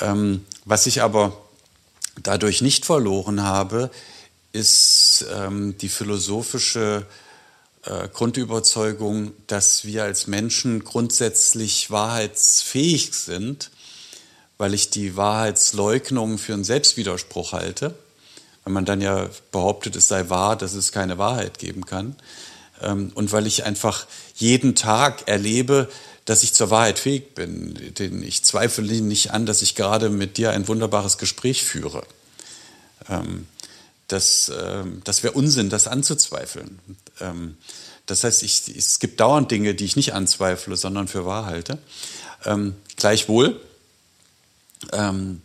Ähm, 0.00 0.44
was 0.64 0.88
ich 0.88 1.02
aber 1.02 1.40
dadurch 2.20 2.62
nicht 2.62 2.84
verloren 2.84 3.44
habe, 3.44 3.92
ist 4.57 5.26
ähm, 5.32 5.76
die 5.78 5.88
philosophische 5.88 7.07
äh, 7.84 8.09
Grundüberzeugung, 8.09 9.32
dass 9.46 9.84
wir 9.84 10.04
als 10.04 10.26
Menschen 10.26 10.84
grundsätzlich 10.84 11.90
wahrheitsfähig 11.90 13.12
sind 13.14 13.70
weil 14.59 14.74
ich 14.74 14.90
die 14.90 15.16
Wahrheitsleugnung 15.16 16.38
für 16.38 16.54
einen 16.54 16.64
Selbstwiderspruch 16.64 17.52
halte. 17.52 17.94
Weil 18.64 18.72
man 18.72 18.84
dann 18.84 19.00
ja 19.00 19.28
behauptet, 19.52 19.96
es 19.96 20.09
sei 20.09 20.28
wahr, 20.28 20.57
dass 20.57 20.74
es 20.74 20.92
keine 20.92 21.18
Wahrheit 21.18 21.59
geben 21.59 21.86
kann. 21.86 22.16
Ähm, 22.82 23.12
und 23.14 23.32
weil 23.32 23.46
ich 23.46 23.64
einfach 23.64 24.07
jeden 24.34 24.74
Tag 24.74 25.28
erlebe, 25.28 25.88
dass 26.24 26.42
ich 26.42 26.54
zur 26.54 26.70
Wahrheit 26.70 26.98
fähig 26.98 27.34
bin. 27.34 27.74
Denn 27.98 28.22
ich 28.22 28.44
zweifle 28.44 29.00
nicht 29.02 29.30
an, 29.30 29.46
dass 29.46 29.62
ich 29.62 29.74
gerade 29.74 30.09
mit 30.09 30.36
dir 30.36 30.50
ein 30.50 30.66
wunderbares 30.66 31.18
Gespräch 31.18 31.64
führe. 31.64 32.02
Ähm, 33.09 33.46
das, 34.09 34.52
ähm, 34.57 35.00
das 35.04 35.22
wäre 35.22 35.34
Unsinn, 35.34 35.70
das 35.70 35.86
anzuzweifeln. 35.86 36.78
Das 38.04 38.24
heißt, 38.24 38.42
ich, 38.42 38.76
es 38.76 38.98
gibt 38.98 39.20
dauernd 39.20 39.50
Dinge, 39.50 39.74
die 39.74 39.86
ich 39.86 39.96
nicht 39.96 40.12
anzweifle, 40.12 40.76
sondern 40.76 41.09
für 41.09 41.24
wahr 41.24 41.46
halte. 41.46 41.78
Gleichwohl 42.96 43.59
ähm, 44.92 45.40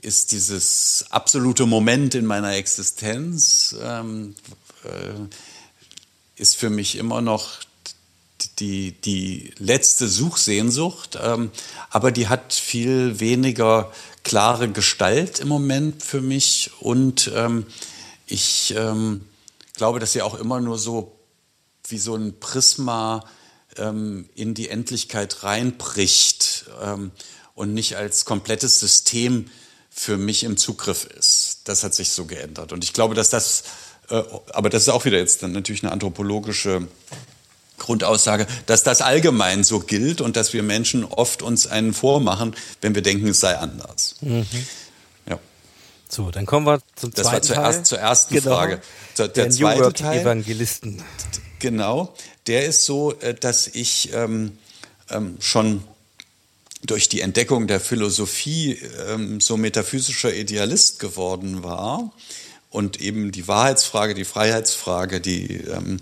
ist 0.00 0.32
dieses 0.32 1.06
absolute 1.10 1.66
Moment 1.66 2.14
in 2.14 2.26
meiner 2.26 2.54
Existenz, 2.54 3.74
ähm, 3.82 4.34
äh, 4.84 6.40
ist 6.40 6.56
für 6.56 6.70
mich 6.70 6.96
immer 6.96 7.20
noch 7.20 7.60
die, 8.58 8.92
die 8.92 9.52
letzte 9.58 10.08
Suchsehnsucht, 10.08 11.18
ähm, 11.20 11.50
aber 11.90 12.12
die 12.12 12.28
hat 12.28 12.52
viel 12.52 13.20
weniger 13.20 13.92
klare 14.22 14.68
Gestalt 14.68 15.40
im 15.40 15.48
Moment 15.48 16.02
für 16.02 16.20
mich 16.20 16.70
und 16.80 17.30
ähm, 17.34 17.66
ich 18.26 18.74
ähm, 18.76 19.24
glaube, 19.74 20.00
dass 20.00 20.12
sie 20.12 20.22
auch 20.22 20.34
immer 20.34 20.60
nur 20.60 20.78
so 20.78 21.18
wie 21.88 21.98
so 21.98 22.14
ein 22.16 22.40
Prisma 22.40 23.24
ähm, 23.76 24.28
in 24.34 24.54
die 24.54 24.68
Endlichkeit 24.68 25.44
reinbricht. 25.44 26.66
Ähm, 26.82 27.12
und 27.56 27.74
nicht 27.74 27.96
als 27.96 28.24
komplettes 28.24 28.78
System 28.78 29.46
für 29.90 30.18
mich 30.18 30.44
im 30.44 30.56
Zugriff 30.56 31.04
ist. 31.04 31.62
Das 31.64 31.82
hat 31.82 31.94
sich 31.94 32.10
so 32.10 32.26
geändert. 32.26 32.72
Und 32.72 32.84
ich 32.84 32.92
glaube, 32.92 33.16
dass 33.16 33.30
das, 33.30 33.64
äh, 34.10 34.22
aber 34.52 34.70
das 34.70 34.82
ist 34.82 34.90
auch 34.90 35.06
wieder 35.06 35.18
jetzt 35.18 35.42
dann 35.42 35.52
natürlich 35.52 35.82
eine 35.82 35.90
anthropologische 35.90 36.86
Grundaussage, 37.78 38.46
dass 38.66 38.82
das 38.82 39.00
allgemein 39.00 39.64
so 39.64 39.80
gilt 39.80 40.20
und 40.20 40.36
dass 40.36 40.52
wir 40.52 40.62
Menschen 40.62 41.04
oft 41.04 41.42
uns 41.42 41.66
einen 41.66 41.94
vormachen, 41.94 42.54
wenn 42.82 42.94
wir 42.94 43.02
denken, 43.02 43.28
es 43.28 43.40
sei 43.40 43.56
anders. 43.56 44.16
Mhm. 44.20 44.46
So, 46.08 46.30
dann 46.30 46.46
kommen 46.46 46.66
wir 46.66 46.80
zum 46.94 47.12
das 47.12 47.26
zweiten 47.26 47.48
Das 47.48 47.56
war 47.56 47.72
zuerst, 47.72 47.86
zur 47.86 47.98
ersten 47.98 48.34
genau. 48.34 48.56
Frage. 48.56 48.80
Der, 49.18 49.28
der 49.28 49.50
zweite 49.50 49.92
Teil. 49.92 50.20
Evangelisten. 50.20 51.02
Genau. 51.58 52.14
Der 52.46 52.66
ist 52.66 52.84
so, 52.84 53.12
äh, 53.20 53.34
dass 53.34 53.66
ich 53.66 54.12
ähm, 54.12 54.58
ähm, 55.10 55.36
schon 55.40 55.82
durch 56.84 57.08
die 57.08 57.20
Entdeckung 57.20 57.66
der 57.66 57.80
Philosophie 57.80 58.78
ähm, 59.08 59.40
so 59.40 59.56
metaphysischer 59.56 60.32
Idealist 60.32 61.00
geworden 61.00 61.64
war 61.64 62.12
und 62.70 63.00
eben 63.00 63.32
die 63.32 63.48
Wahrheitsfrage, 63.48 64.14
die 64.14 64.24
Freiheitsfrage, 64.24 65.20
die, 65.20 65.56
ähm, 65.56 66.00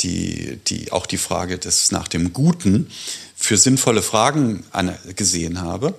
die, 0.00 0.58
die, 0.66 0.92
auch 0.92 1.06
die 1.06 1.16
Frage 1.16 1.58
des 1.58 1.90
nach 1.90 2.08
dem 2.08 2.32
Guten 2.32 2.90
für 3.36 3.56
sinnvolle 3.56 4.02
Fragen 4.02 4.64
gesehen 5.14 5.60
habe. 5.60 5.94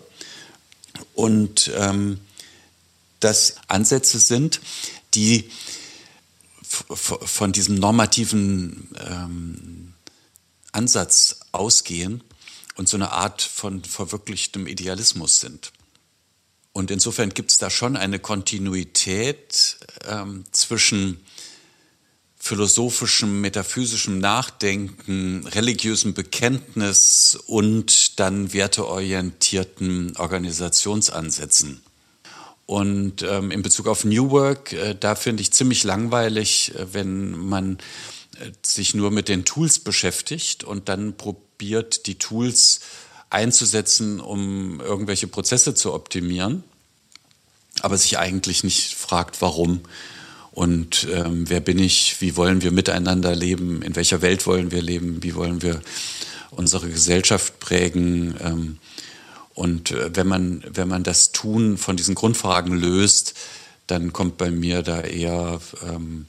Und 1.14 1.72
ähm, 1.78 2.20
das 3.20 3.56
Ansätze 3.68 4.20
sind, 4.20 4.62
die 5.14 5.50
von 6.62 7.52
diesem 7.52 7.76
normativen 7.76 8.90
ähm, 9.00 9.94
Ansatz 10.72 11.40
ausgehen 11.52 12.24
und 12.76 12.88
so 12.88 12.96
eine 12.96 13.12
Art 13.12 13.42
von 13.42 13.84
verwirklichtem 13.84 14.68
Idealismus 14.68 15.40
sind. 15.40 15.72
Und 16.72 16.92
insofern 16.92 17.30
gibt 17.32 17.52
es 17.52 17.58
da 17.58 17.70
schon 17.70 17.98
eine 17.98 18.20
Kontinuität 18.20 19.78
ähm, 20.08 20.46
zwischen 20.52 21.20
philosophischem, 22.38 23.42
metaphysischem 23.42 24.20
Nachdenken, 24.20 25.46
religiösem 25.48 26.14
Bekenntnis 26.14 27.38
und 27.48 28.20
dann 28.20 28.54
werteorientierten 28.54 30.16
Organisationsansätzen. 30.16 31.82
Und 32.70 33.24
ähm, 33.24 33.50
in 33.50 33.64
Bezug 33.64 33.88
auf 33.88 34.06
New 34.06 34.30
Work, 34.30 34.74
äh, 34.74 34.94
da 34.94 35.16
finde 35.16 35.42
ich 35.42 35.52
ziemlich 35.52 35.84
langweilig, 35.84 36.76
äh, 36.76 36.94
wenn 36.94 37.32
man 37.32 37.80
äh, 38.40 38.52
sich 38.64 38.94
nur 38.94 39.10
mit 39.10 39.28
den 39.28 39.44
Tools 39.44 39.80
beschäftigt 39.80 40.64
und 40.64 40.88
dann 40.88 41.18
probiert, 41.18 42.06
die 42.06 42.20
Tools 42.20 42.82
einzusetzen, 43.32 44.20
um 44.20 44.82
irgendwelche 44.82 45.26
Prozesse 45.26 45.74
zu 45.74 45.96
optimieren, 45.96 46.64
aber 47.82 47.98
sich 47.98 48.20
eigentlich 48.20 48.64
nicht 48.64 48.94
fragt, 48.94 49.42
warum. 49.42 49.82
Und 50.52 51.08
ähm, 51.12 51.50
wer 51.50 51.62
bin 51.62 51.80
ich, 51.80 52.22
wie 52.22 52.38
wollen 52.38 52.62
wir 52.62 52.70
miteinander 52.70 53.36
leben, 53.36 53.82
in 53.82 53.96
welcher 53.96 54.22
Welt 54.22 54.46
wollen 54.46 54.70
wir 54.70 54.84
leben, 54.84 55.24
wie 55.24 55.34
wollen 55.34 55.64
wir 55.64 55.82
unsere 56.52 56.88
Gesellschaft 56.88 57.60
prägen. 57.60 58.36
Ähm, 58.40 58.78
und 59.60 59.92
äh, 59.92 60.16
wenn, 60.16 60.26
man, 60.26 60.64
wenn 60.72 60.88
man 60.88 61.04
das 61.04 61.34
Tun 61.34 61.78
von 61.78 61.98
diesen 61.98 62.16
Grundfragen 62.16 62.78
löst, 62.78 63.34
dann 63.88 64.14
kommt 64.14 64.38
bei 64.38 64.52
mir 64.52 64.84
da 64.84 65.02
eher 65.02 65.60
ähm, 65.86 66.28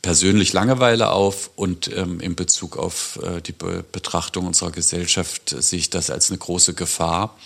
persönlich 0.00 0.52
Langeweile 0.52 1.10
auf 1.10 1.50
und 1.56 1.90
ähm, 1.92 2.20
in 2.20 2.36
Bezug 2.36 2.76
auf 2.76 3.18
äh, 3.20 3.40
die 3.40 3.50
Be 3.50 3.84
Betrachtung 3.90 4.46
unserer 4.46 4.70
Gesellschaft 4.70 5.56
sehe 5.58 5.80
ich 5.80 5.90
das 5.90 6.08
als 6.08 6.30
eine 6.30 6.38
große 6.38 6.74
Gefahr. 6.74 7.36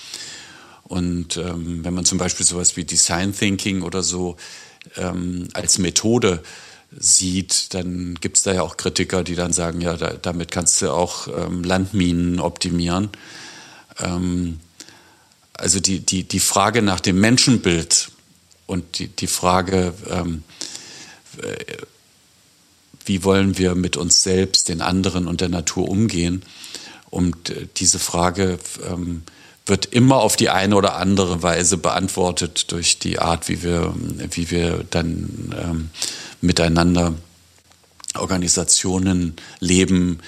Und 0.83 1.39
ähm, 1.39 1.83
wenn 1.83 1.95
man 1.95 2.05
zum 2.05 2.19
Beispiel 2.19 2.45
sowas 2.45 2.77
wie 2.77 2.85
Design 2.85 3.35
Thinking 3.35 3.81
oder 3.81 4.03
so 4.03 4.37
ähm, 4.99 5.49
als 5.55 5.79
Methode 5.79 6.43
sieht, 6.95 7.73
dann 7.73 8.17
gibt 8.21 8.37
es 8.37 8.43
da 8.43 8.53
ja 8.53 8.61
auch 8.61 8.77
Kritiker, 8.77 9.25
die 9.25 9.35
dann 9.35 9.55
sagen, 9.55 9.81
ja, 9.81 9.97
da, 9.97 10.13
damit 10.13 10.51
kannst 10.51 10.83
du 10.83 10.91
auch 10.93 11.27
ähm, 11.29 11.65
Landminen 11.65 12.39
optimieren. 12.39 13.09
Also 15.61 15.81
die, 15.81 16.01
die, 16.01 16.25
die 16.25 16.41
Frage 16.41 16.83
nach 16.83 17.01
dem 17.01 17.21
Menschenbild 17.21 18.11
und 18.67 18.99
die, 18.99 19.09
die 19.09 19.27
Frage, 19.27 19.95
ähm, 20.09 20.43
äh, 21.43 21.57
wie 23.05 23.25
wollen 23.25 23.59
wir 23.59 23.75
mit 23.75 23.97
uns 23.97 24.23
selbst, 24.23 24.69
den 24.69 24.81
anderen 24.81 25.27
und 25.27 25.41
der 25.41 25.49
Natur 25.49 25.89
umgehen, 25.89 26.43
und 27.11 27.51
äh, 27.51 27.67
diese 27.77 27.99
Frage 27.99 28.59
ähm, 28.89 29.23
wird 29.67 29.87
immer 29.87 30.17
auf 30.17 30.37
die 30.37 30.49
eine 30.49 30.77
oder 30.77 30.97
andere 30.97 31.43
Weise 31.43 31.77
beantwortet 31.77 32.73
durch 32.73 32.99
die 32.99 33.19
Art, 33.19 33.49
wie 33.49 33.63
wir, 33.63 33.95
wie 34.31 34.51
wir 34.51 34.85
dann 34.91 35.55
ähm, 35.61 35.91
miteinander 36.41 37.15
Organisationen 38.15 39.35
leben, 39.61 40.21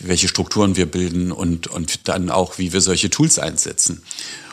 welche 0.00 0.28
Strukturen 0.28 0.76
wir 0.76 0.86
bilden 0.86 1.30
und, 1.30 1.66
und 1.66 2.08
dann 2.08 2.30
auch, 2.30 2.58
wie 2.58 2.72
wir 2.72 2.80
solche 2.80 3.10
Tools 3.10 3.38
einsetzen. 3.38 4.02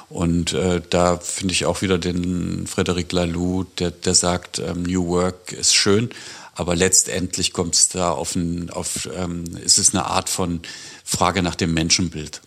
Und 0.10 0.54
äh, 0.54 0.82
da 0.90 1.18
finde 1.18 1.54
ich 1.54 1.66
auch 1.66 1.82
wieder 1.82 1.98
den 1.98 2.66
Frederic 2.66 3.12
Laloux, 3.12 3.66
der, 3.78 3.92
der 3.92 4.16
sagt, 4.16 4.60
ähm, 4.60 4.84
New 4.84 5.08
Work 5.08 5.52
ist 5.52 5.76
schön, 5.76 6.10
aber 6.56 6.76
letztendlich 6.76 7.52
kommt 7.52 7.76
es 7.76 7.90
da 7.90 8.12
auf, 8.12 8.36
ein, 8.36 8.70
auf 8.70 9.10
ähm, 9.14 9.44
ist 9.58 9.78
es 9.78 9.94
eine 9.94 10.06
Art 10.06 10.30
von 10.30 10.62
Frage 11.04 11.44
nach 11.44 11.56
dem 11.56 11.74
Menschenbild. 11.74 12.42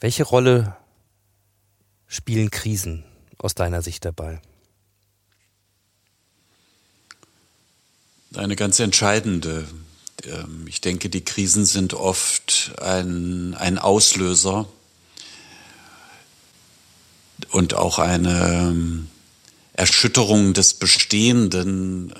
Welche 0.00 0.24
Rolle 0.24 0.76
spielen 2.08 2.50
Krisen 2.50 3.04
aus 3.38 3.54
deiner 3.54 3.82
Sicht 3.82 4.04
dabei? 4.04 4.40
Eine 8.34 8.56
ganz 8.56 8.80
entscheidende. 8.80 9.68
Ähm, 10.24 10.66
ich 10.66 10.80
denke, 10.80 11.08
die 11.10 11.24
Krisen 11.24 11.64
sind 11.64 11.94
oft 11.94 12.72
ein, 12.80 13.54
ein 13.54 13.78
Auslöser 13.78 14.68
und 17.50 17.74
auch 17.74 17.98
eine 17.98 18.68
ähm, 18.70 19.08
Erschütterung 19.72 20.54
des 20.54 20.74
Bestehenden 20.74 22.14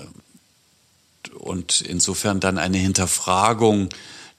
und 1.39 1.81
insofern 1.81 2.41
dann 2.41 2.59
eine 2.59 2.79
Hinterfragung 2.79 3.89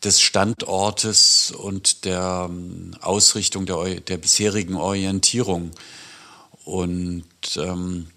des 0.04 0.22
Standortes 0.22 1.52
und 1.52 2.06
der 2.06 2.48
ähm, 2.50 2.96
Ausrichtung 3.02 3.66
der, 3.66 4.00
der 4.02 4.18
bisherigen 4.18 4.76
Orientierung. 4.76 5.72
Und 6.64 7.26
ähm, 7.56 8.08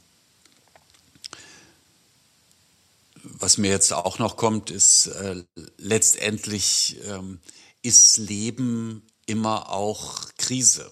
was 3.22 3.58
mir 3.58 3.70
jetzt 3.70 3.92
auch 3.92 4.18
noch 4.18 4.36
kommt, 4.36 4.70
ist 4.70 5.06
äh, 5.06 5.42
letztendlich 5.78 6.98
ähm, 7.06 7.38
ist 7.82 8.18
Leben 8.18 9.02
immer 9.26 9.70
auch 9.70 10.28
Krise. 10.36 10.90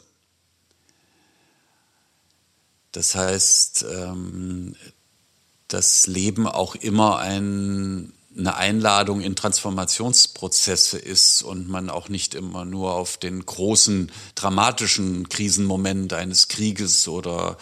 Das 2.93 3.15
heißt, 3.15 3.85
ähm, 3.91 4.75
das 5.69 6.07
Leben 6.07 6.47
auch 6.47 6.75
immer 6.75 7.19
ein, 7.19 8.13
eine 8.37 8.57
Einladung 8.57 9.21
in 9.21 9.37
Transformationsprozesse 9.37 10.99
ist 10.99 11.43
und 11.43 11.69
man 11.69 11.91
auch 11.91 12.09
nicht 12.09 12.35
immer 12.35 12.65
nur 12.65 12.95
auf 12.95 13.19
den 13.19 13.45
großen 13.45 14.11
dramatischen 14.35 15.29
Krisenmoment 15.29 16.13
eines 16.15 16.49
Krieges 16.49 17.09
oder 17.09 17.59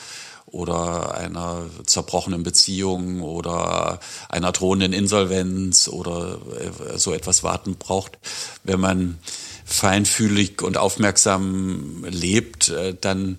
oder 0.46 1.14
einer 1.16 1.68
zerbrochenen 1.86 2.44
Beziehung 2.44 3.20
oder 3.20 3.98
einer 4.28 4.52
drohenden 4.52 4.92
Insolvenz 4.92 5.88
oder 5.88 6.38
äh, 6.60 6.98
so 6.98 7.12
etwas 7.12 7.42
warten 7.42 7.74
braucht. 7.76 8.18
Wenn 8.62 8.80
man 8.80 9.18
feinfühlig 9.64 10.62
und 10.62 10.78
aufmerksam 10.78 12.04
lebt, 12.08 12.68
äh, 12.68 12.94
dann 12.98 13.38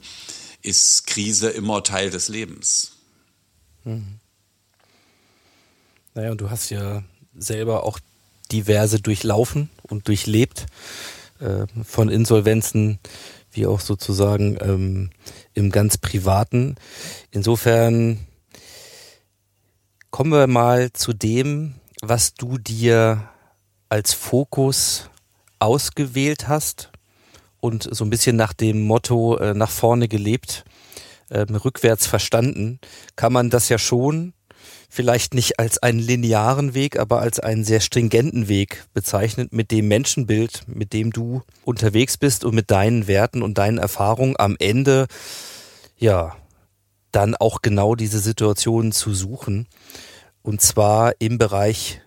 ist 0.68 1.08
Krise 1.08 1.50
immer 1.50 1.82
Teil 1.82 2.10
des 2.10 2.28
Lebens. 2.28 2.92
Mhm. 3.86 4.20
Naja, 6.14 6.32
und 6.32 6.42
du 6.42 6.50
hast 6.50 6.70
ja 6.70 7.04
selber 7.34 7.86
auch 7.86 8.00
diverse 8.52 9.00
durchlaufen 9.00 9.70
und 9.84 10.08
durchlebt, 10.10 10.66
äh, 11.40 11.66
von 11.84 12.10
Insolvenzen 12.10 13.00
wie 13.52 13.66
auch 13.66 13.80
sozusagen 13.80 14.58
ähm, 14.62 15.10
im 15.54 15.72
ganz 15.72 15.98
privaten. 15.98 16.76
Insofern 17.32 18.28
kommen 20.12 20.32
wir 20.32 20.48
mal 20.48 20.92
zu 20.92 21.14
dem, 21.14 21.76
was 22.02 22.34
du 22.34 22.58
dir 22.58 23.30
als 23.90 24.14
Fokus 24.14 25.10
ausgewählt 25.60 26.48
hast 26.50 26.92
und 27.68 27.88
so 27.92 28.04
ein 28.04 28.10
bisschen 28.10 28.36
nach 28.36 28.54
dem 28.54 28.86
Motto 28.86 29.38
äh, 29.38 29.54
nach 29.54 29.70
vorne 29.70 30.08
gelebt, 30.08 30.66
äh, 31.30 31.42
rückwärts 31.42 32.08
verstanden, 32.08 32.80
kann 33.16 33.34
man 33.34 33.50
das 33.50 33.70
ja 33.70 33.78
schon 33.78 34.34
vielleicht 34.90 35.34
nicht 35.34 35.60
als 35.60 35.78
einen 35.78 36.00
linearen 36.00 36.74
Weg, 36.74 36.98
aber 36.98 37.20
als 37.20 37.40
einen 37.40 37.64
sehr 37.64 37.82
stringenten 37.82 38.48
Weg 38.48 38.86
bezeichnet, 38.94 39.54
mit 39.54 39.72
dem 39.72 39.88
Menschenbild, 39.88 40.64
mit 40.68 40.94
dem 40.94 41.12
du 41.12 41.42
unterwegs 41.66 42.18
bist 42.18 42.46
und 42.46 42.56
mit 42.56 42.72
deinen 42.72 43.08
Werten 43.08 43.42
und 43.42 43.58
deinen 43.58 43.78
Erfahrungen 43.78 44.36
am 44.38 44.56
Ende, 44.60 45.08
ja, 45.98 46.36
dann 47.12 47.36
auch 47.36 47.62
genau 47.62 47.96
diese 47.96 48.20
Situationen 48.20 48.92
zu 48.92 49.14
suchen. 49.14 49.68
Und 50.42 50.62
zwar 50.62 51.14
im 51.20 51.38
Bereich 51.38 52.02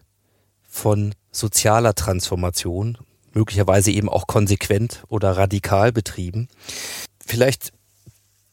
von 0.68 1.14
sozialer 1.30 1.94
Transformation, 1.94 2.98
möglicherweise 3.32 3.90
eben 3.90 4.08
auch 4.08 4.26
konsequent 4.26 5.04
oder 5.08 5.36
radikal 5.36 5.92
betrieben. 5.92 6.48
Vielleicht 7.24 7.72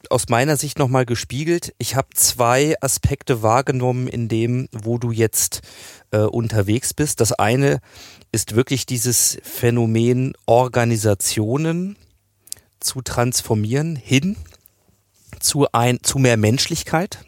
aus 0.09 0.29
meiner 0.29 0.55
Sicht 0.55 0.79
nochmal 0.79 1.05
gespiegelt. 1.05 1.73
Ich 1.77 1.95
habe 1.95 2.09
zwei 2.13 2.75
Aspekte 2.81 3.41
wahrgenommen 3.41 4.07
in 4.07 4.29
dem, 4.29 4.69
wo 4.71 4.97
du 4.97 5.11
jetzt 5.11 5.61
äh, 6.11 6.19
unterwegs 6.19 6.93
bist. 6.93 7.19
Das 7.19 7.33
eine 7.33 7.79
ist 8.31 8.55
wirklich 8.55 8.85
dieses 8.85 9.37
Phänomen 9.43 10.33
Organisationen 10.45 11.97
zu 12.79 13.01
transformieren 13.01 13.95
hin 13.95 14.37
zu 15.39 15.67
ein, 15.71 15.99
zu 16.03 16.19
mehr 16.19 16.37
Menschlichkeit. 16.37 17.19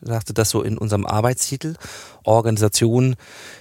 Ich 0.00 0.08
sagte 0.08 0.32
das 0.32 0.50
so 0.50 0.62
in 0.62 0.78
unserem 0.78 1.06
Arbeitstitel. 1.06 1.74
Organisation 2.24 3.16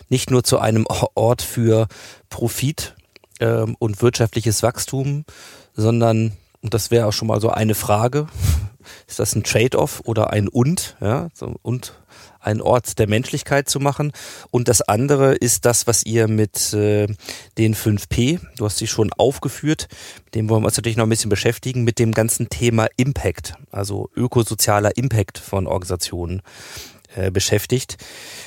nicht 0.10 0.32
nur 0.32 0.44
zu 0.44 0.60
einem 0.60 0.86
Ort 0.88 1.42
für 1.42 1.88
Profit 2.30 2.96
ähm, 3.40 3.76
und 3.80 4.02
wirtschaftliches 4.02 4.64
Wachstum, 4.64 5.26
sondern 5.74 6.34
und 6.62 6.74
das 6.74 6.92
wäre 6.92 7.08
auch 7.08 7.14
schon 7.14 7.30
mal 7.30 7.40
so 7.40 7.50
eine 7.50 7.76
Frage. 7.76 8.28
Ist 9.08 9.20
das 9.20 9.36
ein 9.36 9.44
Trade-off 9.44 10.02
oder 10.06 10.32
ein 10.32 10.48
Und? 10.48 10.98
Ja, 11.00 11.30
so, 11.34 11.56
und 11.62 11.94
ein 12.40 12.62
Ort 12.62 12.98
der 13.00 13.08
Menschlichkeit 13.08 13.70
zu 13.70 13.80
machen. 13.80 14.12
Und 14.52 14.68
das 14.68 14.82
andere 14.82 15.36
ist 15.36 15.66
das, 15.66 15.88
was 15.88 16.04
ihr 16.04 16.28
mit 16.28 16.74
äh, 16.74 17.08
den 17.58 17.76
5P, 17.76 18.40
du 18.58 18.66
hast 18.66 18.78
sie 18.78 18.88
schon 18.88 19.12
aufgeführt, 19.14 19.88
mit 20.26 20.36
dem 20.36 20.50
wollen 20.50 20.64
wir 20.64 20.68
uns 20.68 20.78
natürlich 20.78 20.98
noch 20.98 21.06
ein 21.06 21.10
bisschen 21.10 21.30
beschäftigen, 21.30 21.84
mit 21.84 22.00
dem 22.00 22.14
ganzen 22.14 22.50
Thema 22.50 22.88
Impact, 22.96 23.56
also 23.72 24.10
ökosozialer 24.16 24.96
Impact 24.98 25.38
von 25.38 25.68
Organisationen 25.68 26.42
äh, 27.16 27.32
beschäftigt. 27.32 27.97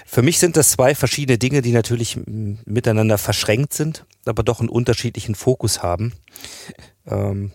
Für 0.07 0.23
mich 0.23 0.39
sind 0.39 0.57
das 0.57 0.71
zwei 0.71 0.95
verschiedene 0.95 1.39
Dinge, 1.39 1.63
die 1.63 1.73
natürlich 1.73 2.19
miteinander 2.27 3.19
verschränkt 3.19 3.73
sind, 3.75 4.07
aber 4.25 4.43
doch 4.43 4.61
einen 4.61 4.69
unterschiedlichen 4.69 5.35
Fokus 5.35 5.83
haben. 5.83 6.13
Ähm, 7.07 7.53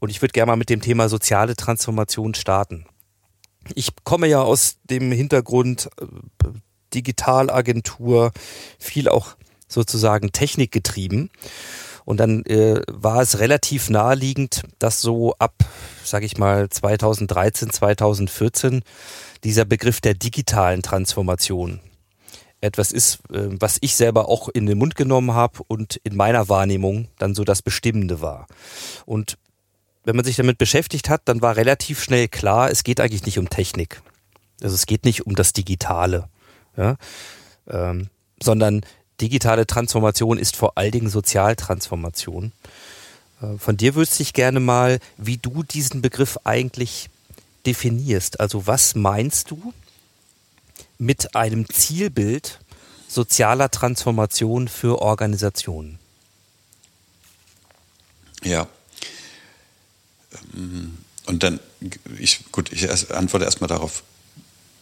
und 0.00 0.10
ich 0.10 0.22
würde 0.22 0.32
gerne 0.32 0.50
mal 0.50 0.56
mit 0.56 0.70
dem 0.70 0.80
Thema 0.80 1.08
soziale 1.08 1.56
Transformation 1.56 2.34
starten. 2.34 2.86
Ich 3.74 3.90
komme 4.04 4.26
ja 4.26 4.42
aus 4.42 4.78
dem 4.84 5.12
Hintergrund 5.12 5.90
äh, 6.00 6.06
Digitalagentur, 6.94 8.32
viel 8.78 9.08
auch 9.08 9.36
sozusagen 9.68 10.32
technikgetrieben. 10.32 11.30
Und 12.08 12.20
dann 12.20 12.42
äh, 12.46 12.80
war 12.86 13.20
es 13.20 13.38
relativ 13.38 13.90
naheliegend, 13.90 14.62
dass 14.78 15.02
so 15.02 15.34
ab, 15.38 15.52
sage 16.02 16.24
ich 16.24 16.38
mal, 16.38 16.70
2013, 16.70 17.68
2014 17.68 18.82
dieser 19.44 19.66
Begriff 19.66 20.00
der 20.00 20.14
digitalen 20.14 20.80
Transformation 20.80 21.80
etwas 22.62 22.92
ist, 22.92 23.16
äh, 23.30 23.48
was 23.60 23.76
ich 23.82 23.94
selber 23.94 24.30
auch 24.30 24.48
in 24.48 24.64
den 24.64 24.78
Mund 24.78 24.96
genommen 24.96 25.34
habe 25.34 25.60
und 25.68 25.96
in 25.96 26.16
meiner 26.16 26.48
Wahrnehmung 26.48 27.08
dann 27.18 27.34
so 27.34 27.44
das 27.44 27.60
Bestimmende 27.60 28.22
war. 28.22 28.46
Und 29.04 29.36
wenn 30.04 30.16
man 30.16 30.24
sich 30.24 30.36
damit 30.36 30.56
beschäftigt 30.56 31.10
hat, 31.10 31.20
dann 31.26 31.42
war 31.42 31.56
relativ 31.56 32.02
schnell 32.02 32.26
klar, 32.26 32.70
es 32.70 32.84
geht 32.84 33.00
eigentlich 33.00 33.26
nicht 33.26 33.38
um 33.38 33.50
Technik. 33.50 34.00
Also 34.62 34.74
es 34.74 34.86
geht 34.86 35.04
nicht 35.04 35.26
um 35.26 35.34
das 35.34 35.52
Digitale, 35.52 36.30
ja? 36.74 36.96
ähm, 37.68 38.08
sondern 38.42 38.80
digitale 39.20 39.66
Transformation 39.66 40.38
ist 40.38 40.56
vor 40.56 40.78
allen 40.78 40.92
Dingen 40.92 41.10
Sozialtransformation. 41.10 42.52
Äh, 43.42 43.58
von 43.58 43.76
dir 43.76 43.94
wüsste 43.94 44.22
ich 44.22 44.32
gerne 44.32 44.60
mal, 44.60 45.00
wie 45.16 45.38
du 45.38 45.62
diesen 45.62 46.02
Begriff 46.02 46.38
eigentlich 46.44 47.10
definierst. 47.66 48.40
Also 48.40 48.66
was 48.66 48.94
meinst 48.94 49.50
du 49.50 49.72
mit 50.98 51.34
einem 51.36 51.68
Zielbild 51.68 52.60
sozialer 53.08 53.70
Transformation 53.70 54.68
für 54.68 55.00
Organisationen? 55.00 55.98
Ja. 58.44 58.68
Und 61.26 61.42
dann, 61.42 61.60
ich, 62.18 62.50
gut, 62.52 62.72
ich 62.72 62.84
erst, 62.84 63.12
antworte 63.12 63.44
erstmal 63.44 63.68
darauf. 63.68 64.02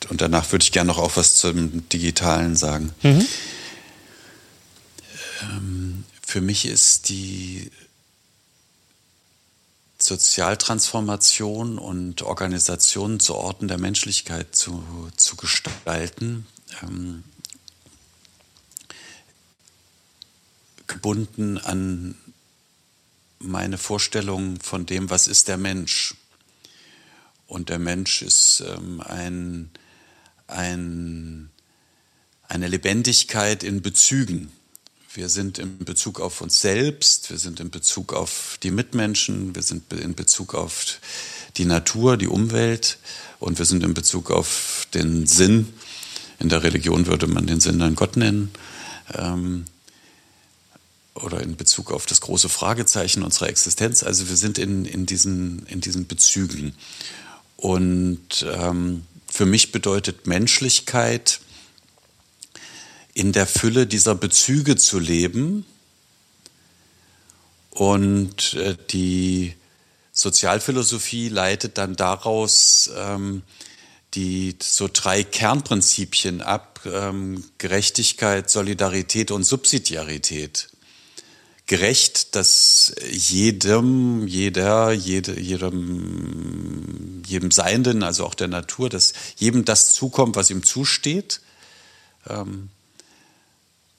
Und 0.08 0.20
danach 0.20 0.50
würde 0.52 0.62
ich 0.62 0.72
gerne 0.72 0.88
noch 0.88 0.98
auch 0.98 1.16
was 1.16 1.36
zum 1.36 1.88
Digitalen 1.88 2.54
sagen. 2.56 2.92
Mhm. 3.02 3.26
Ähm, 5.42 6.04
für 6.22 6.40
mich 6.40 6.66
ist 6.66 7.08
die 7.08 7.70
Sozialtransformation 9.98 11.78
und 11.78 12.22
Organisation 12.22 13.18
zu 13.18 13.34
Orten 13.34 13.68
der 13.68 13.78
Menschlichkeit 13.78 14.54
zu, 14.54 15.10
zu 15.16 15.36
gestalten, 15.36 16.46
ähm, 16.82 17.24
gebunden 20.86 21.58
an 21.58 22.16
meine 23.38 23.78
Vorstellung 23.78 24.60
von 24.60 24.86
dem, 24.86 25.10
was 25.10 25.28
ist 25.28 25.48
der 25.48 25.56
Mensch. 25.56 26.14
Und 27.46 27.68
der 27.68 27.78
Mensch 27.78 28.22
ist 28.22 28.62
ähm, 28.66 29.00
ein, 29.00 29.70
ein, 30.46 31.50
eine 32.48 32.68
Lebendigkeit 32.68 33.62
in 33.62 33.82
Bezügen. 33.82 34.52
Wir 35.16 35.30
sind 35.30 35.58
in 35.58 35.78
Bezug 35.78 36.20
auf 36.20 36.42
uns 36.42 36.60
selbst, 36.60 37.30
wir 37.30 37.38
sind 37.38 37.58
in 37.58 37.70
Bezug 37.70 38.12
auf 38.12 38.58
die 38.62 38.70
Mitmenschen, 38.70 39.54
wir 39.54 39.62
sind 39.62 39.90
in 39.94 40.14
Bezug 40.14 40.54
auf 40.54 41.00
die 41.56 41.64
Natur, 41.64 42.18
die 42.18 42.26
Umwelt 42.26 42.98
und 43.40 43.56
wir 43.56 43.64
sind 43.64 43.82
in 43.82 43.94
Bezug 43.94 44.30
auf 44.30 44.86
den 44.92 45.26
Sinn. 45.26 45.72
In 46.38 46.50
der 46.50 46.62
Religion 46.62 47.06
würde 47.06 47.28
man 47.28 47.46
den 47.46 47.60
Sinn 47.60 47.78
dann 47.78 47.94
Gott 47.94 48.18
nennen. 48.18 48.50
Ähm, 49.14 49.64
oder 51.14 51.40
in 51.40 51.56
Bezug 51.56 51.92
auf 51.92 52.04
das 52.04 52.20
große 52.20 52.50
Fragezeichen 52.50 53.22
unserer 53.22 53.48
Existenz. 53.48 54.02
Also 54.02 54.28
wir 54.28 54.36
sind 54.36 54.58
in, 54.58 54.84
in, 54.84 55.06
diesen, 55.06 55.64
in 55.64 55.80
diesen 55.80 56.06
Bezügen. 56.06 56.74
Und 57.56 58.44
ähm, 58.46 59.06
für 59.26 59.46
mich 59.46 59.72
bedeutet 59.72 60.26
Menschlichkeit, 60.26 61.40
in 63.16 63.32
der 63.32 63.46
Fülle 63.46 63.86
dieser 63.86 64.14
Bezüge 64.14 64.76
zu 64.76 64.98
leben 64.98 65.64
und 67.70 68.52
äh, 68.52 68.76
die 68.90 69.54
Sozialphilosophie 70.12 71.30
leitet 71.30 71.78
dann 71.78 71.96
daraus 71.96 72.90
ähm, 72.94 73.42
die 74.12 74.56
so 74.62 74.90
drei 74.92 75.24
Kernprinzipien 75.24 76.42
ab, 76.42 76.80
ähm, 76.84 77.42
Gerechtigkeit, 77.56 78.50
Solidarität 78.50 79.30
und 79.30 79.44
Subsidiarität. 79.44 80.68
Gerecht, 81.64 82.36
dass 82.36 82.94
jedem, 83.10 84.26
jeder, 84.26 84.92
jede, 84.92 85.40
jedem, 85.40 87.22
jedem 87.26 87.50
Seienden, 87.50 88.02
also 88.02 88.26
auch 88.26 88.34
der 88.34 88.48
Natur, 88.48 88.90
dass 88.90 89.14
jedem 89.36 89.64
das 89.64 89.94
zukommt, 89.94 90.36
was 90.36 90.50
ihm 90.50 90.62
zusteht. 90.62 91.40
Ähm, 92.28 92.68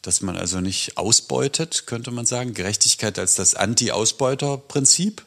dass 0.02 0.22
man 0.22 0.38
also 0.38 0.62
nicht 0.62 0.98
ausbeutet, 0.98 1.86
könnte 1.86 2.12
man 2.12 2.26
sagen. 2.26 2.54
Gerechtigkeit 2.54 3.20
als 3.20 3.36
das 3.36 3.56
Anti-Ausbeuter-Prinzip. 3.56 5.24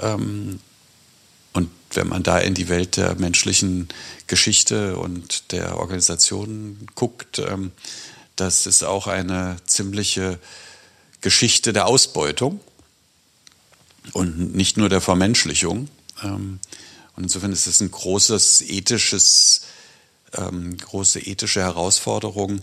Ähm, 0.00 0.60
und 1.52 1.70
wenn 1.90 2.08
man 2.08 2.22
da 2.22 2.38
in 2.38 2.54
die 2.54 2.68
Welt 2.68 2.96
der 2.96 3.14
menschlichen 3.16 3.88
Geschichte 4.26 4.96
und 4.96 5.52
der 5.52 5.78
Organisation 5.78 6.86
guckt, 6.94 7.38
ähm, 7.38 7.72
das 8.36 8.66
ist 8.66 8.84
auch 8.84 9.06
eine 9.06 9.56
ziemliche 9.66 10.38
Geschichte 11.20 11.72
der 11.72 11.86
Ausbeutung 11.86 12.60
und 14.12 14.54
nicht 14.54 14.76
nur 14.76 14.88
der 14.88 15.00
Vermenschlichung. 15.00 15.88
Ähm, 16.22 16.60
und 17.16 17.24
insofern 17.24 17.52
ist 17.52 17.66
es 17.66 17.80
ein 17.80 17.90
großes 17.90 18.62
ethisches, 18.62 19.62
große 20.30 21.20
ethische 21.20 21.60
Herausforderung, 21.60 22.60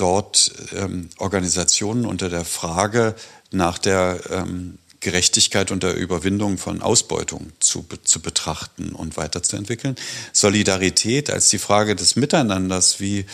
dort 0.00 0.52
ähm, 0.74 1.10
Organisationen 1.18 2.06
unter 2.06 2.28
der 2.28 2.44
Frage 2.44 3.14
nach 3.50 3.78
der 3.78 4.20
ähm, 4.30 4.78
Gerechtigkeit 5.00 5.70
und 5.70 5.82
der 5.82 5.96
Überwindung 5.96 6.58
von 6.58 6.82
Ausbeutung 6.82 7.52
zu, 7.58 7.86
zu 8.04 8.20
betrachten 8.20 8.92
und 8.92 9.16
weiterzuentwickeln. 9.16 9.96
Solidarität 10.32 11.30
als 11.30 11.48
die 11.48 11.58
Frage 11.58 11.96
des 11.96 12.16
Miteinanders, 12.16 13.00
wie, 13.00 13.24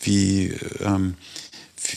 wie, 0.00 0.56
ähm, 0.80 1.16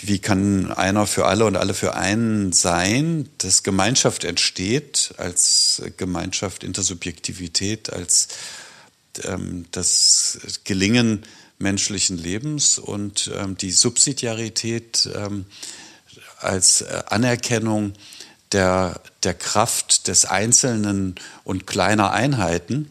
wie 0.01 0.19
kann 0.19 0.71
einer 0.71 1.05
für 1.05 1.25
alle 1.25 1.45
und 1.45 1.55
alle 1.55 1.75
für 1.75 1.95
einen 1.95 2.51
sein, 2.51 3.29
dass 3.37 3.63
Gemeinschaft 3.63 4.23
entsteht, 4.23 5.13
als 5.17 5.83
Gemeinschaft 5.97 6.63
Intersubjektivität, 6.63 7.93
als 7.93 8.27
ähm, 9.23 9.65
das 9.71 10.39
Gelingen 10.63 11.25
menschlichen 11.61 12.17
Lebens 12.17 12.77
und 12.77 13.31
ähm, 13.35 13.57
die 13.57 13.71
Subsidiarität 13.71 15.09
ähm, 15.15 15.45
als 16.39 16.81
äh, 16.81 17.03
Anerkennung 17.07 17.93
der, 18.51 18.99
der 19.23 19.33
Kraft 19.33 20.07
des 20.07 20.25
Einzelnen 20.25 21.15
und 21.43 21.67
kleiner 21.67 22.11
Einheiten, 22.11 22.89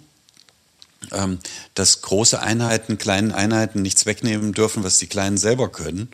ähm, 1.12 1.38
dass 1.74 2.02
große 2.02 2.40
Einheiten 2.40 2.98
kleinen 2.98 3.32
Einheiten 3.32 3.82
nichts 3.82 4.06
wegnehmen 4.06 4.52
dürfen, 4.52 4.84
was 4.84 4.98
die 4.98 5.06
Kleinen 5.06 5.36
selber 5.36 5.70
können. 5.70 6.08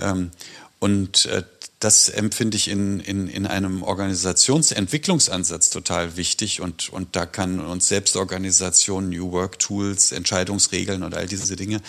Ähm, 0.00 0.30
und 0.78 1.26
äh, 1.26 1.42
das 1.80 2.08
empfinde 2.08 2.56
ich 2.56 2.68
in, 2.68 2.98
in, 2.98 3.28
in 3.28 3.46
einem 3.46 3.82
Organisationsentwicklungsansatz 3.84 5.70
total 5.70 6.16
wichtig 6.16 6.60
und, 6.60 6.88
und 6.88 7.14
da 7.14 7.24
kann 7.24 7.60
uns 7.60 7.86
Selbstorganisation, 7.88 9.10
New 9.10 9.30
Work 9.30 9.60
Tools, 9.60 10.10
Entscheidungsregeln 10.10 11.04
und 11.04 11.14
all 11.14 11.28
diese 11.28 11.54
Dinge, 11.54 11.80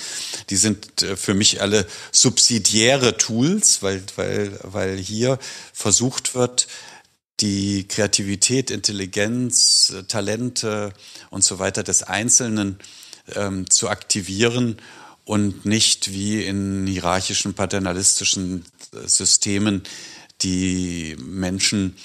die 0.52 0.58
sind 0.58 1.02
äh, 1.02 1.16
für 1.18 1.34
mich 1.34 1.62
alle 1.62 1.88
subsidiäre 2.12 3.18
Tools, 3.18 3.82
weil, 3.82 4.04
weil, 4.16 4.60
weil 4.64 4.98
hier 4.98 5.40
versucht 5.74 6.36
wird, 6.36 6.68
die 7.40 7.88
Kreativität, 7.88 8.70
Intelligenz, 8.70 9.94
Talente 10.08 10.94
und 11.30 11.44
so 11.44 11.58
weiter 11.58 11.84
des 11.84 12.04
Einzelnen 12.04 12.80
ähm, 13.36 13.70
zu 13.70 13.90
aktivieren 13.90 14.78
und 15.30 15.64
nicht 15.64 16.12
wie 16.12 16.42
in 16.42 16.88
hierarchischen, 16.88 17.54
paternalistischen 17.54 18.66
Systemen 19.06 19.84
die 20.42 21.16
Menschen 21.20 21.96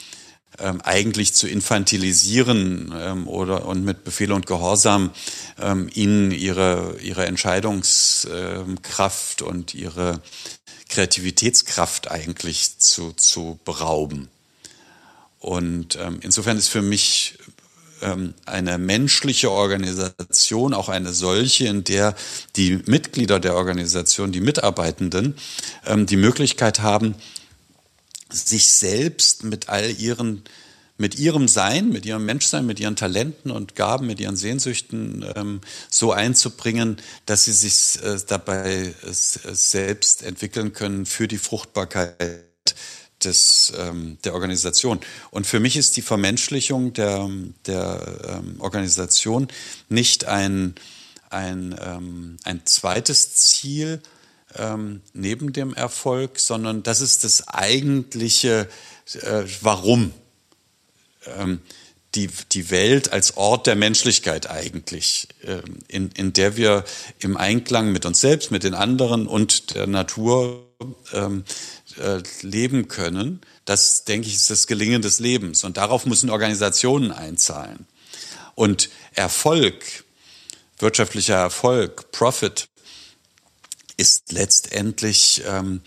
ähm, 0.58 0.82
eigentlich 0.82 1.32
zu 1.32 1.48
infantilisieren 1.48 2.92
ähm, 2.94 3.26
oder 3.26 3.64
und 3.64 3.82
mit 3.82 4.04
Befehl 4.04 4.30
und 4.30 4.44
Gehorsam 4.44 5.10
ähm, 5.58 5.88
ihnen 5.94 6.32
ihre, 6.32 6.98
ihre 7.00 7.24
Entscheidungskraft 7.24 9.40
und 9.40 9.72
ihre 9.72 10.20
Kreativitätskraft 10.90 12.10
eigentlich 12.10 12.78
zu, 12.78 13.14
zu 13.14 13.58
berauben. 13.64 14.28
Und 15.38 15.96
ähm, 15.96 16.18
insofern 16.20 16.58
ist 16.58 16.68
für 16.68 16.82
mich 16.82 17.23
ähm, 18.04 18.34
eine 18.46 18.78
menschliche 18.78 19.50
Organisation, 19.50 20.74
auch 20.74 20.88
eine 20.88 21.12
solche, 21.12 21.66
in 21.66 21.84
der 21.84 22.14
die 22.56 22.82
Mitglieder 22.86 23.40
der 23.40 23.54
Organisation, 23.56 24.30
die 24.30 24.40
Mitarbeitenden, 24.40 25.34
ähm, 25.86 26.06
die 26.06 26.16
Möglichkeit 26.16 26.80
haben, 26.80 27.14
sich 28.30 28.68
selbst 28.68 29.44
mit 29.44 29.68
all 29.68 29.90
ihren 29.90 30.44
mit 30.96 31.18
ihrem 31.18 31.48
Sein, 31.48 31.88
mit 31.88 32.06
ihrem 32.06 32.24
Menschsein, 32.24 32.66
mit 32.66 32.78
ihren 32.78 32.94
Talenten 32.94 33.50
und 33.50 33.74
Gaben, 33.74 34.06
mit 34.06 34.20
ihren 34.20 34.36
Sehnsüchten 34.36 35.24
ähm, 35.34 35.60
so 35.90 36.12
einzubringen, 36.12 36.98
dass 37.26 37.46
sie 37.46 37.52
sich 37.52 38.00
äh, 38.04 38.16
dabei 38.28 38.94
äh, 39.02 39.12
selbst 39.12 40.22
entwickeln 40.22 40.72
können 40.72 41.04
für 41.04 41.26
die 41.26 41.38
Fruchtbarkeit 41.38 42.44
des, 43.24 43.72
ähm, 43.78 44.18
der 44.24 44.34
Organisation. 44.34 45.00
Und 45.30 45.46
für 45.46 45.60
mich 45.60 45.76
ist 45.76 45.96
die 45.96 46.02
Vermenschlichung 46.02 46.92
der, 46.92 47.28
der 47.66 48.18
ähm, 48.28 48.60
Organisation 48.60 49.48
nicht 49.88 50.24
ein, 50.24 50.74
ein, 51.30 51.74
ähm, 51.80 52.36
ein 52.44 52.64
zweites 52.64 53.34
Ziel 53.34 54.00
ähm, 54.56 55.00
neben 55.12 55.52
dem 55.52 55.74
Erfolg, 55.74 56.38
sondern 56.38 56.82
das 56.82 57.00
ist 57.00 57.24
das 57.24 57.48
eigentliche 57.48 58.68
äh, 59.22 59.44
Warum. 59.60 60.12
Ähm, 61.38 61.60
die, 62.14 62.28
die 62.52 62.70
Welt 62.70 63.12
als 63.12 63.36
Ort 63.36 63.66
der 63.66 63.74
Menschlichkeit 63.74 64.48
eigentlich, 64.48 65.28
ähm, 65.42 65.78
in, 65.88 66.10
in 66.12 66.32
der 66.32 66.56
wir 66.56 66.84
im 67.18 67.36
Einklang 67.36 67.92
mit 67.92 68.06
uns 68.06 68.20
selbst, 68.20 68.50
mit 68.50 68.62
den 68.62 68.74
anderen 68.74 69.26
und 69.26 69.74
der 69.74 69.86
Natur 69.86 70.64
ähm, 71.12 71.44
äh, 71.98 72.22
leben 72.42 72.88
können, 72.88 73.40
das, 73.64 74.04
denke 74.04 74.28
ich, 74.28 74.34
ist 74.34 74.50
das 74.50 74.66
Gelingen 74.66 75.02
des 75.02 75.20
Lebens. 75.20 75.64
Und 75.64 75.76
darauf 75.76 76.06
müssen 76.06 76.30
Organisationen 76.30 77.12
einzahlen. 77.12 77.86
Und 78.54 78.90
Erfolg, 79.12 80.04
wirtschaftlicher 80.78 81.36
Erfolg, 81.36 82.10
Profit, 82.12 82.68
ist 83.96 84.32
letztendlich 84.32 85.42
ähm, 85.46 85.80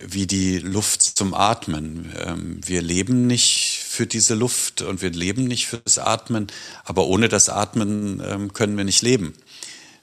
wie 0.00 0.26
die 0.26 0.58
Luft 0.58 1.02
zum 1.02 1.34
Atmen. 1.34 2.12
Ähm, 2.18 2.60
wir 2.64 2.82
leben 2.82 3.26
nicht 3.26 3.80
für 3.82 4.06
diese 4.06 4.34
Luft 4.34 4.82
und 4.82 5.02
wir 5.02 5.10
leben 5.10 5.44
nicht 5.44 5.66
fürs 5.66 5.98
Atmen, 5.98 6.48
aber 6.84 7.06
ohne 7.06 7.28
das 7.28 7.48
Atmen 7.48 8.22
ähm, 8.24 8.52
können 8.52 8.76
wir 8.76 8.84
nicht 8.84 9.02
leben. 9.02 9.34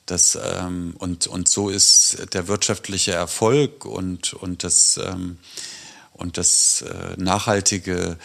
Das, 0.05 0.37
ähm, 0.41 0.95
und, 0.99 1.27
und 1.27 1.47
so 1.47 1.69
ist 1.69 2.33
der 2.33 2.47
wirtschaftliche 2.47 3.13
Erfolg 3.13 3.85
und, 3.85 4.33
und 4.33 4.63
das, 4.63 4.99
ähm, 5.03 5.39
und 6.13 6.37
das 6.37 6.83
äh, 6.83 7.15
nachhaltige 7.17 8.17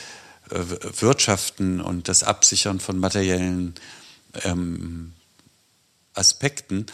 äh, 0.51 0.59
Wirtschaften 1.01 1.81
und 1.81 2.09
das 2.09 2.23
Absichern 2.23 2.81
von 2.81 2.99
materiellen 2.99 3.75
ähm, 4.45 5.13
Aspekten 6.15 6.87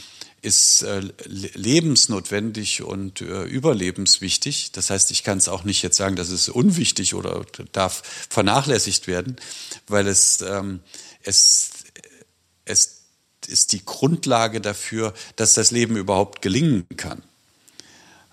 ist 0.42 0.82
äh, 0.82 1.00
lebensnotwendig 1.24 2.82
und 2.82 3.20
äh, 3.20 3.42
überlebenswichtig. 3.44 4.70
Das 4.72 4.90
heißt, 4.90 5.10
ich 5.10 5.24
kann 5.24 5.38
es 5.38 5.48
auch 5.48 5.64
nicht 5.64 5.82
jetzt 5.82 5.96
sagen, 5.96 6.14
das 6.14 6.30
ist 6.30 6.48
unwichtig 6.48 7.14
oder 7.14 7.44
darf 7.72 8.02
vernachlässigt 8.28 9.08
werden, 9.08 9.36
weil 9.88 10.06
es, 10.06 10.42
ähm, 10.42 10.80
es, 11.22 11.70
es 12.64 12.95
ist 13.46 13.72
die 13.72 13.84
Grundlage 13.84 14.60
dafür, 14.60 15.14
dass 15.36 15.54
das 15.54 15.70
Leben 15.70 15.96
überhaupt 15.96 16.42
gelingen 16.42 16.86
kann. 16.96 17.22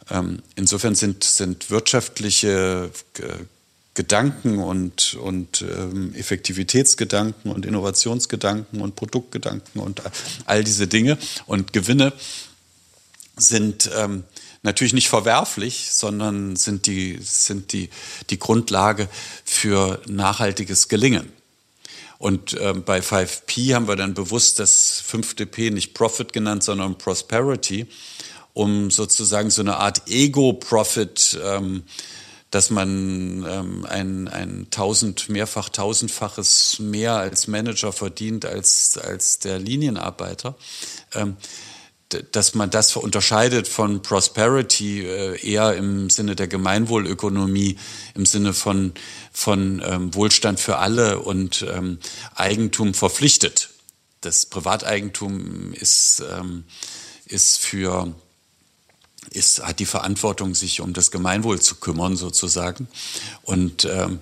Ähm, 0.09 0.41
insofern 0.55 0.95
sind, 0.95 1.23
sind 1.23 1.69
wirtschaftliche 1.69 2.91
äh, 3.19 3.43
Gedanken 3.93 4.57
und, 4.57 5.13
und 5.15 5.61
ähm, 5.61 6.15
Effektivitätsgedanken 6.15 7.51
und 7.51 7.65
Innovationsgedanken 7.65 8.81
und 8.81 8.95
Produktgedanken 8.95 9.79
und 9.79 10.01
all 10.45 10.63
diese 10.63 10.87
Dinge 10.87 11.17
und 11.45 11.73
Gewinne 11.73 12.11
sind 13.37 13.89
ähm, 13.95 14.23
natürlich 14.63 14.93
nicht 14.93 15.09
verwerflich, 15.09 15.89
sondern 15.91 16.55
sind 16.55 16.87
die, 16.87 17.19
sind 17.21 17.71
die, 17.71 17.89
die 18.29 18.39
Grundlage 18.39 19.09
für 19.45 20.01
nachhaltiges 20.07 20.87
Gelingen. 20.87 21.31
Und 22.23 22.55
ähm, 22.57 22.83
bei 22.85 22.99
5P 22.99 23.75
haben 23.75 23.89
wir 23.89 23.97
dann 23.97 24.13
bewusst 24.13 24.57
das 24.57 25.03
fünfte 25.05 25.45
P 25.45 25.71
nicht 25.71 25.93
Profit 25.93 26.31
genannt, 26.31 26.63
sondern 26.63 26.97
Prosperity, 26.97 27.85
um 28.53 28.91
sozusagen 28.91 29.49
so 29.49 29.61
eine 29.61 29.75
Art 29.75 30.03
Ego-Profit 30.07 31.37
ähm, 31.43 31.83
dass 32.49 32.69
man 32.69 33.43
ähm, 33.49 33.85
ein, 33.89 34.27
ein 34.29 34.67
tausend, 34.69 35.27
mehrfach 35.27 35.67
tausendfaches 35.67 36.77
mehr 36.79 37.15
als 37.15 37.47
Manager 37.47 37.91
verdient 37.91 38.45
als, 38.45 38.97
als 38.97 39.39
der 39.39 39.59
Linienarbeiter. 39.59 40.55
Ähm, 41.15 41.35
dass 42.31 42.55
man 42.55 42.69
das 42.69 42.95
unterscheidet 42.95 43.67
von 43.67 44.01
Prosperity 44.01 45.01
äh, 45.01 45.39
eher 45.45 45.75
im 45.75 46.09
Sinne 46.09 46.35
der 46.35 46.47
Gemeinwohlökonomie, 46.47 47.77
im 48.15 48.25
Sinne 48.25 48.53
von, 48.53 48.93
von 49.31 49.81
ähm, 49.85 50.13
Wohlstand 50.13 50.59
für 50.59 50.77
alle 50.77 51.19
und 51.19 51.65
ähm, 51.69 51.99
Eigentum 52.35 52.93
verpflichtet. 52.93 53.69
Das 54.21 54.45
Privateigentum 54.45 55.73
ist, 55.73 56.23
ähm, 56.37 56.63
ist 57.25 57.59
für 57.59 58.13
ist, 59.29 59.65
hat 59.65 59.79
die 59.79 59.85
Verantwortung, 59.85 60.55
sich 60.55 60.81
um 60.81 60.93
das 60.93 61.11
Gemeinwohl 61.11 61.59
zu 61.59 61.75
kümmern, 61.75 62.15
sozusagen. 62.15 62.87
Und 63.43 63.85
ähm, 63.85 64.19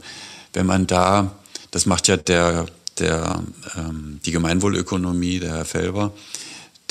wenn 0.53 0.65
man 0.65 0.87
da, 0.87 1.35
das 1.71 1.85
macht 1.85 2.07
ja 2.07 2.17
der, 2.17 2.65
der, 2.99 3.43
ähm, 3.75 4.19
die 4.25 4.31
Gemeinwohlökonomie, 4.31 5.39
der 5.39 5.55
Herr 5.55 5.65
Felber, 5.65 6.13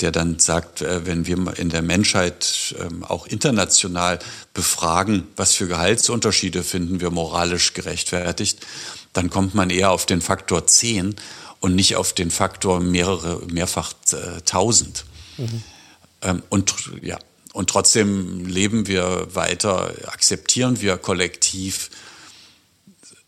der 0.01 0.11
dann 0.11 0.39
sagt, 0.39 0.81
äh, 0.81 1.05
wenn 1.05 1.25
wir 1.27 1.57
in 1.57 1.69
der 1.69 1.81
Menschheit 1.81 2.75
ähm, 2.79 3.03
auch 3.03 3.27
international 3.27 4.19
befragen, 4.53 5.27
was 5.35 5.53
für 5.53 5.67
Gehaltsunterschiede 5.67 6.63
finden 6.63 7.01
wir 7.01 7.11
moralisch 7.11 7.73
gerechtfertigt, 7.73 8.65
dann 9.13 9.29
kommt 9.29 9.55
man 9.55 9.69
eher 9.69 9.91
auf 9.91 10.05
den 10.05 10.21
Faktor 10.21 10.67
10 10.67 11.15
und 11.59 11.75
nicht 11.75 11.95
auf 11.95 12.13
den 12.13 12.31
Faktor 12.31 12.79
mehrere, 12.79 13.45
mehrfach 13.47 13.93
äh, 14.11 14.41
tausend. 14.41 15.05
Mhm. 15.37 15.63
Ähm, 16.21 16.43
und 16.49 16.73
ja, 17.01 17.19
und 17.53 17.69
trotzdem 17.69 18.45
leben 18.45 18.87
wir 18.87 19.27
weiter, 19.33 19.93
akzeptieren 20.07 20.81
wir 20.81 20.97
kollektiv 20.97 21.89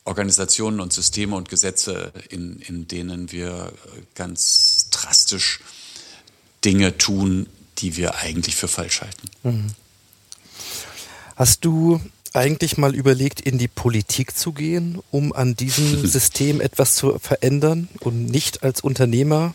Organisationen 0.05 0.79
und 0.79 0.91
Systeme 0.91 1.35
und 1.35 1.49
Gesetze, 1.49 2.11
in, 2.29 2.59
in 2.59 2.87
denen 2.87 3.31
wir 3.31 3.71
ganz 4.15 4.89
drastisch 4.91 5.59
Dinge 6.65 6.97
tun, 6.97 7.47
die 7.79 7.97
wir 7.97 8.15
eigentlich 8.15 8.55
für 8.55 8.67
falsch 8.67 9.01
halten. 9.01 9.29
Mhm. 9.43 9.67
Hast 11.35 11.65
du 11.65 11.99
eigentlich 12.33 12.77
mal 12.77 12.95
überlegt, 12.95 13.41
in 13.41 13.57
die 13.57 13.67
Politik 13.67 14.35
zu 14.35 14.53
gehen, 14.53 14.99
um 15.11 15.33
an 15.33 15.55
diesem 15.55 16.05
System 16.07 16.61
etwas 16.61 16.95
zu 16.95 17.17
verändern 17.19 17.89
und 17.99 18.25
nicht 18.25 18.63
als 18.63 18.81
Unternehmer 18.81 19.53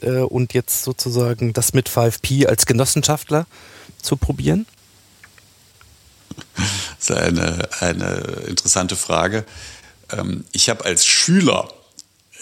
äh, 0.00 0.18
und 0.18 0.54
jetzt 0.54 0.84
sozusagen 0.84 1.52
das 1.52 1.72
mit 1.72 1.88
5P 1.88 2.46
als 2.46 2.66
Genossenschaftler 2.66 3.46
zu 4.00 4.16
probieren? 4.16 4.66
Das 6.56 7.10
ist 7.10 7.12
eine, 7.12 7.68
eine 7.80 8.14
interessante 8.46 8.96
Frage. 8.96 9.44
Ähm, 10.10 10.44
ich 10.52 10.68
habe 10.68 10.84
als 10.84 11.04
Schüler 11.04 11.72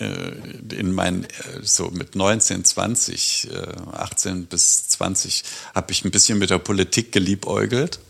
in 0.00 0.92
meinen, 0.92 1.24
äh, 1.24 1.28
so 1.62 1.90
mit 1.90 2.14
19, 2.14 2.64
20, 2.64 3.48
18 3.92 4.46
bis 4.46 4.88
20, 4.88 5.44
habe 5.74 5.92
ich 5.92 6.04
ein 6.04 6.10
bisschen 6.10 6.38
mit 6.38 6.50
der 6.50 6.58
Politik 6.58 7.12
geliebäugelt. 7.12 8.00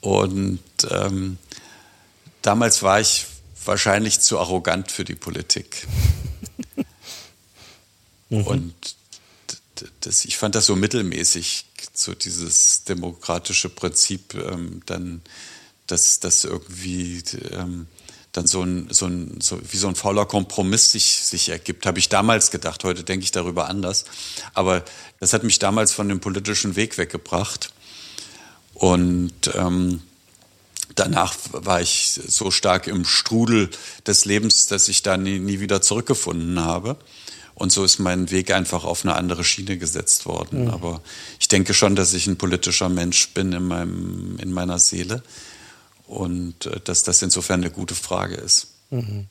Und 0.00 0.60
ähm, 0.90 1.38
damals 2.42 2.82
war 2.82 3.00
ich 3.00 3.26
wahrscheinlich 3.64 4.20
zu 4.20 4.38
arrogant 4.38 4.90
für 4.90 5.04
die 5.04 5.14
Politik. 5.14 5.86
mhm. 8.28 8.46
Und 8.46 8.74
das, 10.00 10.24
ich 10.24 10.36
fand 10.36 10.54
das 10.54 10.66
so 10.66 10.76
mittelmäßig 10.76 11.66
so 11.92 12.14
dieses 12.14 12.84
demokratische 12.84 13.68
Prinzip 13.68 14.34
ähm, 14.34 14.82
dann, 14.86 15.22
dass 15.86 16.20
das 16.20 16.44
irgendwie 16.44 17.22
ähm, 17.52 17.86
dann 18.34 18.48
so 18.48 18.62
ein, 18.62 18.88
so 18.90 19.06
ein 19.06 19.40
so 19.40 19.60
wie 19.70 19.76
so 19.76 19.86
ein 19.86 19.94
fauler 19.94 20.26
Kompromiss 20.26 20.90
sich, 20.90 21.22
sich 21.22 21.48
ergibt, 21.50 21.86
habe 21.86 22.00
ich 22.00 22.08
damals 22.08 22.50
gedacht. 22.50 22.82
Heute 22.82 23.04
denke 23.04 23.24
ich 23.24 23.30
darüber 23.30 23.68
anders. 23.68 24.04
Aber 24.54 24.84
das 25.20 25.32
hat 25.32 25.44
mich 25.44 25.60
damals 25.60 25.92
von 25.92 26.08
dem 26.08 26.18
politischen 26.18 26.74
Weg 26.74 26.98
weggebracht. 26.98 27.72
Und 28.74 29.32
ähm, 29.54 30.02
danach 30.96 31.36
war 31.52 31.80
ich 31.80 32.20
so 32.26 32.50
stark 32.50 32.88
im 32.88 33.04
Strudel 33.04 33.70
des 34.04 34.24
Lebens, 34.24 34.66
dass 34.66 34.88
ich 34.88 35.02
da 35.02 35.16
nie, 35.16 35.38
nie 35.38 35.60
wieder 35.60 35.80
zurückgefunden 35.80 36.58
habe. 36.58 36.96
Und 37.54 37.70
so 37.70 37.84
ist 37.84 38.00
mein 38.00 38.32
Weg 38.32 38.50
einfach 38.50 38.82
auf 38.82 39.04
eine 39.04 39.14
andere 39.14 39.44
Schiene 39.44 39.78
gesetzt 39.78 40.26
worden. 40.26 40.64
Mhm. 40.64 40.70
Aber 40.70 41.02
ich 41.38 41.46
denke 41.46 41.72
schon, 41.72 41.94
dass 41.94 42.12
ich 42.14 42.26
ein 42.26 42.36
politischer 42.36 42.88
Mensch 42.88 43.28
bin 43.28 43.52
in, 43.52 43.68
meinem, 43.68 44.38
in 44.40 44.52
meiner 44.52 44.80
Seele. 44.80 45.22
Und 46.14 46.66
äh, 46.66 46.80
dass 46.84 47.02
das 47.02 47.22
insofern 47.22 47.60
eine 47.60 47.70
gute 47.70 47.94
Frage 47.94 48.36
ist. 48.36 48.68
Mhm. 48.90 49.26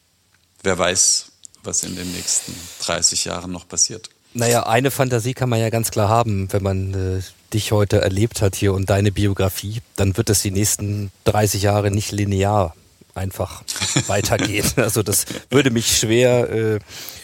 Wer 0.61 0.77
weiß, 0.77 1.31
was 1.63 1.83
in 1.83 1.95
den 1.95 2.11
nächsten 2.11 2.53
30 2.81 3.25
Jahren 3.25 3.51
noch 3.51 3.67
passiert. 3.67 4.09
Naja, 4.33 4.63
eine 4.65 4.91
Fantasie 4.91 5.33
kann 5.33 5.49
man 5.49 5.59
ja 5.59 5.69
ganz 5.69 5.91
klar 5.91 6.09
haben, 6.09 6.51
wenn 6.51 6.63
man 6.63 6.93
äh, 6.93 7.21
dich 7.53 7.71
heute 7.71 8.01
erlebt 8.01 8.41
hat 8.41 8.55
hier 8.55 8.73
und 8.73 8.89
deine 8.89 9.11
Biografie, 9.11 9.81
dann 9.95 10.17
wird 10.17 10.29
es 10.29 10.41
die 10.41 10.51
nächsten 10.51 11.11
30 11.25 11.61
Jahre 11.61 11.91
nicht 11.91 12.11
linear 12.11 12.75
einfach 13.15 13.63
weitergehen. 14.07 14.65
Also 14.75 15.03
das 15.03 15.25
würde 15.49 15.69
mich 15.69 15.97
schwer 15.97 16.49
äh, 16.49 16.79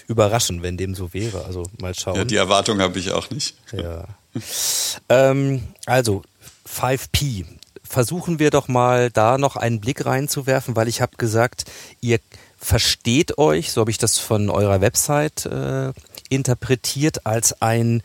überraschen, 0.08 0.62
wenn 0.62 0.78
dem 0.78 0.94
so 0.94 1.14
wäre. 1.14 1.46
Also 1.46 1.64
mal 1.80 1.96
schauen. 1.96 2.16
Ja, 2.16 2.26
die 2.26 2.36
Erwartung 2.36 2.80
habe 2.80 3.00
ich 3.00 3.12
auch 3.12 3.30
nicht. 3.32 3.56
Ja. 3.72 4.06
ähm, 5.10 5.64
also 5.86 6.22
5P. 6.68 7.46
Versuchen 7.90 8.38
wir 8.38 8.52
doch 8.52 8.68
mal 8.68 9.10
da 9.10 9.40
noch 9.40 9.56
einen 9.56 9.82
Blick 9.82 10.06
reinzuwerfen, 10.06 10.76
weil 10.76 10.88
ich 10.88 11.02
habe 11.02 11.18
gesagt, 11.18 11.66
ihr 12.02 12.20
versteht 12.60 13.40
euch, 13.40 13.72
so 13.72 13.82
habe 13.82 13.90
ich 13.90 13.98
das 13.98 14.20
von 14.20 14.52
eurer 14.52 14.80
Website 14.80 15.48
äh, 15.48 15.92
interpretiert, 16.30 17.26
als 17.26 17.64
ein 17.64 18.04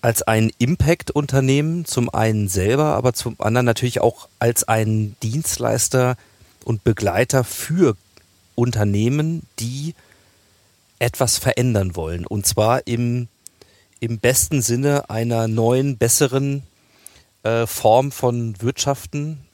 als 0.00 0.22
ein 0.22 0.52
Impact-Unternehmen, 0.58 1.86
zum 1.86 2.08
einen 2.08 2.48
selber, 2.48 2.94
aber 2.94 3.14
zum 3.14 3.36
anderen 3.38 3.64
natürlich 3.64 4.00
auch 4.00 4.28
als 4.38 4.68
ein 4.68 5.16
Dienstleister 5.22 6.16
und 6.62 6.84
Begleiter 6.84 7.42
für 7.42 7.96
Unternehmen, 8.54 9.42
die 9.58 9.94
etwas 11.00 11.38
verändern 11.38 11.96
wollen. 11.96 12.26
Und 12.26 12.46
zwar 12.46 12.86
im, 12.86 13.26
im 13.98 14.18
besten 14.18 14.62
Sinne 14.62 15.10
einer 15.10 15.48
neuen, 15.48 15.96
besseren 15.96 16.62
äh, 17.44 17.66
Form 17.66 18.10
von 18.10 18.60
Wirtschaften 18.60 19.46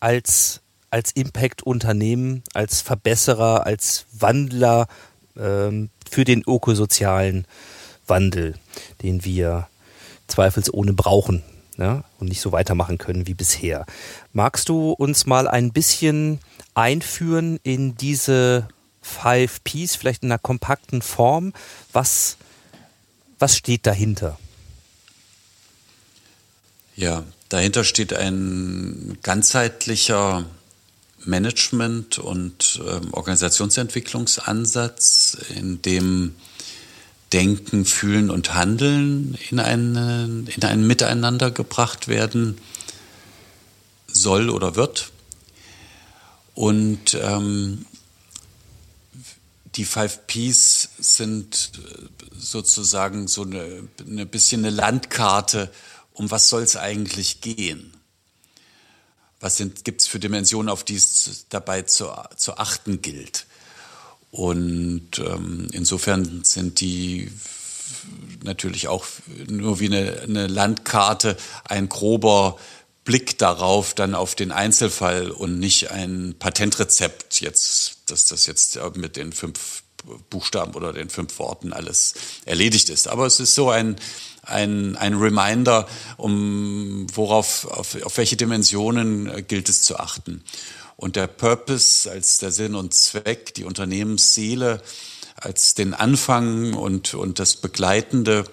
als, 0.00 0.60
als 0.90 1.12
Impact-Unternehmen, 1.12 2.44
als 2.54 2.80
Verbesserer, 2.80 3.66
als 3.66 4.06
Wandler 4.12 4.86
ähm, 5.36 5.90
für 6.08 6.24
den 6.24 6.42
ökosozialen 6.46 7.46
Wandel, 8.06 8.54
den 9.02 9.24
wir 9.24 9.68
zweifelsohne 10.28 10.92
brauchen 10.92 11.42
ja, 11.78 12.04
und 12.18 12.28
nicht 12.28 12.40
so 12.40 12.52
weitermachen 12.52 12.98
können 12.98 13.26
wie 13.26 13.34
bisher. 13.34 13.86
Magst 14.32 14.68
du 14.68 14.92
uns 14.92 15.26
mal 15.26 15.48
ein 15.48 15.72
bisschen 15.72 16.40
einführen 16.74 17.58
in 17.62 17.96
diese 17.96 18.68
Five 19.00 19.62
Ps, 19.64 19.96
vielleicht 19.96 20.22
in 20.22 20.30
einer 20.30 20.38
kompakten 20.38 21.02
Form? 21.02 21.52
Was, 21.92 22.36
was 23.38 23.56
steht 23.56 23.86
dahinter? 23.86 24.38
Ja, 26.98 27.24
dahinter 27.48 27.84
steht 27.84 28.12
ein 28.12 29.16
ganzheitlicher 29.22 30.44
Management- 31.24 32.18
und 32.18 32.82
ähm, 32.84 33.14
Organisationsentwicklungsansatz, 33.14 35.36
in 35.54 35.80
dem 35.80 36.34
Denken, 37.32 37.84
Fühlen 37.84 38.30
und 38.30 38.54
Handeln 38.54 39.38
in, 39.48 39.60
eine, 39.60 40.44
in 40.52 40.64
ein 40.64 40.84
Miteinander 40.88 41.52
gebracht 41.52 42.08
werden 42.08 42.58
soll 44.08 44.50
oder 44.50 44.74
wird. 44.74 45.12
Und 46.56 47.14
ähm, 47.14 47.86
die 49.76 49.84
Five 49.84 50.26
Ps 50.26 50.88
sind 50.98 51.70
sozusagen 52.36 53.28
so 53.28 53.42
eine, 53.42 53.86
eine 54.04 54.26
bisschen 54.26 54.64
eine 54.64 54.74
Landkarte, 54.74 55.70
um 56.18 56.30
was 56.30 56.48
soll 56.48 56.62
es 56.62 56.76
eigentlich 56.76 57.40
gehen. 57.40 57.92
Was 59.40 59.62
gibt 59.84 60.00
es 60.00 60.08
für 60.08 60.18
Dimensionen, 60.18 60.68
auf 60.68 60.82
die 60.82 60.96
es 60.96 61.46
dabei 61.48 61.82
zu, 61.82 62.10
zu 62.36 62.56
achten 62.56 63.02
gilt? 63.02 63.46
Und 64.32 65.18
ähm, 65.18 65.68
insofern 65.72 66.44
sind 66.44 66.80
die 66.80 67.30
natürlich 68.42 68.88
auch 68.88 69.06
nur 69.46 69.80
wie 69.80 69.86
eine, 69.86 70.20
eine 70.22 70.46
Landkarte 70.48 71.36
ein 71.64 71.88
grober 71.88 72.58
Blick 73.04 73.38
darauf, 73.38 73.94
dann 73.94 74.14
auf 74.14 74.34
den 74.34 74.50
Einzelfall 74.50 75.30
und 75.30 75.58
nicht 75.58 75.92
ein 75.92 76.34
Patentrezept, 76.38 77.40
jetzt, 77.40 78.10
dass 78.10 78.26
das 78.26 78.46
jetzt 78.46 78.78
mit 78.96 79.16
den 79.16 79.32
fünf 79.32 79.82
Buchstaben 80.30 80.74
oder 80.74 80.92
den 80.92 81.10
fünf 81.10 81.38
Worten 81.38 81.72
alles 81.72 82.14
erledigt 82.44 82.90
ist. 82.90 83.08
Aber 83.08 83.26
es 83.26 83.40
ist 83.40 83.54
so 83.54 83.70
ein, 83.70 83.96
ein, 84.42 84.96
ein 84.96 85.14
Reminder, 85.14 85.88
um 86.16 87.06
worauf, 87.14 87.66
auf, 87.66 88.02
auf 88.02 88.16
welche 88.16 88.36
Dimensionen 88.36 89.46
gilt 89.46 89.68
es 89.68 89.82
zu 89.82 89.98
achten. 89.98 90.42
Und 90.96 91.16
der 91.16 91.28
Purpose 91.28 92.10
als 92.10 92.38
der 92.38 92.50
Sinn 92.50 92.74
und 92.74 92.92
Zweck, 92.92 93.54
die 93.54 93.64
Unternehmensseele 93.64 94.82
als 95.36 95.74
den 95.74 95.94
Anfang 95.94 96.74
und, 96.74 97.14
und 97.14 97.38
das 97.38 97.56
Begleitende, 97.56 98.44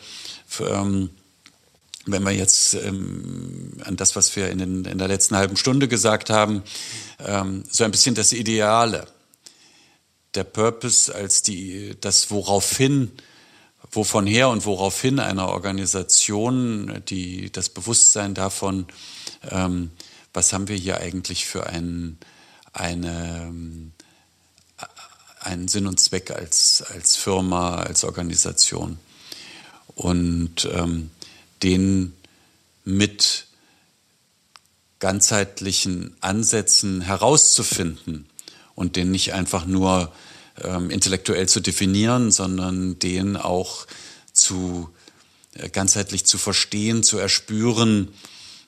ähm, 0.59 1.09
wenn 2.05 2.23
wir 2.23 2.31
jetzt 2.31 2.75
ähm, 2.75 3.71
an 3.83 3.95
das, 3.95 4.15
was 4.15 4.35
wir 4.35 4.49
in, 4.49 4.59
den, 4.59 4.85
in 4.85 4.99
der 4.99 5.07
letzten 5.07 5.35
halben 5.35 5.57
Stunde 5.57 5.87
gesagt 5.87 6.29
haben, 6.29 6.61
ähm, 7.25 7.63
so 7.69 7.83
ein 7.83 7.91
bisschen 7.91 8.13
das 8.13 8.31
Ideale. 8.31 9.07
Der 10.35 10.43
Purpose 10.43 11.13
als 11.13 11.41
die, 11.41 11.95
das 12.01 12.29
woraufhin, 12.29 13.11
wovon 13.91 14.27
her 14.27 14.49
und 14.49 14.65
woraufhin 14.65 15.19
einer 15.19 15.47
Organisation, 15.47 17.01
die, 17.07 17.51
das 17.51 17.69
Bewusstsein 17.69 18.33
davon, 18.33 18.85
ähm, 19.49 19.91
was 20.33 20.51
haben 20.51 20.67
wir 20.67 20.75
hier 20.75 20.97
eigentlich 20.99 21.45
für 21.45 21.67
einen, 21.67 22.19
eine, 22.73 23.53
einen 25.39 25.67
Sinn 25.67 25.87
und 25.87 25.99
Zweck 25.99 26.31
als, 26.31 26.81
als 26.81 27.15
Firma, 27.15 27.77
als 27.77 28.03
Organisation. 28.03 28.99
Und 29.95 30.67
ähm, 30.73 31.11
den 31.63 32.13
mit 32.83 33.47
ganzheitlichen 34.99 36.15
Ansätzen 36.19 37.01
herauszufinden 37.01 38.27
und 38.75 38.95
den 38.95 39.11
nicht 39.11 39.33
einfach 39.33 39.65
nur 39.65 40.11
ähm, 40.61 40.89
intellektuell 40.89 41.47
zu 41.47 41.59
definieren, 41.59 42.31
sondern 42.31 42.99
den 42.99 43.37
auch 43.37 43.87
zu 44.33 44.89
äh, 45.53 45.69
ganzheitlich 45.69 46.25
zu 46.25 46.37
verstehen, 46.37 47.03
zu 47.03 47.17
erspüren 47.17 48.09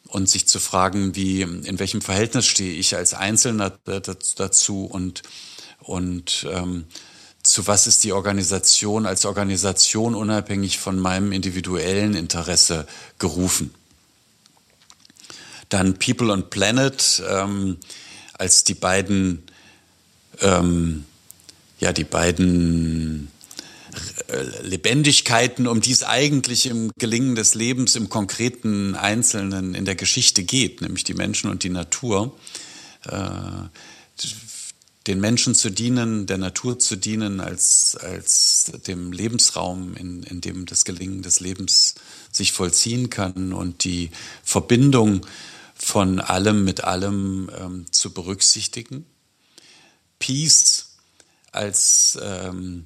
und 0.07 0.29
sich 0.29 0.47
zu 0.47 0.59
fragen, 0.59 1.15
wie, 1.15 1.41
in 1.41 1.79
welchem 1.79 2.01
Verhältnis 2.01 2.45
stehe 2.45 2.73
ich 2.73 2.95
als 2.95 3.13
Einzelner 3.13 3.77
dazu 4.35 4.85
und, 4.85 5.23
und 5.79 6.47
ähm, 6.49 6.85
zu 7.43 7.65
was 7.65 7.87
ist 7.87 8.03
die 8.03 8.11
Organisation 8.11 9.05
als 9.05 9.25
Organisation 9.25 10.15
unabhängig 10.15 10.79
von 10.79 10.99
meinem 10.99 11.31
individuellen 11.31 12.13
Interesse 12.13 12.87
gerufen. 13.19 13.73
Dann 15.69 15.97
People 15.97 16.33
and 16.33 16.49
Planet 16.49 17.23
ähm, 17.29 17.77
als 18.33 18.63
die 18.63 18.73
beiden, 18.73 19.43
ähm, 20.41 21.05
ja, 21.79 21.93
die 21.93 22.03
beiden 22.03 23.31
Lebendigkeiten, 24.63 25.67
um 25.67 25.81
die 25.81 25.91
es 25.91 26.03
eigentlich 26.03 26.67
im 26.67 26.91
Gelingen 26.99 27.35
des 27.35 27.55
Lebens 27.55 27.95
im 27.95 28.09
konkreten 28.09 28.95
Einzelnen 28.95 29.73
in 29.73 29.85
der 29.85 29.95
Geschichte 29.95 30.43
geht, 30.43 30.81
nämlich 30.81 31.03
die 31.03 31.13
Menschen 31.13 31.49
und 31.49 31.63
die 31.63 31.69
Natur. 31.69 32.37
Äh, 33.05 33.69
den 35.07 35.21
Menschen 35.21 35.55
zu 35.55 35.69
dienen, 35.71 36.25
der 36.25 36.37
Natur 36.37 36.79
zu 36.79 36.97
dienen, 36.97 37.39
als, 37.39 37.95
als 37.95 38.73
dem 38.87 39.13
Lebensraum, 39.13 39.95
in, 39.95 40.23
in 40.23 40.41
dem 40.41 40.65
das 40.65 40.83
Gelingen 40.83 41.21
des 41.21 41.39
Lebens 41.39 41.95
sich 42.31 42.51
vollziehen 42.51 43.09
kann 43.09 43.53
und 43.53 43.85
die 43.85 44.11
Verbindung 44.43 45.25
von 45.75 46.19
allem 46.19 46.65
mit 46.65 46.83
allem 46.83 47.49
ähm, 47.57 47.85
zu 47.91 48.11
berücksichtigen. 48.11 49.05
Peace 50.19 50.76
als 51.51 52.17
ähm, 52.21 52.85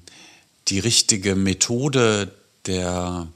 die 0.68 0.78
richtige 0.78 1.34
Methode 1.34 2.32
der 2.66 3.28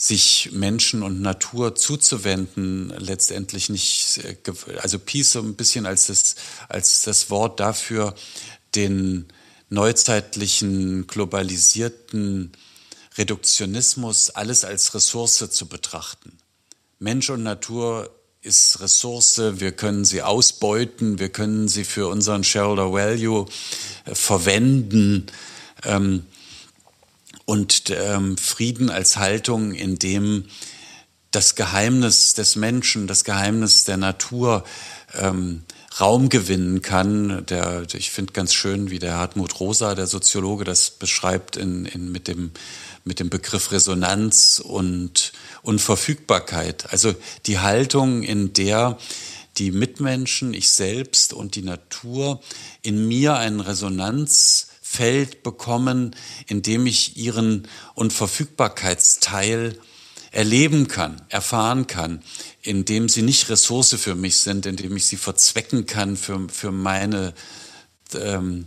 sich 0.00 0.50
Menschen 0.52 1.02
und 1.02 1.20
Natur 1.20 1.74
zuzuwenden, 1.74 2.90
letztendlich 2.98 3.68
nicht, 3.68 4.18
äh, 4.18 4.36
also 4.80 4.98
Peace 4.98 5.32
so 5.32 5.40
ein 5.40 5.56
bisschen 5.56 5.86
als 5.86 6.06
das, 6.06 6.36
als 6.68 7.02
das 7.02 7.30
Wort 7.30 7.58
dafür, 7.58 8.14
den 8.76 9.26
neuzeitlichen, 9.70 11.08
globalisierten 11.08 12.52
Reduktionismus 13.18 14.30
alles 14.30 14.64
als 14.64 14.94
Ressource 14.94 15.50
zu 15.50 15.66
betrachten. 15.66 16.38
Mensch 17.00 17.28
und 17.30 17.42
Natur 17.42 18.10
ist 18.48 18.80
Ressource, 18.80 19.40
wir 19.60 19.72
können 19.72 20.06
sie 20.06 20.22
ausbeuten, 20.22 21.18
wir 21.18 21.28
können 21.28 21.68
sie 21.68 21.84
für 21.84 22.08
unseren 22.08 22.44
Shareholder 22.44 22.92
Value 22.92 23.46
äh, 24.06 24.14
verwenden. 24.14 25.26
Ähm, 25.84 26.24
und 27.44 27.90
ähm, 27.90 28.38
Frieden 28.38 28.88
als 28.88 29.18
Haltung, 29.18 29.72
in 29.72 29.98
dem 29.98 30.46
das 31.30 31.56
Geheimnis 31.56 32.32
des 32.32 32.56
Menschen, 32.56 33.06
das 33.06 33.24
Geheimnis 33.24 33.84
der 33.84 33.98
Natur 33.98 34.64
ähm, 35.14 35.62
Raum 36.00 36.28
gewinnen 36.28 36.82
kann. 36.82 37.44
Der, 37.46 37.84
ich 37.92 38.10
finde 38.10 38.32
ganz 38.32 38.54
schön, 38.54 38.90
wie 38.90 38.98
der 38.98 39.16
Hartmut 39.16 39.58
Rosa, 39.60 39.94
der 39.94 40.06
Soziologe, 40.06 40.64
das 40.64 40.90
beschreibt 40.90 41.56
in, 41.56 41.84
in, 41.86 42.12
mit, 42.12 42.28
dem, 42.28 42.52
mit 43.04 43.20
dem 43.20 43.30
Begriff 43.30 43.72
Resonanz 43.72 44.62
und 44.64 45.32
Unverfügbarkeit. 45.62 46.92
Also 46.92 47.14
die 47.46 47.58
Haltung, 47.58 48.22
in 48.22 48.52
der 48.52 48.98
die 49.56 49.72
Mitmenschen, 49.72 50.54
ich 50.54 50.70
selbst 50.70 51.32
und 51.32 51.56
die 51.56 51.62
Natur 51.62 52.40
in 52.82 53.08
mir 53.08 53.34
einen 53.34 53.60
Resonanz 53.60 54.68
Feld 54.80 55.42
bekommen, 55.42 56.16
in 56.46 56.62
dem 56.62 56.86
ich 56.86 57.18
ihren 57.18 57.68
Unverfügbarkeitsteil 57.94 59.78
erleben 60.30 60.88
kann, 60.88 61.22
erfahren 61.28 61.86
kann, 61.86 62.22
in 62.62 62.84
dem 62.84 63.08
sie 63.08 63.22
nicht 63.22 63.48
Ressource 63.48 63.94
für 63.98 64.14
mich 64.14 64.38
sind, 64.38 64.66
in 64.66 64.76
dem 64.76 64.96
ich 64.96 65.06
sie 65.06 65.16
verzwecken 65.16 65.86
kann 65.86 66.16
für, 66.16 66.48
für 66.48 66.70
meine, 66.70 67.32
ähm, 68.14 68.66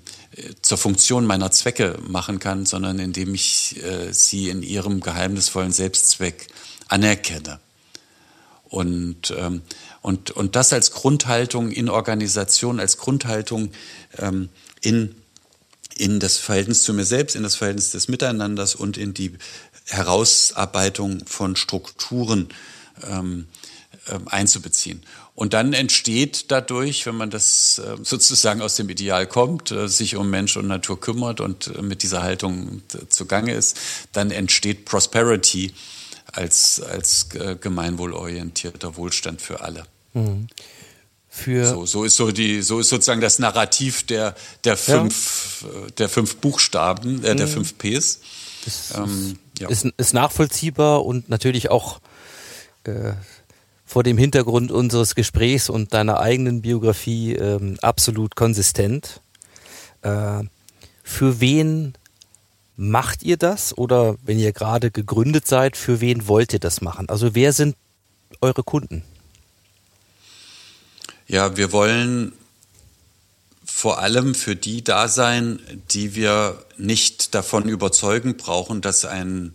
zur 0.62 0.78
Funktion 0.78 1.26
meiner 1.26 1.52
Zwecke 1.52 1.98
machen 2.08 2.40
kann, 2.40 2.66
sondern 2.66 3.00
in 3.00 3.14
dem 3.14 3.34
ich 3.36 3.82
äh, 3.84 4.14
sie 4.14 4.50
in 4.50 4.64
ihrem 4.64 5.02
geheimnisvollen 5.02 5.72
Selbstzweck 5.72 6.48
anerkenne. 6.88 7.60
Und, 8.70 9.34
ähm, 9.38 9.62
und, 10.02 10.32
und 10.32 10.56
das 10.56 10.72
als 10.72 10.92
Grundhaltung 10.92 11.72
in 11.72 11.90
Organisation, 11.90 12.80
als 12.80 12.98
Grundhaltung 12.98 13.72
ähm, 14.18 14.50
in 14.82 15.16
in 16.02 16.20
das 16.20 16.38
Verhältnis 16.38 16.82
zu 16.82 16.94
mir 16.96 17.06
selbst, 17.06 17.36
in 17.36 17.44
das 17.44 17.56
Verhältnis 17.56 17.92
des 17.92 18.08
Miteinanders 18.08 18.74
und 18.74 18.98
in 18.98 19.14
die 19.14 19.34
Herausarbeitung 19.92 21.26
von 21.26 21.56
Strukturen 21.56 22.50
ähm, 23.10 23.48
ähm, 24.10 24.28
einzubeziehen. 24.28 25.04
Und 25.36 25.54
dann 25.54 25.74
entsteht 25.74 26.52
dadurch, 26.52 27.06
wenn 27.06 27.16
man 27.16 27.30
das 27.30 27.80
äh, 27.80 27.98
sozusagen 28.04 28.62
aus 28.62 28.76
dem 28.76 28.90
Ideal 28.90 29.28
kommt, 29.28 29.72
äh, 29.72 29.88
sich 29.88 30.16
um 30.16 30.30
Mensch 30.30 30.58
und 30.58 30.68
Natur 30.68 31.00
kümmert 31.00 31.40
und 31.40 31.68
äh, 31.68 31.82
mit 31.82 32.04
dieser 32.04 32.22
Haltung 32.24 32.82
zugange 33.10 33.54
ist, 33.54 33.78
dann 34.12 34.32
entsteht 34.32 34.86
Prosperity 34.86 35.74
als, 36.34 36.82
als 36.82 37.28
äh, 37.36 37.56
gemeinwohlorientierter 37.60 38.98
Wohlstand 38.98 39.42
für 39.42 39.62
alle. 39.62 39.86
Für 41.30 41.66
So, 41.66 41.86
so 41.86 42.04
ist 42.04 42.16
so 42.18 42.32
die, 42.32 42.62
so 42.62 42.80
ist 42.80 42.90
sozusagen 42.90 43.22
das 43.22 43.40
Narrativ 43.40 44.06
der, 44.06 44.36
der 44.64 44.76
fünf, 44.78 45.66
äh, 45.66 45.92
der 45.92 46.10
fünf 46.10 46.38
Buchstaben, 46.38 47.24
äh, 47.24 47.36
der 47.36 47.48
fünf 47.48 47.78
Ps. 47.78 48.20
Ähm, 48.96 49.38
ja. 49.60 49.70
ist, 49.70 49.86
ist 49.98 50.14
nachvollziehbar 50.14 51.06
und 51.06 51.30
natürlich 51.30 51.70
auch 51.70 52.00
äh, 52.84 53.14
vor 53.86 54.04
dem 54.04 54.18
Hintergrund 54.18 54.72
unseres 54.72 55.16
Gesprächs 55.16 55.70
und 55.70 55.94
deiner 55.94 56.20
eigenen 56.20 56.62
Biografie 56.62 57.34
ähm, 57.34 57.78
absolut 57.82 58.36
konsistent. 58.36 59.22
Äh, 60.02 60.44
für 61.04 61.42
wen 61.42 61.94
macht 62.78 63.22
ihr 63.24 63.38
das 63.38 63.78
oder 63.78 64.16
wenn 64.24 64.40
ihr 64.40 64.54
gerade 64.54 64.92
gegründet 64.92 65.46
seid, 65.46 65.76
für 65.78 66.02
wen 66.02 66.28
wollt 66.28 66.54
ihr 66.54 66.60
das 66.60 66.82
machen? 66.82 67.10
Also 67.10 67.36
wer 67.36 67.54
sind 67.54 67.76
eure 68.40 68.64
Kunden? 68.64 69.04
Ja, 71.28 71.58
wir 71.58 71.72
wollen 71.72 72.34
vor 73.74 74.00
allem 74.00 74.36
für 74.36 74.56
die 74.56 74.84
da 74.84 75.08
sein, 75.08 75.60
die 75.92 76.14
wir 76.14 76.64
nicht 76.78 77.34
davon 77.34 77.68
überzeugen 77.68 78.38
brauchen, 78.38 78.82
dass 78.82 79.06
ein 79.06 79.54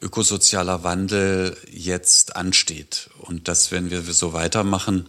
ökosozialer 0.00 0.82
Wandel 0.82 1.56
jetzt 1.70 2.36
ansteht. 2.36 3.10
Und 3.18 3.46
dass, 3.46 3.70
wenn 3.70 3.90
wir 3.90 4.02
so 4.02 4.32
weitermachen, 4.32 5.08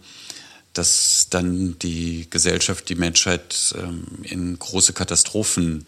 dass 0.74 1.28
dann 1.30 1.78
die 1.80 2.28
Gesellschaft, 2.30 2.88
die 2.88 2.94
Menschheit 2.94 3.74
ähm, 3.78 4.04
in 4.22 4.58
große 4.58 4.92
Katastrophen 4.92 5.84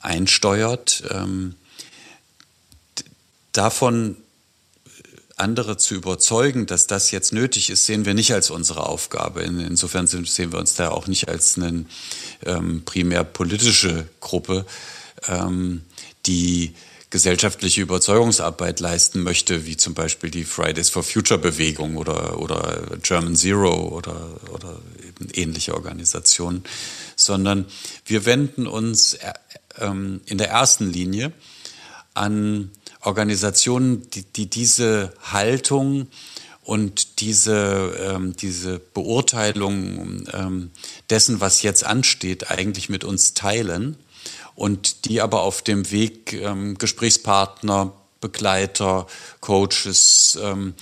einsteuert. 0.00 1.04
Ähm, 1.10 1.54
davon 3.52 4.16
andere 5.40 5.76
zu 5.76 5.94
überzeugen, 5.94 6.66
dass 6.66 6.86
das 6.86 7.10
jetzt 7.10 7.32
nötig 7.32 7.70
ist, 7.70 7.86
sehen 7.86 8.04
wir 8.04 8.14
nicht 8.14 8.32
als 8.32 8.50
unsere 8.50 8.86
Aufgabe. 8.86 9.42
In, 9.42 9.58
insofern 9.58 10.06
sehen 10.06 10.52
wir 10.52 10.58
uns 10.58 10.74
da 10.74 10.90
auch 10.90 11.06
nicht 11.06 11.28
als 11.28 11.56
eine 11.56 11.86
ähm, 12.44 12.82
primär 12.84 13.24
politische 13.24 14.06
Gruppe, 14.20 14.66
ähm, 15.28 15.82
die 16.26 16.74
gesellschaftliche 17.10 17.80
Überzeugungsarbeit 17.80 18.78
leisten 18.78 19.22
möchte, 19.22 19.66
wie 19.66 19.76
zum 19.76 19.94
Beispiel 19.94 20.30
die 20.30 20.44
Fridays 20.44 20.90
for 20.90 21.02
Future 21.02 21.40
Bewegung 21.40 21.96
oder, 21.96 22.38
oder 22.38 22.82
German 23.02 23.34
Zero 23.34 23.88
oder, 23.88 24.14
oder 24.52 24.78
eben 25.06 25.28
ähnliche 25.32 25.74
Organisationen, 25.74 26.62
sondern 27.16 27.66
wir 28.06 28.26
wenden 28.26 28.68
uns 28.68 29.14
äh, 29.14 29.32
ähm, 29.78 30.20
in 30.26 30.38
der 30.38 30.50
ersten 30.50 30.90
Linie 30.90 31.32
an 32.14 32.70
Organisationen, 33.00 34.08
die, 34.10 34.22
die 34.22 34.48
diese 34.48 35.12
Haltung 35.22 36.08
und 36.62 37.20
diese, 37.20 37.96
ähm, 38.00 38.36
diese 38.36 38.78
Beurteilung 38.78 40.26
ähm, 40.32 40.70
dessen, 41.08 41.40
was 41.40 41.62
jetzt 41.62 41.84
ansteht, 41.84 42.50
eigentlich 42.50 42.88
mit 42.88 43.04
uns 43.04 43.34
teilen 43.34 43.96
und 44.54 45.06
die 45.06 45.20
aber 45.20 45.42
auf 45.42 45.62
dem 45.62 45.90
Weg 45.90 46.34
ähm, 46.34 46.76
Gesprächspartner, 46.76 47.92
Begleiter, 48.20 49.06
Coaches, 49.40 50.38
ähm, 50.42 50.74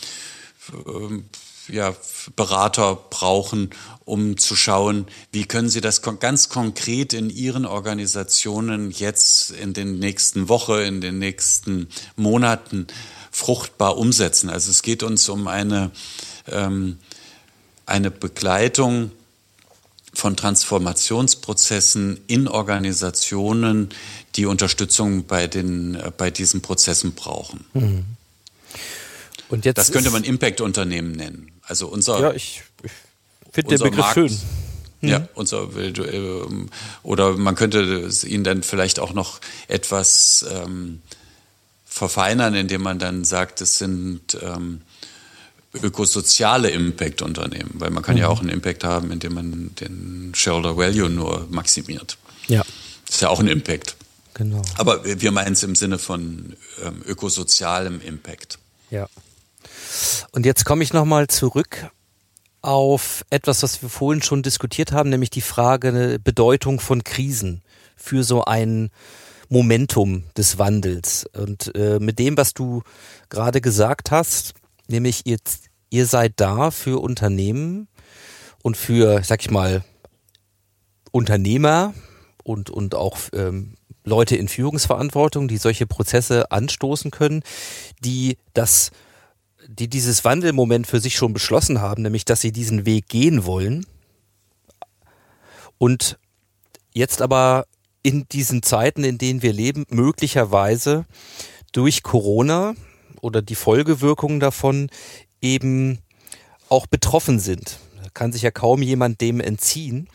ähm, 0.87 1.25
ja, 1.69 1.95
Berater 2.37 2.99
brauchen, 3.11 3.71
um 4.05 4.39
zu 4.39 4.57
schauen, 4.57 5.07
wie 5.33 5.45
können 5.45 5.69
sie 5.69 5.81
das 5.81 6.03
ganz 6.03 6.49
konkret 6.49 7.13
in 7.13 7.31
ihren 7.31 7.67
Organisationen 7.67 8.91
jetzt 8.91 9.51
in 9.51 9.75
den 9.75 9.99
nächsten 9.99 10.49
Wochen, 10.49 10.81
in 10.81 11.01
den 11.01 11.19
nächsten 11.19 11.89
Monaten 12.17 12.87
fruchtbar 13.31 13.97
umsetzen. 13.97 14.51
Also 14.51 14.71
es 14.71 14.83
geht 14.83 15.03
uns 15.03 15.29
um 15.29 15.47
eine, 15.47 15.91
ähm, 16.51 16.99
eine 17.87 18.11
Begleitung 18.11 19.11
von 20.15 20.37
Transformationsprozessen 20.37 22.19
in 22.27 22.49
Organisationen, 22.49 23.91
die 24.35 24.47
Unterstützung 24.47 25.25
bei, 25.25 25.47
den, 25.47 25.95
äh, 25.95 26.11
bei 26.17 26.31
diesen 26.31 26.61
Prozessen 26.61 27.13
brauchen. 27.13 27.65
Und 29.49 29.65
jetzt 29.65 29.79
Das 29.79 29.93
könnte 29.93 30.11
man 30.11 30.25
Impact-Unternehmen 30.25 31.13
nennen. 31.13 31.51
Also 31.69 31.87
unser, 31.89 32.21
Ja, 32.21 32.33
ich, 32.33 32.63
ich 32.83 32.91
finde 33.53 33.77
den 33.77 33.83
Begriff 33.85 33.99
Markt, 33.99 34.15
schön. 34.15 34.39
Ja, 35.01 35.29
unser, 35.35 35.69
ähm, 35.77 36.71
oder 37.05 37.37
man 37.37 37.55
könnte 37.55 37.81
es 38.01 38.25
ihn 38.25 38.43
dann 38.43 38.65
vielleicht 38.65 38.99
auch 38.99 39.13
noch 39.13 39.41
etwas 39.69 40.45
ähm, 40.51 41.03
verfeinern, 41.85 42.55
indem 42.55 42.83
man 42.83 42.99
dann 42.99 43.25
sagt, 43.25 43.61
es 43.61 43.79
sind 43.79 44.37
ähm, 44.43 44.81
ökosoziale 45.75 46.71
Impact-Unternehmen, 46.71 47.73
weil 47.75 47.91
man 47.91 48.03
kann 48.03 48.17
ja 48.17 48.29
auch 48.29 48.41
einen 48.41 48.49
Impact 48.49 48.83
haben, 48.85 49.13
indem 49.13 49.35
man 49.35 49.75
den 49.81 50.33
Shareholder 50.35 50.77
Value 50.77 51.11
nur 51.11 51.47
maximiert. 51.51 52.17
Ja, 52.49 52.65
Das 53.07 53.17
ist 53.17 53.21
ja 53.23 53.29
auch 53.29 53.41
ein 53.41 53.47
Impact. 53.49 53.97
genau. 54.35 54.63
Aber 54.79 55.05
wir 55.05 55.31
meinen 55.31 55.53
es 55.53 55.63
im 55.63 55.75
Sinne 55.77 55.99
von 55.99 56.57
ähm, 56.83 57.03
ökosozialem 57.07 58.01
Impact. 58.01 58.59
Ja. 58.91 59.09
Und 60.33 60.47
jetzt 60.47 60.65
komme 60.65 60.83
ich 60.83 60.93
nochmal 60.93 61.29
zurück 61.29 61.91
auf 62.61 63.25
etwas, 63.31 63.63
was 63.63 63.83
wir 63.83 63.89
vorhin 63.89 64.23
schon 64.23 64.43
diskutiert 64.43 64.93
haben, 64.93 65.11
nämlich 65.11 65.31
die 65.31 65.41
Frage 65.41 66.19
Bedeutung 66.23 66.81
von 66.81 67.05
Krisen 67.05 67.63
für 67.97 68.25
so 68.25 68.45
ein 68.45 68.91
Momentum 69.49 70.25
des 70.37 70.59
Wandels. 70.59 71.27
Und 71.37 71.75
äh, 71.75 71.99
mit 72.01 72.19
dem, 72.19 72.37
was 72.37 72.55
du 72.55 72.83
gerade 73.29 73.61
gesagt 73.61 74.11
hast, 74.11 74.55
nämlich 74.89 75.23
ihr, 75.25 75.39
ihr 75.91 76.07
seid 76.07 76.35
da 76.37 76.71
für 76.71 77.01
Unternehmen 77.01 77.89
und 78.63 78.77
für, 78.77 79.23
sag 79.25 79.41
ich 79.41 79.51
mal, 79.51 79.85
Unternehmer 81.11 81.95
und, 82.45 82.71
und 82.71 82.95
auch 82.95 83.19
ähm, 83.33 83.75
Leute 84.05 84.37
in 84.37 84.49
Führungsverantwortung, 84.49 85.49
die 85.49 85.59
solche 85.59 85.87
Prozesse 85.87 86.51
anstoßen 86.51 87.11
können, 87.11 87.43
die 88.05 88.39
das, 88.55 88.91
die 89.69 89.89
dieses 89.89 90.25
Wandelmoment 90.25 90.87
für 90.87 90.99
sich 90.99 91.15
schon 91.15 91.35
beschlossen 91.35 91.81
haben, 91.81 92.03
nämlich 92.03 92.25
dass 92.25 92.41
sie 92.41 92.53
diesen 92.53 92.87
Weg 92.87 93.07
gehen 93.09 93.45
wollen 93.45 93.87
und 95.77 96.19
jetzt 96.93 97.21
aber 97.21 97.67
in 98.03 98.27
diesen 98.29 98.63
Zeiten, 98.63 99.05
in 99.05 99.19
denen 99.19 99.43
wir 99.43 99.53
leben, 99.53 99.85
möglicherweise 99.91 101.05
durch 101.73 102.03
Corona 102.03 102.75
oder 103.21 103.43
die 103.43 103.55
Folgewirkungen 103.55 104.41
davon 104.41 104.89
eben 105.43 105.99
auch 106.71 106.87
betroffen 106.87 107.39
sind. 107.39 107.79
Da 108.03 108.09
kann 108.15 108.33
sich 108.33 108.43
ja 108.43 108.51
kaum 108.51 108.81
jemand 108.81 109.21
dem 109.21 109.41
entziehen. 109.41 110.09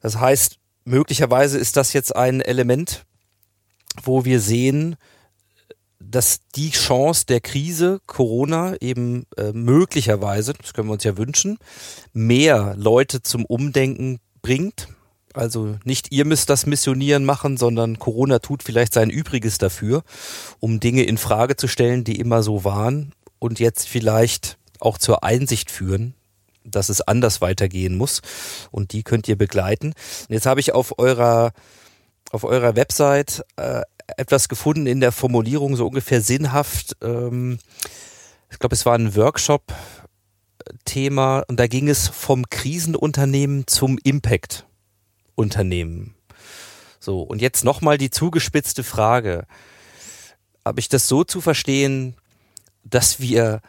Das 0.00 0.18
heißt, 0.18 0.58
möglicherweise 0.84 1.58
ist 1.58 1.76
das 1.76 1.92
jetzt 1.92 2.16
ein 2.16 2.40
Element, 2.40 3.04
wo 4.02 4.24
wir 4.24 4.40
sehen, 4.40 4.96
dass 6.10 6.40
die 6.54 6.70
Chance 6.70 7.26
der 7.26 7.40
Krise 7.40 8.00
Corona 8.06 8.76
eben 8.80 9.26
äh, 9.36 9.52
möglicherweise, 9.52 10.54
das 10.54 10.72
können 10.72 10.88
wir 10.88 10.94
uns 10.94 11.04
ja 11.04 11.16
wünschen, 11.16 11.58
mehr 12.12 12.74
Leute 12.76 13.22
zum 13.22 13.44
Umdenken 13.44 14.18
bringt. 14.42 14.88
Also 15.32 15.76
nicht 15.84 16.12
ihr 16.12 16.24
müsst 16.24 16.48
das 16.48 16.66
Missionieren 16.66 17.24
machen, 17.24 17.56
sondern 17.56 17.98
Corona 17.98 18.38
tut 18.38 18.62
vielleicht 18.62 18.94
sein 18.94 19.10
Übriges 19.10 19.58
dafür, 19.58 20.02
um 20.60 20.78
Dinge 20.78 21.02
in 21.02 21.18
Frage 21.18 21.56
zu 21.56 21.66
stellen, 21.66 22.04
die 22.04 22.20
immer 22.20 22.42
so 22.42 22.64
waren 22.64 23.12
und 23.40 23.58
jetzt 23.58 23.88
vielleicht 23.88 24.58
auch 24.78 24.98
zur 24.98 25.24
Einsicht 25.24 25.70
führen, 25.70 26.14
dass 26.64 26.88
es 26.88 27.00
anders 27.00 27.40
weitergehen 27.40 27.96
muss. 27.96 28.22
Und 28.70 28.92
die 28.92 29.02
könnt 29.02 29.28
ihr 29.28 29.36
begleiten. 29.36 29.88
Und 29.88 30.30
jetzt 30.30 30.46
habe 30.46 30.60
ich 30.60 30.72
auf 30.72 30.98
eurer 30.98 31.52
auf 32.30 32.42
eurer 32.42 32.74
Website 32.74 33.44
äh, 33.56 33.82
etwas 34.16 34.48
gefunden 34.48 34.86
in 34.86 35.00
der 35.00 35.12
Formulierung, 35.12 35.76
so 35.76 35.86
ungefähr 35.86 36.20
sinnhaft. 36.20 36.96
Ähm, 37.02 37.58
ich 38.50 38.58
glaube, 38.58 38.74
es 38.74 38.84
war 38.86 38.94
ein 38.94 39.14
Workshop-Thema 39.16 41.44
und 41.48 41.58
da 41.58 41.66
ging 41.66 41.88
es 41.88 42.06
vom 42.08 42.48
Krisenunternehmen 42.48 43.66
zum 43.66 43.98
Impact-Unternehmen. 44.02 46.14
So, 47.00 47.22
und 47.22 47.42
jetzt 47.42 47.64
nochmal 47.64 47.98
die 47.98 48.10
zugespitzte 48.10 48.82
Frage. 48.82 49.46
Habe 50.64 50.80
ich 50.80 50.88
das 50.88 51.06
so 51.08 51.24
zu 51.24 51.42
verstehen, 51.42 52.16
dass 52.84 53.20
wir 53.20 53.60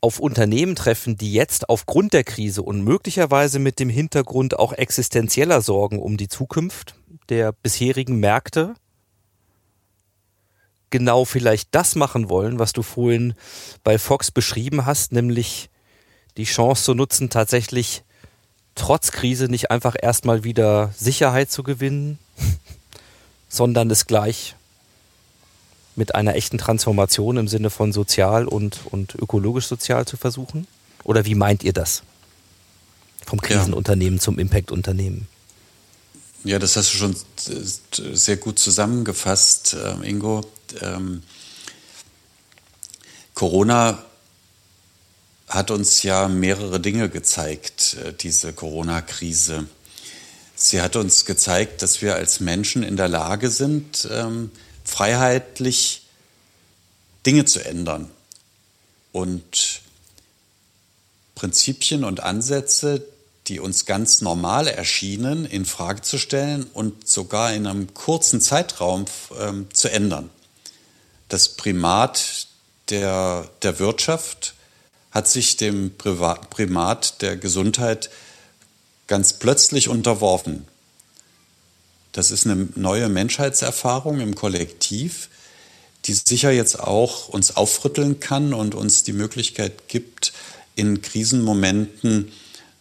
auf 0.00 0.20
Unternehmen 0.20 0.76
treffen, 0.76 1.16
die 1.16 1.32
jetzt 1.32 1.68
aufgrund 1.70 2.12
der 2.12 2.24
Krise 2.24 2.62
und 2.62 2.84
möglicherweise 2.84 3.58
mit 3.58 3.80
dem 3.80 3.88
Hintergrund 3.88 4.58
auch 4.58 4.74
existenzieller 4.74 5.62
Sorgen 5.62 5.98
um 5.98 6.18
die 6.18 6.28
Zukunft 6.28 6.94
der 7.30 7.52
bisherigen 7.52 8.20
Märkte 8.20 8.74
genau 10.94 11.24
vielleicht 11.24 11.74
das 11.74 11.96
machen 11.96 12.28
wollen, 12.28 12.60
was 12.60 12.72
du 12.72 12.82
vorhin 12.82 13.34
bei 13.82 13.98
Fox 13.98 14.30
beschrieben 14.30 14.86
hast, 14.86 15.10
nämlich 15.10 15.68
die 16.36 16.44
Chance 16.44 16.84
zu 16.84 16.94
nutzen, 16.94 17.30
tatsächlich 17.30 18.04
trotz 18.76 19.10
Krise 19.10 19.46
nicht 19.46 19.72
einfach 19.72 19.96
erstmal 20.00 20.44
wieder 20.44 20.94
Sicherheit 20.96 21.50
zu 21.50 21.64
gewinnen, 21.64 22.20
sondern 23.48 23.90
es 23.90 24.06
gleich 24.06 24.54
mit 25.96 26.14
einer 26.14 26.36
echten 26.36 26.58
Transformation 26.58 27.38
im 27.38 27.48
Sinne 27.48 27.70
von 27.70 27.92
sozial 27.92 28.46
und, 28.46 28.82
und 28.88 29.16
ökologisch 29.16 29.66
sozial 29.66 30.06
zu 30.06 30.16
versuchen? 30.16 30.68
Oder 31.02 31.24
wie 31.24 31.34
meint 31.34 31.64
ihr 31.64 31.72
das? 31.72 32.04
Vom 33.26 33.40
Krisenunternehmen 33.40 34.18
ja. 34.18 34.22
zum 34.22 34.38
Impact-Unternehmen. 34.38 35.26
Ja, 36.44 36.60
das 36.60 36.76
hast 36.76 36.94
du 36.94 36.98
schon 36.98 37.16
sehr 38.14 38.36
gut 38.36 38.60
zusammengefasst, 38.60 39.74
äh, 39.74 40.08
Ingo. 40.08 40.42
Ähm, 40.80 41.22
Corona 43.34 44.04
hat 45.48 45.70
uns 45.70 46.02
ja 46.02 46.28
mehrere 46.28 46.80
Dinge 46.80 47.08
gezeigt, 47.08 47.96
äh, 48.04 48.12
diese 48.12 48.52
Corona-Krise. 48.52 49.66
Sie 50.56 50.80
hat 50.80 50.96
uns 50.96 51.24
gezeigt, 51.24 51.82
dass 51.82 52.00
wir 52.00 52.14
als 52.14 52.40
Menschen 52.40 52.82
in 52.82 52.96
der 52.96 53.08
Lage 53.08 53.50
sind, 53.50 54.08
ähm, 54.10 54.50
freiheitlich 54.84 56.02
Dinge 57.26 57.44
zu 57.44 57.64
ändern 57.64 58.10
und 59.12 59.82
Prinzipien 61.34 62.04
und 62.04 62.20
Ansätze, 62.20 63.04
die 63.48 63.60
uns 63.60 63.84
ganz 63.84 64.20
normal 64.20 64.68
erschienen, 64.68 65.44
in 65.44 65.64
Frage 65.64 66.02
zu 66.02 66.18
stellen 66.18 66.64
und 66.72 67.06
sogar 67.08 67.52
in 67.52 67.66
einem 67.66 67.92
kurzen 67.92 68.40
Zeitraum 68.40 69.04
ähm, 69.38 69.66
zu 69.72 69.90
ändern. 69.90 70.30
Das 71.28 71.50
Primat 71.50 72.48
der, 72.90 73.48
der 73.62 73.78
Wirtschaft 73.78 74.54
hat 75.10 75.28
sich 75.28 75.56
dem 75.56 75.92
Primat 75.96 77.22
der 77.22 77.36
Gesundheit 77.36 78.10
ganz 79.06 79.34
plötzlich 79.34 79.88
unterworfen. 79.88 80.66
Das 82.12 82.30
ist 82.30 82.46
eine 82.46 82.68
neue 82.76 83.08
Menschheitserfahrung 83.08 84.20
im 84.20 84.34
Kollektiv, 84.34 85.28
die 86.04 86.14
sicher 86.14 86.50
jetzt 86.50 86.78
auch 86.78 87.28
uns 87.28 87.56
aufrütteln 87.56 88.20
kann 88.20 88.54
und 88.54 88.74
uns 88.74 89.02
die 89.02 89.12
Möglichkeit 89.12 89.88
gibt, 89.88 90.32
in 90.76 91.02
Krisenmomenten 91.02 92.32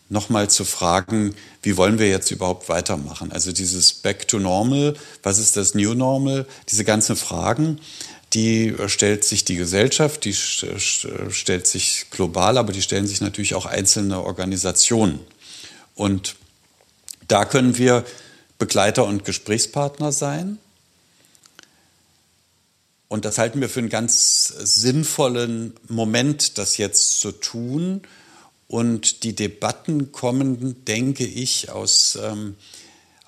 nochmal 0.09 0.49
zu 0.49 0.65
fragen, 0.65 1.35
wie 1.61 1.77
wollen 1.77 1.97
wir 1.99 2.09
jetzt 2.09 2.31
überhaupt 2.31 2.69
weitermachen? 2.69 3.31
Also 3.31 3.51
dieses 3.51 3.93
Back 3.93 4.27
to 4.27 4.39
Normal, 4.39 4.95
was 5.23 5.39
ist 5.39 5.57
das 5.57 5.73
New 5.73 5.93
Normal? 5.93 6.45
Diese 6.69 6.83
ganzen 6.83 7.15
Fragen, 7.15 7.79
die 8.33 8.75
stellt 8.87 9.23
sich 9.23 9.45
die 9.45 9.55
Gesellschaft, 9.55 10.25
die 10.25 10.33
stellt 10.33 11.67
sich 11.67 12.05
global, 12.09 12.57
aber 12.57 12.73
die 12.73 12.81
stellen 12.81 13.07
sich 13.07 13.21
natürlich 13.21 13.55
auch 13.55 13.65
einzelne 13.65 14.21
Organisationen. 14.21 15.19
Und 15.95 16.35
da 17.27 17.45
können 17.45 17.77
wir 17.77 18.05
Begleiter 18.57 19.05
und 19.05 19.25
Gesprächspartner 19.25 20.11
sein. 20.11 20.57
Und 23.07 23.25
das 23.25 23.37
halten 23.37 23.61
wir 23.61 23.69
für 23.69 23.79
einen 23.79 23.89
ganz 23.89 24.47
sinnvollen 24.47 25.73
Moment, 25.87 26.57
das 26.57 26.77
jetzt 26.77 27.19
zu 27.19 27.31
tun. 27.31 28.01
Und 28.67 29.23
die 29.23 29.35
Debatten 29.35 30.11
kommen, 30.11 30.83
denke 30.85 31.25
ich, 31.25 31.69
aus, 31.69 32.17
ähm, 32.19 32.55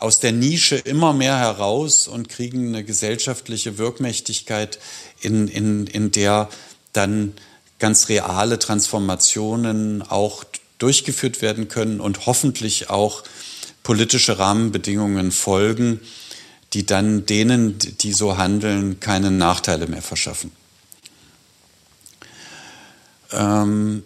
aus 0.05 0.19
der 0.19 0.33
Nische 0.33 0.75
immer 0.75 1.13
mehr 1.13 1.39
heraus 1.39 2.07
und 2.07 2.29
kriegen 2.29 2.67
eine 2.67 2.83
gesellschaftliche 2.83 3.79
Wirkmächtigkeit, 3.79 4.77
in, 5.19 5.47
in, 5.47 5.87
in 5.87 6.11
der 6.11 6.47
dann 6.93 7.33
ganz 7.79 8.07
reale 8.07 8.59
Transformationen 8.59 10.03
auch 10.03 10.43
durchgeführt 10.77 11.41
werden 11.41 11.69
können 11.69 11.99
und 11.99 12.27
hoffentlich 12.27 12.91
auch 12.91 13.23
politische 13.81 14.37
Rahmenbedingungen 14.37 15.31
folgen, 15.31 15.99
die 16.73 16.85
dann 16.85 17.25
denen, 17.25 17.79
die 17.79 18.13
so 18.13 18.37
handeln, 18.37 18.99
keine 18.99 19.31
Nachteile 19.31 19.87
mehr 19.87 20.03
verschaffen. 20.03 20.51
Ähm, 23.31 24.03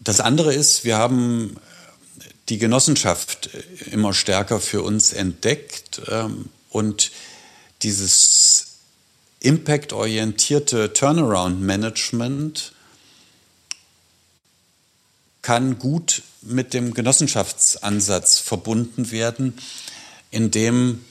das 0.00 0.18
andere 0.18 0.52
ist, 0.52 0.84
wir 0.84 0.98
haben 0.98 1.56
die 2.50 2.58
Genossenschaft 2.58 3.48
immer 3.90 4.12
stärker 4.12 4.60
für 4.60 4.82
uns 4.82 5.12
entdeckt 5.12 6.02
ähm, 6.08 6.48
und 6.68 7.12
dieses 7.82 8.66
impactorientierte 9.38 10.92
Turnaround-Management 10.92 12.72
kann 15.42 15.78
gut 15.78 16.22
mit 16.42 16.74
dem 16.74 16.92
Genossenschaftsansatz 16.92 18.38
verbunden 18.38 19.10
werden, 19.10 19.56
indem 20.30 21.04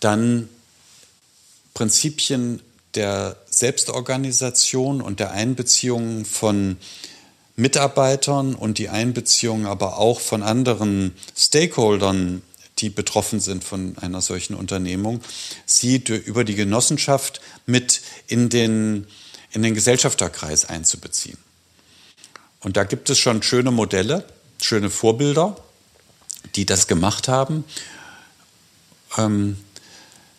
dann 0.00 0.48
Prinzipien 1.74 2.60
der 2.94 3.36
Selbstorganisation 3.48 5.00
und 5.00 5.20
der 5.20 5.30
Einbeziehung 5.32 6.24
von 6.24 6.76
Mitarbeitern 7.56 8.54
und 8.54 8.78
die 8.78 8.88
Einbeziehung 8.88 9.66
aber 9.66 9.98
auch 9.98 10.20
von 10.20 10.42
anderen 10.42 11.14
Stakeholdern, 11.36 12.42
die 12.78 12.88
betroffen 12.88 13.40
sind 13.40 13.62
von 13.64 13.96
einer 13.98 14.20
solchen 14.20 14.54
Unternehmung, 14.54 15.20
sie 15.66 15.96
über 15.96 16.44
die 16.44 16.54
Genossenschaft 16.54 17.40
mit 17.66 18.00
in 18.26 18.48
den, 18.48 19.06
in 19.52 19.62
den 19.62 19.74
Gesellschafterkreis 19.74 20.64
einzubeziehen. 20.64 21.38
Und 22.60 22.76
da 22.76 22.84
gibt 22.84 23.10
es 23.10 23.18
schon 23.18 23.42
schöne 23.42 23.70
Modelle, 23.70 24.24
schöne 24.60 24.88
Vorbilder, 24.88 25.56
die 26.54 26.64
das 26.64 26.86
gemacht 26.86 27.28
haben. 27.28 27.64
Ähm, 29.18 29.58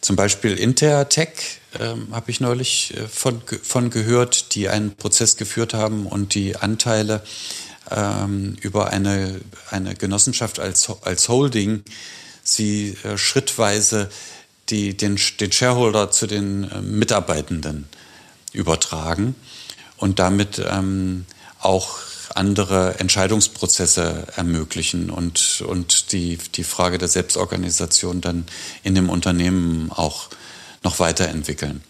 zum 0.03 0.17
Beispiel 0.17 0.57
Intertech 0.57 1.61
ähm, 1.79 2.09
habe 2.11 2.29
ich 2.29 2.41
neulich 2.41 2.93
äh, 2.97 3.07
von, 3.07 3.41
von 3.63 3.89
gehört, 3.89 4.53
die 4.53 4.67
einen 4.67 4.95
Prozess 4.95 5.37
geführt 5.37 5.73
haben 5.73 6.05
und 6.07 6.35
die 6.35 6.57
Anteile 6.57 7.23
ähm, 7.89 8.57
über 8.61 8.89
eine, 8.89 9.39
eine 9.71 9.95
Genossenschaft 9.95 10.59
als, 10.59 10.89
als 11.03 11.29
Holding 11.29 11.83
sie 12.43 12.97
äh, 13.03 13.17
schrittweise 13.17 14.09
die, 14.69 14.97
den, 14.97 15.17
den 15.39 15.51
Shareholder 15.53 16.11
zu 16.11 16.27
den 16.27 16.69
äh, 16.69 16.81
Mitarbeitenden 16.81 17.87
übertragen 18.51 19.35
und 19.95 20.19
damit 20.19 20.61
ähm, 20.69 21.25
auch 21.59 21.97
andere 22.35 22.99
Entscheidungsprozesse 22.99 24.27
ermöglichen 24.35 25.09
und, 25.09 25.63
und 25.67 26.11
die, 26.11 26.37
die 26.55 26.63
Frage 26.63 26.97
der 26.97 27.07
Selbstorganisation 27.07 28.21
dann 28.21 28.45
in 28.83 28.95
dem 28.95 29.09
Unternehmen 29.09 29.91
auch 29.91 30.29
noch 30.83 30.99
weiterentwickeln. 30.99 31.81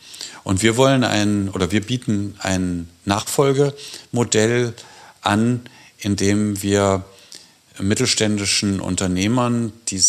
Und 0.44 0.62
wir 0.62 0.78
wollen 0.78 1.04
ein 1.04 1.50
oder 1.50 1.72
wir 1.72 1.82
bieten 1.82 2.36
ein 2.40 2.90
Nachfolgemodell 3.06 4.74
an, 5.22 5.62
in 5.98 6.16
dem 6.16 6.62
wir 6.62 7.06
mittelständischen 7.80 8.80
Unternehmern, 8.80 9.74
die, 9.88 10.02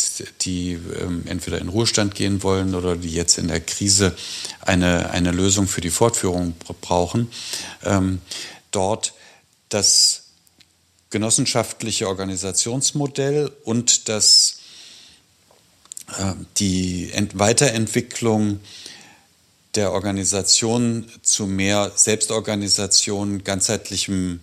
die 0.42 0.72
ähm, 1.00 1.22
entweder 1.26 1.58
in 1.58 1.68
Ruhestand 1.68 2.14
gehen 2.14 2.42
wollen 2.42 2.74
oder 2.74 2.96
die 2.96 3.12
jetzt 3.12 3.38
in 3.38 3.48
der 3.48 3.60
Krise 3.60 4.14
eine, 4.60 5.10
eine 5.10 5.30
Lösung 5.30 5.66
für 5.66 5.80
die 5.80 5.90
Fortführung 5.90 6.54
brauchen, 6.82 7.30
ähm, 7.82 8.20
dort 8.70 9.14
das 9.70 10.23
genossenschaftliche 11.14 12.08
Organisationsmodell 12.08 13.52
und 13.62 14.08
das, 14.08 14.56
äh, 16.08 16.32
die 16.56 17.12
Ent 17.12 17.38
Weiterentwicklung 17.38 18.58
der 19.76 19.92
Organisation 19.92 21.06
zu 21.22 21.46
mehr 21.46 21.92
Selbstorganisation, 21.94 23.44
ganzheitlichem 23.44 24.40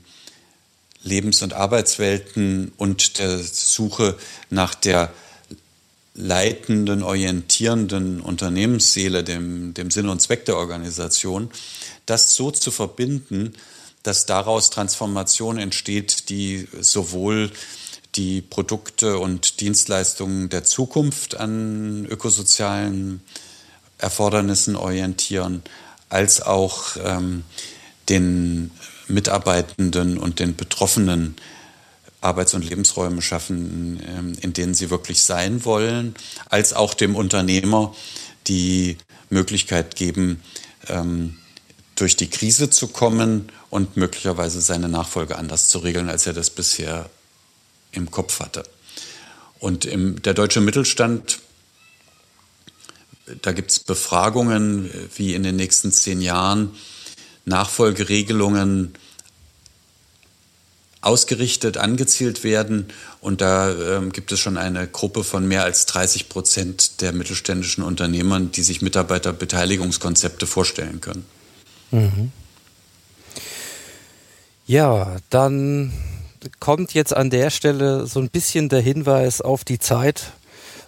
Lebens- 1.03 1.41
und 1.41 1.51
Arbeitswelten 1.51 2.71
und 2.77 3.19
der 3.19 3.39
Suche 3.39 4.17
nach 4.49 4.73
der 4.73 5.11
leitenden, 6.13 7.03
orientierenden 7.03 8.21
Unternehmensseele, 8.21 9.25
dem, 9.25 9.73
dem 9.73 9.91
Sinn 9.91 10.07
und 10.07 10.21
Zweck 10.21 10.45
der 10.45 10.55
Organisation, 10.55 11.51
das 12.05 12.33
so 12.33 12.49
zu 12.49 12.71
verbinden, 12.71 13.55
dass 14.03 14.25
daraus 14.25 14.69
Transformation 14.69 15.57
entsteht, 15.57 16.29
die 16.29 16.67
sowohl 16.79 17.51
die 18.15 18.41
Produkte 18.41 19.19
und 19.19 19.61
Dienstleistungen 19.61 20.49
der 20.49 20.63
Zukunft 20.63 21.37
an 21.37 22.05
ökosozialen 22.05 23.21
Erfordernissen 23.97 24.75
orientieren, 24.75 25.63
als 26.09 26.41
auch 26.41 26.97
ähm, 27.03 27.43
den 28.09 28.71
Mitarbeitenden 29.07 30.17
und 30.17 30.39
den 30.39 30.55
Betroffenen 30.55 31.35
Arbeits- 32.21 32.53
und 32.53 32.67
Lebensräume 32.67 33.21
schaffen, 33.21 33.99
ähm, 34.07 34.33
in 34.41 34.53
denen 34.53 34.73
sie 34.73 34.89
wirklich 34.89 35.23
sein 35.23 35.65
wollen, 35.65 36.15
als 36.49 36.73
auch 36.73 36.93
dem 36.93 37.15
Unternehmer 37.15 37.95
die 38.47 38.97
Möglichkeit 39.29 39.95
geben, 39.95 40.41
ähm, 40.87 41.37
durch 42.01 42.15
die 42.15 42.29
Krise 42.29 42.69
zu 42.69 42.87
kommen 42.87 43.49
und 43.69 43.95
möglicherweise 43.95 44.59
seine 44.61 44.89
Nachfolge 44.89 45.37
anders 45.37 45.69
zu 45.69 45.79
regeln, 45.79 46.09
als 46.09 46.27
er 46.27 46.33
das 46.33 46.49
bisher 46.49 47.09
im 47.91 48.11
Kopf 48.11 48.39
hatte. 48.39 48.63
Und 49.59 49.85
im, 49.85 50.21
der 50.21 50.33
deutsche 50.33 50.61
Mittelstand 50.61 51.39
da 53.41 53.51
gibt 53.51 53.71
es 53.71 53.79
Befragungen, 53.79 54.89
wie 55.15 55.33
in 55.33 55.43
den 55.43 55.55
nächsten 55.55 55.91
zehn 55.91 56.21
Jahren 56.21 56.71
Nachfolgeregelungen 57.45 58.93
ausgerichtet, 61.01 61.77
angezielt 61.77 62.43
werden. 62.43 62.87
Und 63.21 63.41
da 63.41 63.71
ähm, 63.71 64.11
gibt 64.11 64.31
es 64.31 64.39
schon 64.39 64.57
eine 64.57 64.87
Gruppe 64.87 65.23
von 65.23 65.47
mehr 65.47 65.63
als 65.63 65.85
30 65.87 66.29
Prozent 66.29 67.01
der 67.01 67.11
mittelständischen 67.11 67.83
Unternehmern, 67.83 68.51
die 68.51 68.61
sich 68.61 68.81
Mitarbeiterbeteiligungskonzepte 68.81 70.45
vorstellen 70.45 71.01
können. 71.01 71.25
Mhm. 71.91 72.31
Ja, 74.65 75.17
dann 75.29 75.93
kommt 76.59 76.93
jetzt 76.93 77.15
an 77.15 77.29
der 77.29 77.49
Stelle 77.49 78.07
so 78.07 78.19
ein 78.19 78.29
bisschen 78.29 78.69
der 78.69 78.81
Hinweis 78.81 79.41
auf 79.41 79.63
die 79.63 79.79
Zeit, 79.79 80.31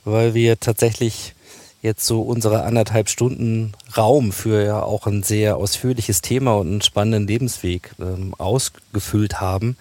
weil 0.05 0.33
wir 0.33 0.59
tatsächlich 0.59 1.35
jetzt 1.81 2.05
so 2.05 2.21
unsere 2.21 2.63
anderthalb 2.63 3.09
Stunden 3.09 3.73
Raum 3.97 4.31
für 4.31 4.63
ja 4.63 4.81
auch 4.81 5.05
ein 5.05 5.21
sehr 5.21 5.57
ausführliches 5.57 6.21
Thema 6.21 6.55
und 6.55 6.67
einen 6.67 6.81
spannenden 6.81 7.27
Lebensweg 7.27 7.91
ähm, 7.99 8.33
ausgefüllt 8.37 9.41
haben. 9.41 9.75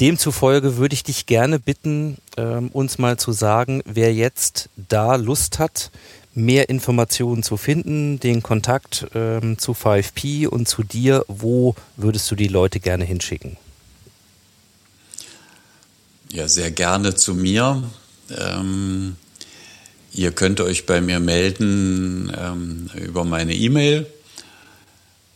Demzufolge 0.00 0.76
würde 0.76 0.94
ich 0.94 1.02
dich 1.02 1.26
gerne 1.26 1.58
bitten, 1.58 2.18
ähm, 2.36 2.68
uns 2.68 2.98
mal 2.98 3.16
zu 3.16 3.32
sagen, 3.32 3.82
wer 3.84 4.14
jetzt 4.14 4.68
da 4.76 5.16
Lust 5.16 5.58
hat, 5.58 5.90
mehr 6.36 6.68
Informationen 6.68 7.42
zu 7.42 7.56
finden, 7.56 8.20
den 8.20 8.42
Kontakt 8.42 9.06
ähm, 9.14 9.58
zu 9.58 9.72
5P 9.72 10.46
und 10.46 10.68
zu 10.68 10.82
dir, 10.82 11.24
wo 11.28 11.74
würdest 11.96 12.30
du 12.30 12.34
die 12.34 12.48
Leute 12.48 12.78
gerne 12.78 13.04
hinschicken? 13.04 13.56
Ja, 16.30 16.46
sehr 16.46 16.70
gerne 16.70 17.14
zu 17.14 17.34
mir. 17.34 17.82
Ähm, 18.36 19.16
ihr 20.12 20.32
könnt 20.32 20.60
euch 20.60 20.84
bei 20.84 21.00
mir 21.00 21.20
melden 21.20 22.30
ähm, 22.36 22.90
über 22.94 23.24
meine 23.24 23.54
E-Mail. 23.54 24.06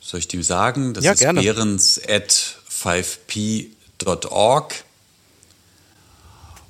Soll 0.01 0.21
ich 0.21 0.29
die 0.29 0.43
sagen? 0.43 0.93
Das 0.93 1.03
ja, 1.05 1.13
ist 1.13 1.21
gerne. 1.21 1.41
behrens 1.41 1.99
at 2.07 2.57
5p.org. 2.71 3.75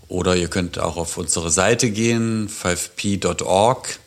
Oder 0.07 0.37
ihr 0.37 0.49
könnt 0.49 0.79
auch 0.79 0.97
auf 0.97 1.17
unsere 1.17 1.51
Seite 1.51 1.91
gehen, 1.91 2.49
5p.org. 2.49 3.99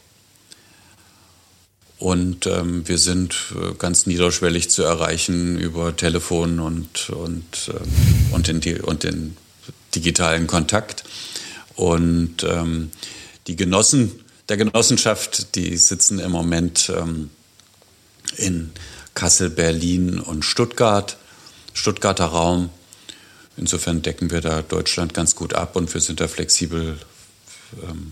Und 2.03 2.47
ähm, 2.47 2.85
wir 2.85 2.97
sind 2.97 3.33
äh, 3.55 3.75
ganz 3.75 4.07
niederschwellig 4.07 4.69
zu 4.69 4.83
erreichen 4.83 5.57
über 5.57 5.95
Telefon 5.95 6.59
und, 6.59 7.09
und, 7.11 7.69
ähm, 7.69 8.33
und, 8.33 8.47
den, 8.49 8.81
und 8.81 9.03
den 9.05 9.37
digitalen 9.95 10.45
Kontakt. 10.45 11.05
Und 11.75 12.43
ähm, 12.43 12.91
die 13.47 13.55
Genossen 13.55 14.19
der 14.49 14.57
Genossenschaft, 14.57 15.55
die 15.55 15.77
sitzen 15.77 16.19
im 16.19 16.29
Moment 16.29 16.91
ähm, 16.93 17.29
in 18.35 18.73
Kassel, 19.13 19.49
Berlin 19.49 20.19
und 20.19 20.43
Stuttgart, 20.43 21.15
Stuttgarter 21.73 22.25
Raum. 22.25 22.69
Insofern 23.55 24.01
decken 24.01 24.29
wir 24.29 24.41
da 24.41 24.61
Deutschland 24.61 25.13
ganz 25.13 25.35
gut 25.35 25.53
ab 25.53 25.77
und 25.77 25.93
wir 25.93 26.01
sind 26.01 26.19
da 26.19 26.27
flexibel, 26.27 26.97
ähm, 27.81 28.11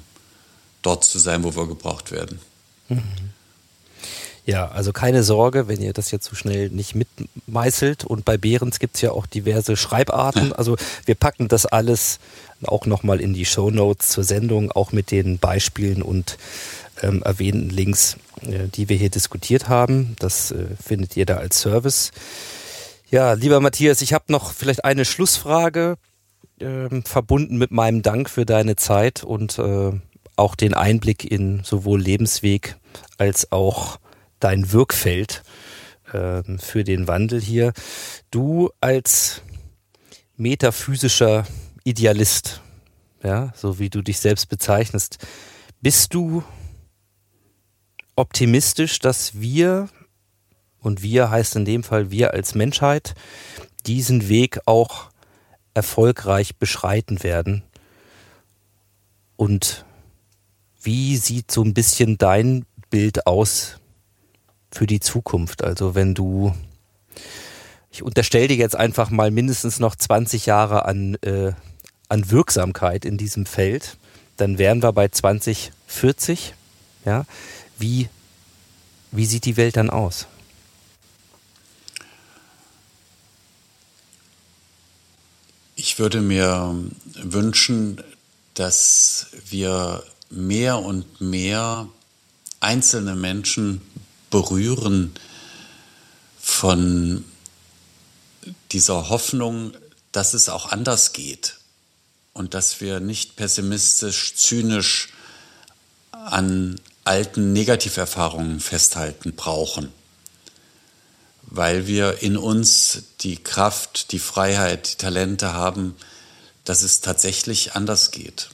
dort 0.81 1.03
zu 1.03 1.19
sein, 1.19 1.43
wo 1.43 1.53
wir 1.57 1.67
gebraucht 1.67 2.13
werden. 2.13 2.39
Mhm. 2.87 3.30
Ja, 4.45 4.69
also 4.69 4.91
keine 4.91 5.23
Sorge, 5.23 5.67
wenn 5.67 5.81
ihr 5.81 5.93
das 5.93 6.11
jetzt 6.11 6.25
so 6.25 6.35
schnell 6.35 6.69
nicht 6.69 6.95
mitmeißelt. 6.95 8.05
Und 8.05 8.25
bei 8.25 8.37
Behrens 8.37 8.79
gibt 8.79 8.95
es 8.95 9.01
ja 9.01 9.11
auch 9.11 9.27
diverse 9.27 9.77
Schreibarten. 9.77 10.51
Also 10.53 10.77
wir 11.05 11.15
packen 11.15 11.47
das 11.47 11.65
alles 11.65 12.19
auch 12.63 12.85
nochmal 12.85 13.21
in 13.21 13.33
die 13.33 13.45
Show 13.45 13.69
Notes 13.69 14.09
zur 14.09 14.23
Sendung, 14.23 14.71
auch 14.71 14.91
mit 14.91 15.11
den 15.11 15.37
Beispielen 15.37 16.01
und 16.01 16.37
ähm, 17.01 17.21
erwähnten 17.23 17.69
Links, 17.69 18.17
äh, 18.41 18.67
die 18.67 18.89
wir 18.89 18.97
hier 18.97 19.09
diskutiert 19.09 19.69
haben. 19.69 20.15
Das 20.19 20.51
äh, 20.51 20.65
findet 20.83 21.17
ihr 21.17 21.25
da 21.25 21.37
als 21.37 21.59
Service. 21.59 22.11
Ja, 23.09 23.33
lieber 23.33 23.59
Matthias, 23.59 24.01
ich 24.01 24.13
habe 24.13 24.25
noch 24.29 24.51
vielleicht 24.51 24.85
eine 24.85 25.05
Schlussfrage 25.05 25.97
äh, 26.59 27.01
verbunden 27.03 27.57
mit 27.57 27.71
meinem 27.71 28.01
Dank 28.01 28.29
für 28.29 28.45
deine 28.45 28.75
Zeit 28.75 29.23
und 29.23 29.59
äh, 29.59 29.91
auch 30.35 30.55
den 30.55 30.73
Einblick 30.73 31.29
in 31.29 31.63
sowohl 31.63 32.01
Lebensweg 32.01 32.75
als 33.17 33.51
auch 33.51 33.99
dein 34.43 34.71
Wirkfeld 34.71 35.43
äh, 36.11 36.43
für 36.57 36.83
den 36.83 37.07
Wandel 37.07 37.39
hier. 37.39 37.73
Du 38.31 38.69
als 38.81 39.41
metaphysischer 40.37 41.45
Idealist, 41.83 42.61
ja, 43.23 43.53
so 43.55 43.79
wie 43.79 43.89
du 43.89 44.01
dich 44.01 44.19
selbst 44.19 44.49
bezeichnest, 44.49 45.19
bist 45.81 46.13
du 46.13 46.43
optimistisch, 48.15 48.99
dass 48.99 49.39
wir, 49.39 49.89
und 50.79 51.01
wir 51.01 51.29
heißt 51.29 51.55
in 51.55 51.65
dem 51.65 51.83
Fall 51.83 52.11
wir 52.11 52.33
als 52.33 52.55
Menschheit, 52.55 53.15
diesen 53.85 54.29
Weg 54.29 54.59
auch 54.65 55.09
erfolgreich 55.73 56.57
beschreiten 56.57 57.23
werden? 57.23 57.63
Und 59.37 59.85
wie 60.81 61.17
sieht 61.17 61.51
so 61.51 61.63
ein 61.63 61.73
bisschen 61.73 62.17
dein 62.17 62.65
Bild 62.89 63.25
aus 63.25 63.80
für 64.71 64.87
die 64.87 64.99
Zukunft? 64.99 65.63
Also 65.63 65.95
wenn 65.95 66.13
du, 66.13 66.53
ich 67.91 68.03
unterstelle 68.03 68.47
dir 68.47 68.57
jetzt 68.57 68.75
einfach 68.75 69.09
mal 69.09 69.31
mindestens 69.31 69.79
noch 69.79 69.95
20 69.95 70.45
Jahre 70.45 70.85
an, 70.85 71.15
äh, 71.21 71.53
an 72.09 72.31
Wirksamkeit 72.31 73.05
in 73.05 73.17
diesem 73.17 73.45
Feld, 73.45 73.97
dann 74.37 74.57
wären 74.57 74.81
wir 74.81 74.91
bei 74.93 75.07
2040. 75.07 76.53
Ja, 77.05 77.25
wie, 77.77 78.09
wie 79.11 79.25
sieht 79.25 79.45
die 79.45 79.57
Welt 79.57 79.77
dann 79.77 79.89
aus? 79.89 80.27
Ich 85.75 85.97
würde 85.97 86.21
mir 86.21 86.75
wünschen, 87.15 88.03
dass 88.53 89.27
wir 89.49 90.03
mehr 90.29 90.77
und 90.79 91.21
mehr 91.21 91.87
einzelne 92.59 93.15
Menschen 93.15 93.81
Berühren 94.31 95.13
von 96.39 97.23
dieser 98.71 99.09
Hoffnung, 99.09 99.73
dass 100.11 100.33
es 100.33 100.49
auch 100.49 100.71
anders 100.71 101.13
geht 101.13 101.57
und 102.33 102.53
dass 102.53 102.81
wir 102.81 102.99
nicht 102.99 103.35
pessimistisch, 103.35 104.33
zynisch 104.35 105.09
an 106.11 106.79
alten 107.03 107.53
Negativerfahrungen 107.53 108.59
festhalten 108.59 109.33
brauchen, 109.33 109.91
weil 111.43 111.87
wir 111.87 112.21
in 112.21 112.37
uns 112.37 113.03
die 113.21 113.37
Kraft, 113.37 114.11
die 114.11 114.19
Freiheit, 114.19 114.93
die 114.93 114.97
Talente 114.97 115.53
haben, 115.53 115.95
dass 116.63 116.83
es 116.83 117.01
tatsächlich 117.01 117.73
anders 117.73 118.11
geht. 118.11 118.49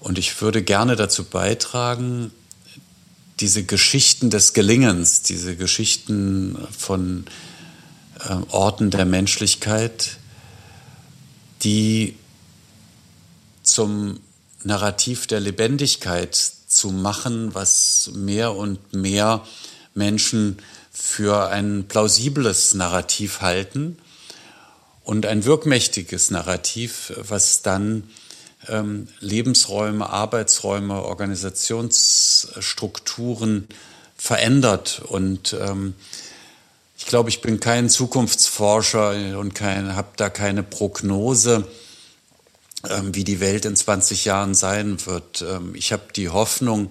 Und 0.00 0.18
ich 0.18 0.40
würde 0.40 0.62
gerne 0.62 0.96
dazu 0.96 1.24
beitragen, 1.24 2.32
diese 3.40 3.64
Geschichten 3.64 4.30
des 4.30 4.52
Gelingens, 4.52 5.22
diese 5.22 5.56
Geschichten 5.56 6.58
von 6.76 7.24
äh, 8.20 8.34
Orten 8.50 8.90
der 8.90 9.04
Menschlichkeit, 9.04 10.18
die 11.62 12.16
zum 13.62 14.20
Narrativ 14.62 15.26
der 15.26 15.40
Lebendigkeit 15.40 16.34
zu 16.34 16.90
machen, 16.90 17.54
was 17.54 18.10
mehr 18.14 18.54
und 18.54 18.92
mehr 18.92 19.44
Menschen 19.94 20.58
für 20.92 21.48
ein 21.48 21.86
plausibles 21.88 22.74
Narrativ 22.74 23.40
halten 23.40 23.96
und 25.02 25.24
ein 25.24 25.44
wirkmächtiges 25.44 26.30
Narrativ, 26.30 27.12
was 27.16 27.62
dann 27.62 28.10
ähm, 28.68 29.08
Lebensräume, 29.20 30.08
Arbeitsräume, 30.08 31.02
Organisationsstrukturen 32.44 33.68
verändert. 34.16 35.02
Und 35.06 35.56
ähm, 35.60 35.94
ich 36.96 37.06
glaube, 37.06 37.30
ich 37.30 37.40
bin 37.40 37.60
kein 37.60 37.88
Zukunftsforscher 37.88 39.38
und 39.38 39.60
habe 39.60 40.08
da 40.16 40.28
keine 40.28 40.62
Prognose, 40.62 41.66
ähm, 42.88 43.14
wie 43.14 43.24
die 43.24 43.40
Welt 43.40 43.64
in 43.64 43.76
20 43.76 44.24
Jahren 44.24 44.54
sein 44.54 45.04
wird. 45.06 45.42
Ähm, 45.42 45.74
ich 45.74 45.92
habe 45.92 46.12
die 46.14 46.28
Hoffnung, 46.28 46.88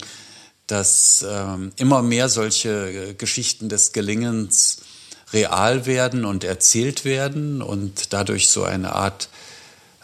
dass 0.67 1.25
ähm, 1.27 1.71
immer 1.77 2.01
mehr 2.01 2.29
solche 2.29 3.09
äh, 3.09 3.13
Geschichten 3.13 3.69
des 3.69 3.91
Gelingens 3.91 4.81
real 5.31 5.85
werden 5.85 6.25
und 6.25 6.43
erzählt 6.43 7.05
werden 7.05 7.61
und 7.61 8.13
dadurch 8.13 8.49
so 8.49 8.63
eine 8.63 8.93
Art 8.93 9.29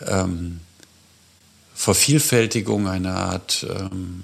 ähm, 0.05 0.59
Vervielfältigung, 1.73 2.87
eine 2.87 3.15
Art 3.15 3.65
ähm, 3.67 4.23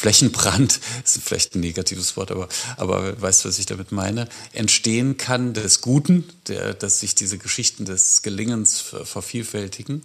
Flächenbrand, 0.00 0.80
ist 1.04 1.20
vielleicht 1.22 1.54
ein 1.54 1.60
negatives 1.60 2.16
Wort, 2.16 2.30
aber, 2.30 2.48
aber 2.78 3.20
weißt 3.20 3.44
du, 3.44 3.48
was 3.48 3.58
ich 3.58 3.66
damit 3.66 3.92
meine, 3.92 4.28
entstehen 4.52 5.18
kann 5.18 5.52
des 5.52 5.82
Guten, 5.82 6.24
der, 6.48 6.72
dass 6.72 7.00
sich 7.00 7.14
diese 7.14 7.36
Geschichten 7.36 7.84
des 7.84 8.22
Gelingens 8.22 8.80
vervielfältigen. 8.80 10.02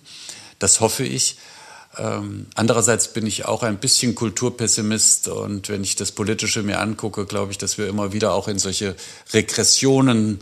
Das 0.59 0.81
hoffe 0.81 1.05
ich. 1.05 1.37
Ähm, 1.97 2.47
andererseits 2.55 3.13
bin 3.13 3.25
ich 3.25 3.45
auch 3.45 3.63
ein 3.63 3.77
bisschen 3.77 4.15
Kulturpessimist 4.15 5.29
und 5.29 5.69
wenn 5.69 5.81
ich 5.81 5.95
das 5.95 6.11
Politische 6.11 6.61
mir 6.61 6.81
angucke, 6.81 7.25
glaube 7.25 7.53
ich, 7.53 7.57
dass 7.57 7.77
wir 7.77 7.87
immer 7.87 8.11
wieder 8.11 8.33
auch 8.33 8.49
in 8.49 8.59
solche 8.59 8.97
Regressionen 9.31 10.39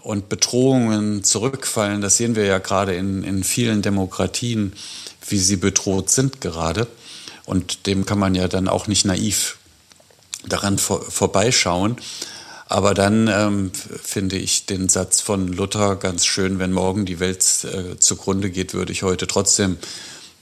und 0.00 0.28
Bedrohungen 0.28 1.22
zurückfallen. 1.22 2.00
Das 2.00 2.16
sehen 2.16 2.34
wir 2.34 2.46
ja 2.46 2.58
gerade 2.58 2.96
in, 2.96 3.22
in 3.22 3.44
vielen 3.44 3.80
Demokratien, 3.80 4.72
wie 5.28 5.38
sie 5.38 5.56
bedroht 5.56 6.10
sind 6.10 6.40
gerade. 6.40 6.88
Und 7.48 7.86
dem 7.86 8.04
kann 8.04 8.18
man 8.18 8.34
ja 8.34 8.46
dann 8.46 8.68
auch 8.68 8.88
nicht 8.88 9.06
naiv 9.06 9.56
daran 10.46 10.76
vor, 10.76 11.00
vorbeischauen. 11.00 11.96
Aber 12.66 12.92
dann 12.92 13.26
ähm, 13.28 13.72
finde 13.72 14.36
ich 14.36 14.66
den 14.66 14.90
Satz 14.90 15.22
von 15.22 15.48
Luther 15.48 15.96
ganz 15.96 16.26
schön, 16.26 16.58
wenn 16.58 16.72
morgen 16.72 17.06
die 17.06 17.20
Welt 17.20 17.42
äh, 17.64 17.98
zugrunde 17.98 18.50
geht, 18.50 18.74
würde 18.74 18.92
ich 18.92 19.02
heute 19.02 19.26
trotzdem 19.26 19.78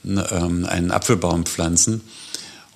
ähm, 0.03 0.65
einen 0.65 0.91
Apfelbaum 0.91 1.45
pflanzen. 1.45 2.01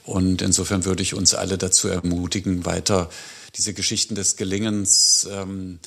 Und 0.05 0.41
insofern 0.41 0.85
würde 0.85 1.03
ich 1.03 1.13
uns 1.13 1.35
alle 1.35 1.57
dazu 1.57 1.89
ermutigen, 1.89 2.65
weiter 2.65 3.09
diese 3.55 3.73
Geschichten 3.73 4.15
des 4.15 4.37
Gelingens 4.37 5.27
ähm, 5.29 5.79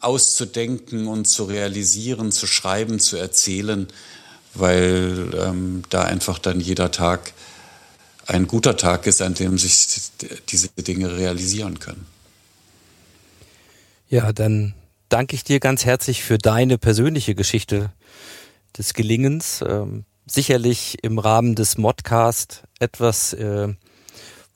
auszudenken 0.00 1.06
und 1.06 1.24
zu 1.24 1.44
realisieren, 1.44 2.30
zu 2.30 2.46
schreiben, 2.46 3.00
zu 3.00 3.16
erzählen, 3.16 3.88
weil 4.52 5.30
ähm, 5.34 5.82
da 5.88 6.02
einfach 6.02 6.38
dann 6.38 6.60
jeder 6.60 6.90
Tag 6.90 7.32
ein 8.26 8.46
guter 8.46 8.76
Tag 8.76 9.06
ist, 9.06 9.22
an 9.22 9.34
dem 9.34 9.58
sich 9.58 10.10
diese 10.48 10.68
Dinge 10.68 11.16
realisieren 11.16 11.78
können. 11.78 12.06
Ja, 14.08 14.32
dann 14.32 14.74
danke 15.08 15.34
ich 15.34 15.44
dir 15.44 15.60
ganz 15.60 15.84
herzlich 15.84 16.22
für 16.22 16.38
deine 16.38 16.78
persönliche 16.78 17.34
Geschichte 17.34 17.92
des 18.76 18.94
Gelingens. 18.94 19.62
Ähm, 19.66 20.04
sicherlich 20.26 20.98
im 21.02 21.18
Rahmen 21.18 21.54
des 21.54 21.78
Modcast 21.78 22.64
etwas, 22.78 23.32
äh, 23.32 23.74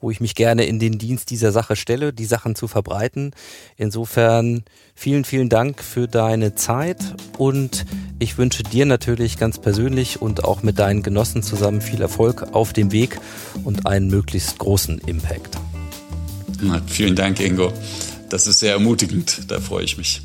wo 0.01 0.11
ich 0.11 0.19
mich 0.19 0.35
gerne 0.35 0.65
in 0.65 0.79
den 0.79 0.97
Dienst 0.97 1.29
dieser 1.29 1.51
Sache 1.51 1.75
stelle, 1.75 2.11
die 2.11 2.25
Sachen 2.25 2.55
zu 2.55 2.67
verbreiten. 2.67 3.31
Insofern 3.77 4.63
vielen, 4.95 5.23
vielen 5.23 5.49
Dank 5.49 5.81
für 5.81 6.07
deine 6.07 6.55
Zeit 6.55 6.97
und 7.37 7.85
ich 8.19 8.37
wünsche 8.37 8.63
dir 8.63 8.85
natürlich 8.85 9.37
ganz 9.37 9.59
persönlich 9.59 10.21
und 10.21 10.43
auch 10.43 10.63
mit 10.63 10.79
deinen 10.79 11.03
Genossen 11.03 11.43
zusammen 11.43 11.81
viel 11.81 12.01
Erfolg 12.01 12.53
auf 12.53 12.73
dem 12.73 12.91
Weg 12.91 13.19
und 13.63 13.87
einen 13.87 14.07
möglichst 14.07 14.57
großen 14.57 14.99
Impact. 14.99 15.57
Vielen 16.87 17.15
Dank, 17.15 17.39
Ingo. 17.39 17.71
Das 18.29 18.47
ist 18.47 18.59
sehr 18.59 18.73
ermutigend, 18.73 19.51
da 19.51 19.59
freue 19.59 19.83
ich 19.83 19.97
mich. 19.97 20.21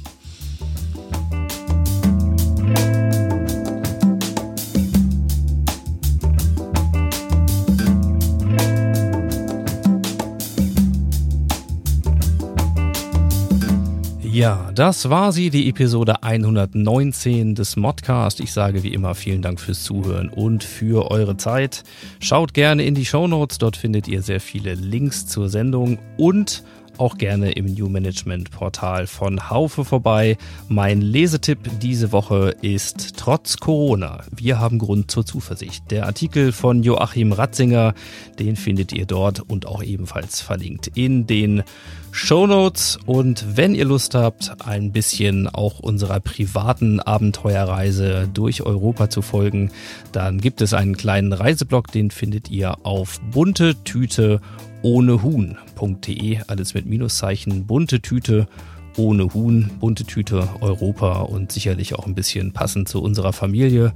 Ja, 14.36 14.70
das 14.74 15.08
war 15.08 15.32
sie, 15.32 15.48
die 15.48 15.66
Episode 15.66 16.22
119 16.22 17.54
des 17.54 17.76
Modcast. 17.76 18.38
Ich 18.40 18.52
sage 18.52 18.82
wie 18.82 18.92
immer 18.92 19.14
vielen 19.14 19.40
Dank 19.40 19.58
fürs 19.58 19.82
Zuhören 19.82 20.28
und 20.28 20.62
für 20.62 21.10
eure 21.10 21.38
Zeit. 21.38 21.84
Schaut 22.20 22.52
gerne 22.52 22.84
in 22.84 22.94
die 22.94 23.06
Show 23.06 23.26
Notes, 23.28 23.56
dort 23.56 23.78
findet 23.78 24.08
ihr 24.08 24.20
sehr 24.20 24.40
viele 24.40 24.74
Links 24.74 25.26
zur 25.26 25.48
Sendung 25.48 25.98
und 26.18 26.64
auch 26.98 27.18
gerne 27.18 27.52
im 27.52 27.66
New 27.66 27.88
Management 27.88 28.50
Portal 28.50 29.06
von 29.06 29.50
Haufe 29.50 29.84
vorbei. 29.84 30.36
Mein 30.68 31.00
Lesetipp 31.00 31.58
diese 31.80 32.12
Woche 32.12 32.54
ist 32.62 33.16
Trotz 33.16 33.58
Corona. 33.58 34.24
Wir 34.34 34.58
haben 34.58 34.78
Grund 34.78 35.10
zur 35.10 35.24
Zuversicht. 35.26 35.90
Der 35.90 36.06
Artikel 36.06 36.52
von 36.52 36.82
Joachim 36.82 37.32
Ratzinger, 37.32 37.94
den 38.38 38.56
findet 38.56 38.92
ihr 38.92 39.06
dort 39.06 39.40
und 39.40 39.66
auch 39.66 39.82
ebenfalls 39.82 40.40
verlinkt 40.40 40.90
in 40.94 41.26
den 41.26 41.62
Show 42.16 42.46
Notes. 42.46 42.98
Und 43.04 43.44
wenn 43.56 43.74
ihr 43.74 43.84
Lust 43.84 44.14
habt, 44.14 44.66
ein 44.66 44.90
bisschen 44.90 45.48
auch 45.48 45.80
unserer 45.80 46.18
privaten 46.20 46.98
Abenteuerreise 46.98 48.28
durch 48.32 48.62
Europa 48.62 49.10
zu 49.10 49.20
folgen, 49.20 49.70
dann 50.12 50.40
gibt 50.40 50.62
es 50.62 50.72
einen 50.72 50.96
kleinen 50.96 51.34
Reiseblog, 51.34 51.92
den 51.92 52.10
findet 52.10 52.50
ihr 52.50 52.86
auf 52.86 53.20
bunte 53.32 53.74
Tüte 53.84 54.40
ohne 54.82 55.22
Huhn.de, 55.80 56.40
alles 56.46 56.74
mit 56.74 56.86
Minuszeichen, 56.86 57.66
bunte 57.66 58.00
Tüte 58.00 58.46
ohne 58.96 59.34
Huhn, 59.34 59.70
bunte 59.78 60.04
Tüte 60.04 60.48
Europa 60.60 61.20
und 61.20 61.52
sicherlich 61.52 61.94
auch 61.94 62.06
ein 62.06 62.14
bisschen 62.14 62.52
passend 62.52 62.88
zu 62.88 63.02
unserer 63.02 63.32
Familie 63.32 63.92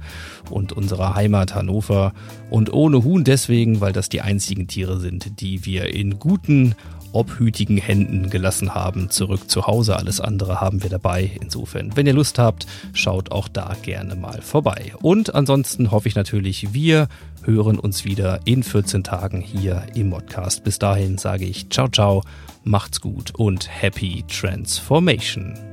und 0.49 0.73
unserer 0.73 1.15
Heimat 1.15 1.55
Hannover. 1.55 2.13
Und 2.49 2.71
ohne 2.71 3.03
Huhn 3.03 3.23
deswegen, 3.23 3.81
weil 3.81 3.93
das 3.93 4.09
die 4.09 4.21
einzigen 4.21 4.67
Tiere 4.67 4.99
sind, 4.99 5.41
die 5.41 5.65
wir 5.65 5.93
in 5.93 6.19
guten 6.19 6.75
obhütigen 7.13 7.77
Händen 7.77 8.29
gelassen 8.29 8.75
haben, 8.75 9.09
zurück 9.09 9.49
zu 9.49 9.67
Hause. 9.67 9.95
Alles 9.95 10.19
andere 10.19 10.61
haben 10.61 10.83
wir 10.83 10.89
dabei. 10.89 11.31
Insofern, 11.41 11.95
wenn 11.95 12.07
ihr 12.07 12.13
Lust 12.13 12.39
habt, 12.39 12.67
schaut 12.93 13.31
auch 13.31 13.47
da 13.47 13.75
gerne 13.81 14.15
mal 14.15 14.41
vorbei. 14.41 14.93
Und 15.01 15.35
ansonsten 15.35 15.91
hoffe 15.91 16.07
ich 16.07 16.15
natürlich, 16.15 16.73
wir 16.73 17.07
hören 17.43 17.79
uns 17.79 18.05
wieder 18.05 18.39
in 18.45 18.63
14 18.63 19.03
Tagen 19.03 19.41
hier 19.41 19.83
im 19.95 20.09
Modcast. 20.09 20.63
Bis 20.63 20.79
dahin 20.79 21.17
sage 21.17 21.45
ich 21.45 21.69
ciao, 21.69 21.87
ciao, 21.87 22.23
macht's 22.63 23.01
gut 23.01 23.33
und 23.35 23.67
happy 23.69 24.23
transformation. 24.27 25.70